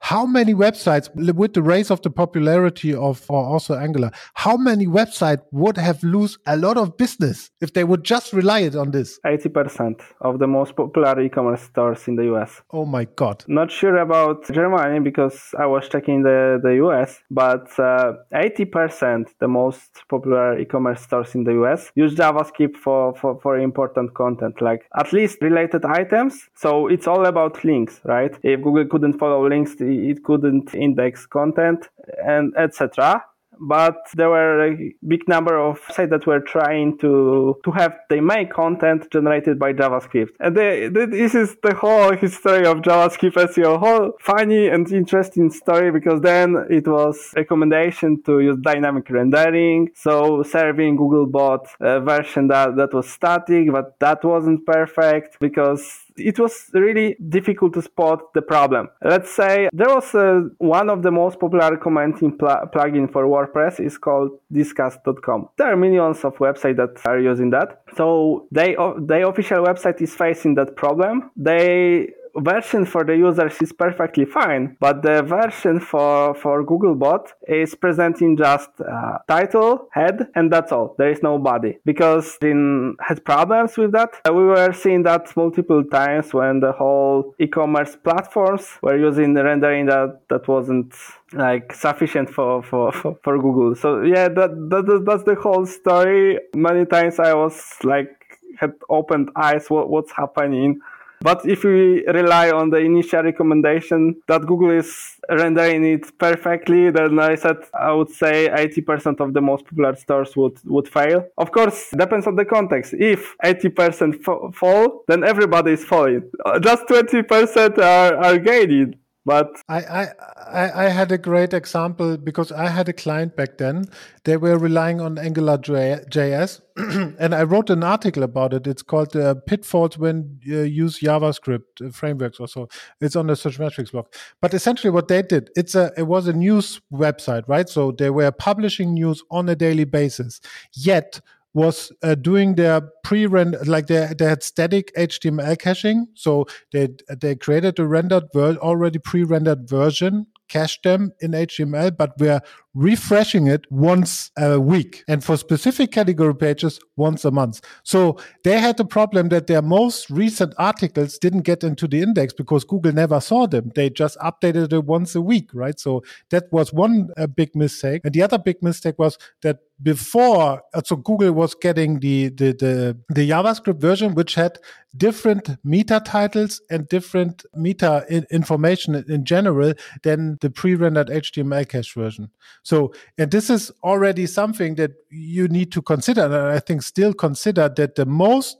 How 0.00 0.24
many 0.24 0.54
websites, 0.54 1.08
with 1.14 1.54
the 1.54 1.62
rise 1.62 1.90
of 1.90 2.00
the 2.02 2.10
popularity 2.10 2.94
of 2.94 3.24
or 3.28 3.44
also 3.44 3.74
Angular, 3.74 4.10
how 4.34 4.56
many 4.56 4.86
websites 4.86 5.42
would 5.52 5.76
have 5.76 6.02
lose 6.02 6.38
a 6.46 6.56
lot 6.56 6.76
of 6.76 6.96
business 6.96 7.50
if 7.60 7.72
they 7.72 7.84
would 7.84 8.04
just 8.04 8.32
rely 8.32 8.60
it 8.60 8.76
on 8.76 8.90
this? 8.92 9.18
80% 9.26 10.00
of 10.20 10.38
the 10.38 10.46
most 10.46 10.76
popular 10.76 11.20
e-commerce 11.20 11.62
stores 11.62 12.06
in 12.06 12.16
the 12.16 12.34
US. 12.34 12.62
Oh 12.72 12.84
my 12.84 13.04
God. 13.16 13.44
Not 13.48 13.70
sure 13.70 13.96
about 13.96 14.46
Germany 14.52 15.00
because 15.00 15.54
I 15.58 15.66
was 15.66 15.88
checking 15.88 16.22
the, 16.22 16.60
the 16.62 16.74
US, 16.86 17.20
but 17.30 17.66
uh, 17.78 18.12
80% 18.32 19.26
the 19.40 19.48
most 19.48 20.02
popular 20.08 20.58
e-commerce 20.58 21.02
stores 21.02 21.34
in 21.34 21.44
the 21.44 21.54
US 21.64 21.90
use 21.94 22.14
JavaScript 22.14 22.76
for, 22.76 23.14
for, 23.16 23.40
for 23.40 23.58
important 23.58 24.14
content, 24.14 24.60
like 24.60 24.86
at 24.96 25.12
least 25.12 25.38
related 25.40 25.84
items. 25.84 26.48
So 26.54 26.86
it's 26.86 27.06
all 27.06 27.26
about 27.26 27.64
links, 27.64 28.00
right? 28.04 28.34
If 28.42 28.62
Google 28.62 28.86
couldn't 28.86 29.18
follow 29.18 29.48
links, 29.48 29.74
it 29.86 30.22
couldn't 30.24 30.74
index 30.74 31.26
content 31.26 31.88
and 32.24 32.54
etc 32.56 33.22
but 33.60 33.96
there 34.14 34.28
were 34.28 34.66
a 34.66 34.92
big 35.06 35.26
number 35.28 35.58
of 35.58 35.80
sites 35.90 36.10
that 36.10 36.26
were 36.26 36.40
trying 36.40 36.98
to 36.98 37.56
to 37.64 37.70
have 37.70 37.96
they 38.08 38.20
make 38.20 38.52
content 38.52 39.10
generated 39.10 39.58
by 39.58 39.72
JavaScript. 39.72 40.30
And 40.40 40.56
they, 40.56 40.88
they, 40.88 41.06
this 41.06 41.34
is 41.34 41.56
the 41.62 41.74
whole 41.74 42.12
history 42.12 42.66
of 42.66 42.78
JavaScript 42.78 43.34
SEO, 43.34 43.78
whole 43.78 44.12
funny 44.20 44.68
and 44.68 44.90
interesting 44.92 45.50
story 45.50 45.90
because 45.90 46.20
then 46.20 46.66
it 46.70 46.86
was 46.86 47.32
recommendation 47.36 48.22
to 48.24 48.40
use 48.40 48.58
dynamic 48.60 49.08
rendering, 49.10 49.90
so 49.94 50.42
serving 50.42 50.96
Googlebot 50.98 51.66
a 51.80 52.00
version 52.00 52.48
that 52.48 52.76
that 52.76 52.92
was 52.92 53.08
static, 53.08 53.72
but 53.72 53.98
that 54.00 54.24
wasn't 54.24 54.64
perfect 54.66 55.38
because 55.40 56.05
it 56.16 56.38
was 56.38 56.70
really 56.72 57.16
difficult 57.28 57.74
to 57.74 57.82
spot 57.82 58.32
the 58.34 58.42
problem. 58.42 58.88
Let's 59.02 59.30
say 59.34 59.68
there 59.72 59.88
was 59.88 60.14
a, 60.14 60.48
one 60.58 60.90
of 60.90 61.02
the 61.02 61.10
most 61.10 61.38
popular 61.38 61.76
commenting 61.76 62.36
pl- 62.36 62.68
plugin 62.74 63.10
for 63.10 63.24
WordPress 63.24 63.80
is 63.80 63.98
called 63.98 64.30
Disqus.com. 64.52 65.48
There 65.56 65.72
are 65.72 65.76
millions 65.76 66.24
of 66.24 66.36
websites 66.36 66.76
that 66.76 67.00
are 67.06 67.20
using 67.20 67.50
that. 67.50 67.82
So 67.96 68.46
they, 68.50 68.74
the 68.74 69.26
official 69.26 69.64
website 69.64 70.00
is 70.00 70.14
facing 70.14 70.54
that 70.56 70.76
problem. 70.76 71.30
They 71.36 72.12
version 72.40 72.84
for 72.84 73.04
the 73.04 73.16
users 73.16 73.60
is 73.60 73.72
perfectly 73.72 74.24
fine, 74.24 74.76
but 74.80 75.02
the 75.02 75.22
version 75.22 75.80
for, 75.80 76.34
for 76.34 76.64
Googlebot 76.64 77.28
is 77.48 77.74
presenting 77.74 78.36
just 78.36 78.70
uh, 78.80 79.18
title, 79.28 79.88
head, 79.92 80.28
and 80.34 80.52
that's 80.52 80.72
all. 80.72 80.94
There 80.98 81.10
is 81.10 81.22
no 81.22 81.38
body 81.38 81.78
because 81.84 82.36
in 82.42 82.96
had 83.00 83.24
problems 83.24 83.76
with 83.76 83.92
that. 83.92 84.10
Uh, 84.28 84.32
we 84.32 84.44
were 84.44 84.72
seeing 84.72 85.02
that 85.04 85.34
multiple 85.36 85.84
times 85.84 86.32
when 86.34 86.60
the 86.60 86.72
whole 86.72 87.34
e-commerce 87.38 87.96
platforms 87.96 88.78
were 88.82 88.96
using 88.96 89.34
the 89.34 89.44
rendering 89.44 89.86
that 89.86 90.20
that 90.28 90.46
wasn't 90.48 90.94
like 91.32 91.72
sufficient 91.72 92.30
for, 92.30 92.62
for, 92.62 92.92
for, 92.92 93.18
for 93.22 93.38
Google. 93.38 93.74
So 93.74 94.02
yeah, 94.02 94.28
that, 94.28 94.50
that 94.70 95.02
that's 95.06 95.24
the 95.24 95.34
whole 95.34 95.66
story. 95.66 96.38
Many 96.54 96.86
times 96.86 97.18
I 97.18 97.34
was 97.34 97.62
like 97.82 98.12
had 98.58 98.72
opened 98.88 99.30
eyes 99.36 99.68
what, 99.68 99.90
what's 99.90 100.12
happening 100.12 100.80
But 101.26 101.44
if 101.44 101.64
we 101.64 102.06
rely 102.06 102.52
on 102.52 102.70
the 102.70 102.76
initial 102.76 103.24
recommendation 103.24 104.22
that 104.28 104.46
Google 104.46 104.70
is 104.70 105.18
rendering 105.28 105.84
it 105.84 106.16
perfectly, 106.18 106.90
then 106.90 107.18
I 107.18 107.34
said 107.34 107.56
I 107.74 107.92
would 107.94 108.10
say 108.10 108.48
80% 108.48 109.18
of 109.18 109.34
the 109.34 109.40
most 109.40 109.64
popular 109.64 109.96
stores 109.96 110.36
would, 110.36 110.56
would 110.64 110.88
fail. 110.88 111.26
Of 111.36 111.50
course, 111.50 111.90
depends 111.90 112.28
on 112.28 112.36
the 112.36 112.44
context. 112.44 112.94
If 112.96 113.34
80% 113.42 114.22
fa- 114.22 114.52
fall, 114.52 115.02
then 115.08 115.24
everybody 115.24 115.72
is 115.72 115.84
falling. 115.84 116.30
Uh, 116.44 116.60
just 116.60 116.86
20% 116.86 117.78
are, 117.78 118.16
are 118.24 118.38
gaining. 118.38 118.94
But 119.26 119.60
I, 119.68 120.06
I, 120.46 120.86
I 120.86 120.88
had 120.88 121.10
a 121.10 121.18
great 121.18 121.52
example 121.52 122.16
because 122.16 122.52
I 122.52 122.68
had 122.68 122.88
a 122.88 122.92
client 122.92 123.34
back 123.34 123.58
then. 123.58 123.86
They 124.24 124.36
were 124.36 124.56
relying 124.56 125.00
on 125.00 125.18
Angular 125.18 125.58
JS, 125.58 126.60
and 127.18 127.34
I 127.34 127.42
wrote 127.42 127.68
an 127.68 127.82
article 127.82 128.22
about 128.22 128.54
it. 128.54 128.68
It's 128.68 128.82
called 128.82 129.16
uh, 129.16 129.34
"Pitfalls 129.34 129.98
When 129.98 130.38
You 130.42 130.60
Use 130.60 131.00
JavaScript 131.00 131.84
uh, 131.84 131.90
Frameworks." 131.90 132.38
Also, 132.38 132.68
it's 133.00 133.16
on 133.16 133.26
the 133.26 133.32
Searchmetrics 133.32 133.90
blog. 133.90 134.06
But 134.40 134.54
essentially, 134.54 134.92
what 134.92 135.08
they 135.08 135.22
did, 135.22 135.50
it's 135.56 135.74
a 135.74 135.92
it 135.96 136.04
was 136.04 136.28
a 136.28 136.32
news 136.32 136.80
website, 136.92 137.42
right? 137.48 137.68
So 137.68 137.90
they 137.90 138.10
were 138.10 138.30
publishing 138.30 138.94
news 138.94 139.24
on 139.32 139.48
a 139.48 139.56
daily 139.56 139.84
basis. 139.84 140.40
Yet 140.72 141.20
was 141.56 141.90
uh, 142.02 142.14
doing 142.14 142.54
their 142.54 142.82
pre-render 143.02 143.58
like 143.64 143.86
they, 143.86 144.12
they 144.18 144.26
had 144.26 144.42
static 144.42 144.92
html 144.94 145.58
caching. 145.58 146.06
So 146.14 146.46
they 146.70 146.88
they 147.20 147.34
created 147.34 147.78
a 147.78 147.86
rendered 147.86 148.24
ver- 148.34 148.56
already 148.56 148.98
pre-rendered 148.98 149.68
version 149.68 150.26
cached 150.48 150.84
them 150.84 151.10
in 151.20 151.32
html 151.32 151.96
but 151.96 152.12
we're 152.20 152.40
refreshing 152.74 153.48
it 153.48 153.64
once 153.70 154.30
a 154.38 154.60
week 154.60 155.02
and 155.08 155.24
for 155.24 155.36
specific 155.36 155.90
category 155.90 156.34
pages 156.36 156.78
once 156.96 157.24
a 157.24 157.30
month. 157.30 157.60
So 157.84 158.18
they 158.44 158.60
had 158.60 158.76
the 158.76 158.84
problem 158.84 159.30
that 159.30 159.46
their 159.46 159.62
most 159.62 160.10
recent 160.10 160.54
articles 160.58 161.18
didn't 161.18 161.42
get 161.42 161.64
into 161.64 161.88
the 161.88 162.02
index 162.02 162.34
because 162.34 162.64
google 162.64 162.92
never 162.92 163.20
saw 163.20 163.46
them. 163.46 163.72
They 163.74 163.90
just 163.90 164.18
updated 164.18 164.72
it 164.72 164.84
once 164.84 165.14
a 165.14 165.22
week 165.22 165.50
right? 165.54 165.80
So 165.80 166.02
that 166.30 166.44
was 166.52 166.72
one 166.72 167.08
uh, 167.16 167.26
big 167.26 167.56
mistake. 167.56 168.02
And 168.04 168.12
the 168.12 168.22
other 168.22 168.38
big 168.38 168.62
mistake 168.62 168.96
was 168.98 169.16
that 169.42 169.58
before 169.82 170.62
so 170.84 170.96
google 170.96 171.32
was 171.32 171.54
getting 171.54 172.00
the, 172.00 172.28
the 172.30 172.52
the 172.52 172.98
the 173.10 173.28
javascript 173.28 173.78
version 173.78 174.14
which 174.14 174.34
had 174.34 174.58
different 174.96 175.50
meta 175.64 176.00
titles 176.04 176.62
and 176.70 176.88
different 176.88 177.44
meta 177.54 178.06
information 178.30 178.94
in 179.08 179.24
general 179.24 179.74
than 180.02 180.38
the 180.40 180.48
pre-rendered 180.48 181.08
html 181.08 181.68
cache 181.68 181.92
version. 181.94 182.30
So 182.62 182.94
and 183.18 183.30
this 183.30 183.50
is 183.50 183.70
already 183.82 184.26
something 184.26 184.76
that 184.76 184.92
you 185.10 185.48
need 185.48 185.72
to 185.72 185.82
consider 185.82 186.24
and 186.24 186.34
i 186.34 186.58
think 186.58 186.82
still 186.82 187.12
consider 187.12 187.68
that 187.76 187.96
the 187.96 188.06
most 188.06 188.56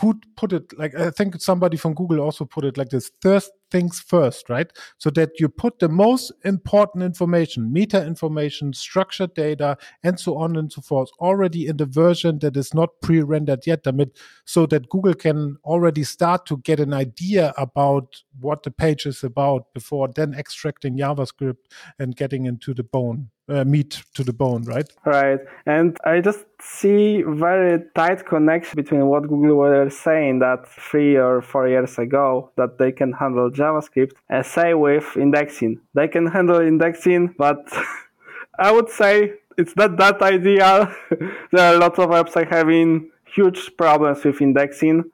who 0.00 0.18
put 0.36 0.52
it 0.52 0.78
like 0.78 0.94
i 0.94 1.10
think 1.10 1.40
somebody 1.40 1.76
from 1.76 1.94
google 1.94 2.20
also 2.20 2.44
put 2.44 2.64
it 2.64 2.78
like 2.78 2.88
this 2.88 3.10
first 3.20 3.50
things 3.72 3.98
first 3.98 4.48
right 4.50 4.70
so 4.98 5.08
that 5.10 5.30
you 5.40 5.48
put 5.48 5.78
the 5.78 5.88
most 5.88 6.30
important 6.44 7.02
information 7.02 7.72
meta 7.72 8.06
information 8.06 8.72
structured 8.72 9.32
data 9.34 9.76
and 10.04 10.20
so 10.20 10.36
on 10.36 10.56
and 10.56 10.70
so 10.70 10.82
forth 10.82 11.08
already 11.18 11.66
in 11.66 11.78
the 11.78 11.86
version 11.86 12.38
that 12.40 12.56
is 12.56 12.74
not 12.74 13.00
pre-rendered 13.00 13.66
yet 13.66 13.82
damit 13.82 14.16
so 14.44 14.66
that 14.66 14.88
google 14.90 15.14
can 15.14 15.56
already 15.64 16.04
start 16.04 16.44
to 16.44 16.58
get 16.58 16.78
an 16.78 16.92
idea 16.92 17.54
about 17.56 18.22
what 18.40 18.62
the 18.62 18.70
page 18.70 19.06
is 19.06 19.24
about 19.24 19.72
before 19.72 20.08
then 20.14 20.34
extracting 20.34 20.98
javascript 20.98 21.64
and 21.98 22.14
getting 22.16 22.44
into 22.44 22.74
the 22.74 22.84
bone 22.84 23.30
uh, 23.48 23.64
meat 23.64 24.02
to 24.14 24.24
the 24.24 24.32
bone, 24.32 24.62
right? 24.64 24.88
Right. 25.04 25.40
And 25.66 25.96
I 26.04 26.20
just 26.20 26.44
see 26.60 27.22
very 27.22 27.82
tight 27.94 28.24
connection 28.26 28.76
between 28.76 29.06
what 29.06 29.22
Google 29.22 29.56
were 29.56 29.90
saying 29.90 30.38
that 30.40 30.68
three 30.68 31.16
or 31.16 31.42
four 31.42 31.68
years 31.68 31.98
ago 31.98 32.50
that 32.56 32.78
they 32.78 32.92
can 32.92 33.12
handle 33.12 33.50
JavaScript 33.62 34.12
say 34.44 34.74
with 34.74 35.16
indexing. 35.16 35.80
They 35.94 36.08
can 36.08 36.26
handle 36.26 36.60
indexing, 36.60 37.34
but 37.38 37.66
I 38.58 38.72
would 38.72 38.90
say 38.90 39.34
it's 39.56 39.76
not 39.76 39.96
that 39.98 40.20
ideal. 40.22 40.92
there 41.52 41.74
are 41.74 41.78
lots 41.78 41.98
of 41.98 42.10
apps 42.10 42.36
are 42.36 42.48
having 42.48 43.10
huge 43.24 43.76
problems 43.76 44.24
with 44.24 44.40
indexing 44.40 45.04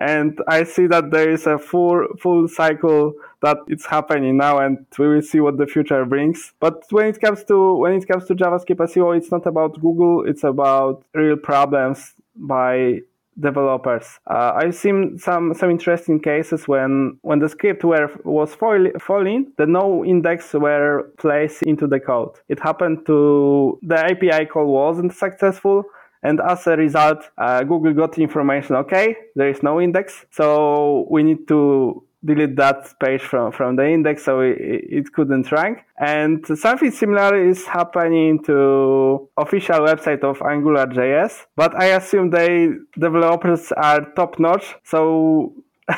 and 0.00 0.40
I 0.48 0.64
see 0.64 0.86
that 0.86 1.10
there 1.10 1.30
is 1.30 1.46
a 1.46 1.58
full 1.58 2.06
full 2.18 2.48
cycle 2.48 3.12
that 3.42 3.58
it's 3.68 3.84
happening 3.84 4.38
now, 4.38 4.58
and 4.58 4.86
we 4.98 5.06
will 5.06 5.22
see 5.22 5.40
what 5.40 5.58
the 5.58 5.66
future 5.66 6.04
brings. 6.06 6.54
But 6.58 6.84
when 6.90 7.06
it 7.06 7.20
comes 7.20 7.44
to 7.44 7.74
when 7.74 7.92
it 7.92 8.08
comes 8.08 8.24
to 8.26 8.34
JavaScript 8.34 8.78
SEO, 8.78 9.16
it's 9.16 9.30
not 9.30 9.46
about 9.46 9.78
Google; 9.80 10.24
it's 10.26 10.42
about 10.42 11.04
real 11.14 11.36
problems 11.36 12.14
by 12.34 13.00
developers. 13.40 14.06
Uh, 14.30 14.52
I've 14.54 14.74
seen 14.74 15.18
some 15.18 15.54
some 15.54 15.70
interesting 15.70 16.20
cases 16.20 16.68
when 16.68 17.18
when 17.22 17.38
the 17.38 17.48
script 17.48 17.84
were 17.84 18.10
was 18.24 18.54
falling, 18.54 19.52
the 19.56 19.66
no 19.66 20.04
index 20.04 20.52
were 20.52 21.10
placed 21.18 21.62
into 21.62 21.86
the 21.86 22.00
code. 22.00 22.36
It 22.48 22.60
happened 22.60 23.06
to 23.06 23.78
the 23.82 23.96
API 23.96 24.46
call 24.46 24.66
wasn't 24.66 25.12
successful 25.12 25.84
and 26.22 26.40
as 26.40 26.66
a 26.66 26.76
result, 26.76 27.30
uh, 27.38 27.62
Google 27.62 27.94
got 27.94 28.18
information, 28.18 28.76
okay, 28.76 29.16
there 29.36 29.48
is 29.48 29.62
no 29.62 29.80
index. 29.80 30.26
So 30.30 31.06
we 31.10 31.22
need 31.22 31.48
to 31.48 32.04
delete 32.24 32.56
that 32.56 32.98
page 33.00 33.22
from, 33.22 33.52
from 33.52 33.76
the 33.76 33.88
index 33.88 34.24
so 34.24 34.40
it, 34.40 34.56
it 34.58 35.12
couldn't 35.12 35.50
rank. 35.50 35.78
And 35.98 36.44
something 36.46 36.90
similar 36.90 37.36
is 37.36 37.66
happening 37.66 38.42
to 38.44 39.28
official 39.36 39.80
website 39.80 40.22
of 40.22 40.38
AngularJS, 40.38 41.46
but 41.56 41.74
I 41.74 41.86
assume 41.86 42.30
they 42.30 42.70
developers 42.98 43.72
are 43.72 44.12
top 44.12 44.38
notch. 44.38 44.76
So 44.84 45.54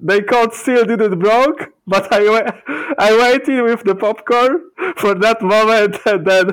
they 0.00 0.20
code 0.22 0.54
still 0.54 0.84
didn't 0.84 1.18
broke, 1.18 1.72
but 1.86 2.08
I, 2.12 2.52
I 2.98 3.16
waited 3.16 3.62
with 3.62 3.84
the 3.84 3.94
popcorn 3.94 4.62
for 4.96 5.14
that 5.14 5.42
moment 5.42 5.98
and 6.06 6.26
then. 6.26 6.50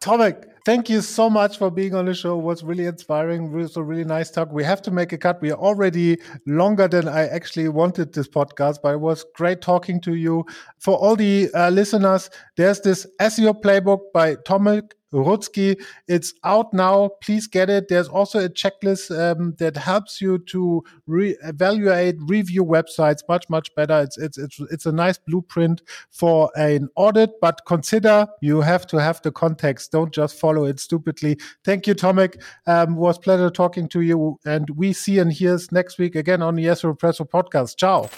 Tomek, 0.00 0.49
thank 0.64 0.88
you 0.88 1.00
so 1.00 1.30
much 1.30 1.58
for 1.58 1.70
being 1.70 1.94
on 1.94 2.06
the 2.06 2.14
show. 2.14 2.38
It 2.38 2.42
was 2.42 2.62
really 2.62 2.86
inspiring. 2.86 3.46
It 3.46 3.50
was 3.50 3.76
a 3.76 3.82
really 3.82 4.04
nice 4.04 4.30
talk. 4.30 4.52
We 4.52 4.64
have 4.64 4.82
to 4.82 4.90
make 4.90 5.12
a 5.12 5.18
cut. 5.18 5.40
We 5.40 5.50
are 5.50 5.58
already 5.58 6.18
longer 6.46 6.88
than 6.88 7.08
I 7.08 7.26
actually 7.28 7.68
wanted 7.68 8.12
this 8.12 8.28
podcast, 8.28 8.78
but 8.82 8.94
it 8.94 9.00
was 9.00 9.24
great 9.34 9.60
talking 9.62 10.00
to 10.02 10.14
you. 10.14 10.44
For 10.78 10.96
all 10.96 11.16
the 11.16 11.50
uh, 11.54 11.70
listeners, 11.70 12.30
there's 12.56 12.80
this 12.80 13.06
SEO 13.20 13.60
playbook 13.60 14.12
by 14.12 14.36
Tomek 14.36 14.92
Rudzki. 15.12 15.80
It's 16.08 16.32
out 16.44 16.72
now. 16.72 17.10
Please 17.22 17.46
get 17.46 17.70
it. 17.70 17.88
There's 17.88 18.08
also 18.08 18.44
a 18.44 18.48
checklist 18.48 19.10
um, 19.16 19.54
that 19.58 19.76
helps 19.76 20.20
you 20.20 20.38
to 20.38 20.82
re- 21.06 21.36
evaluate, 21.42 22.16
review 22.20 22.64
websites 22.64 23.22
much, 23.28 23.48
much 23.48 23.74
better. 23.74 24.00
It's, 24.00 24.18
it's, 24.18 24.38
it's, 24.38 24.60
it's 24.70 24.86
a 24.86 24.92
nice 24.92 25.18
blueprint 25.18 25.82
for 26.10 26.50
an 26.56 26.88
audit, 26.96 27.40
but 27.40 27.60
consider 27.66 28.26
you 28.40 28.60
have 28.60 28.86
to 28.88 28.98
have 28.98 29.20
the 29.22 29.32
context. 29.32 29.92
Don't 29.92 30.12
just 30.12 30.38
follow 30.38 30.64
it 30.64 30.80
stupidly. 30.80 31.38
Thank 31.64 31.86
you, 31.86 31.94
Tomek. 31.94 32.40
Um, 32.66 32.96
was 32.96 33.18
pleasure 33.18 33.50
talking 33.50 33.88
to 33.88 34.00
you. 34.00 34.38
And 34.44 34.70
we 34.70 34.92
see 34.92 35.18
and 35.18 35.32
hear 35.32 35.58
next 35.72 35.98
week 35.98 36.14
again 36.14 36.42
on 36.42 36.54
the 36.54 36.66
SEOPresso 36.66 37.28
podcast. 37.28 37.76
Ciao. 37.76 38.08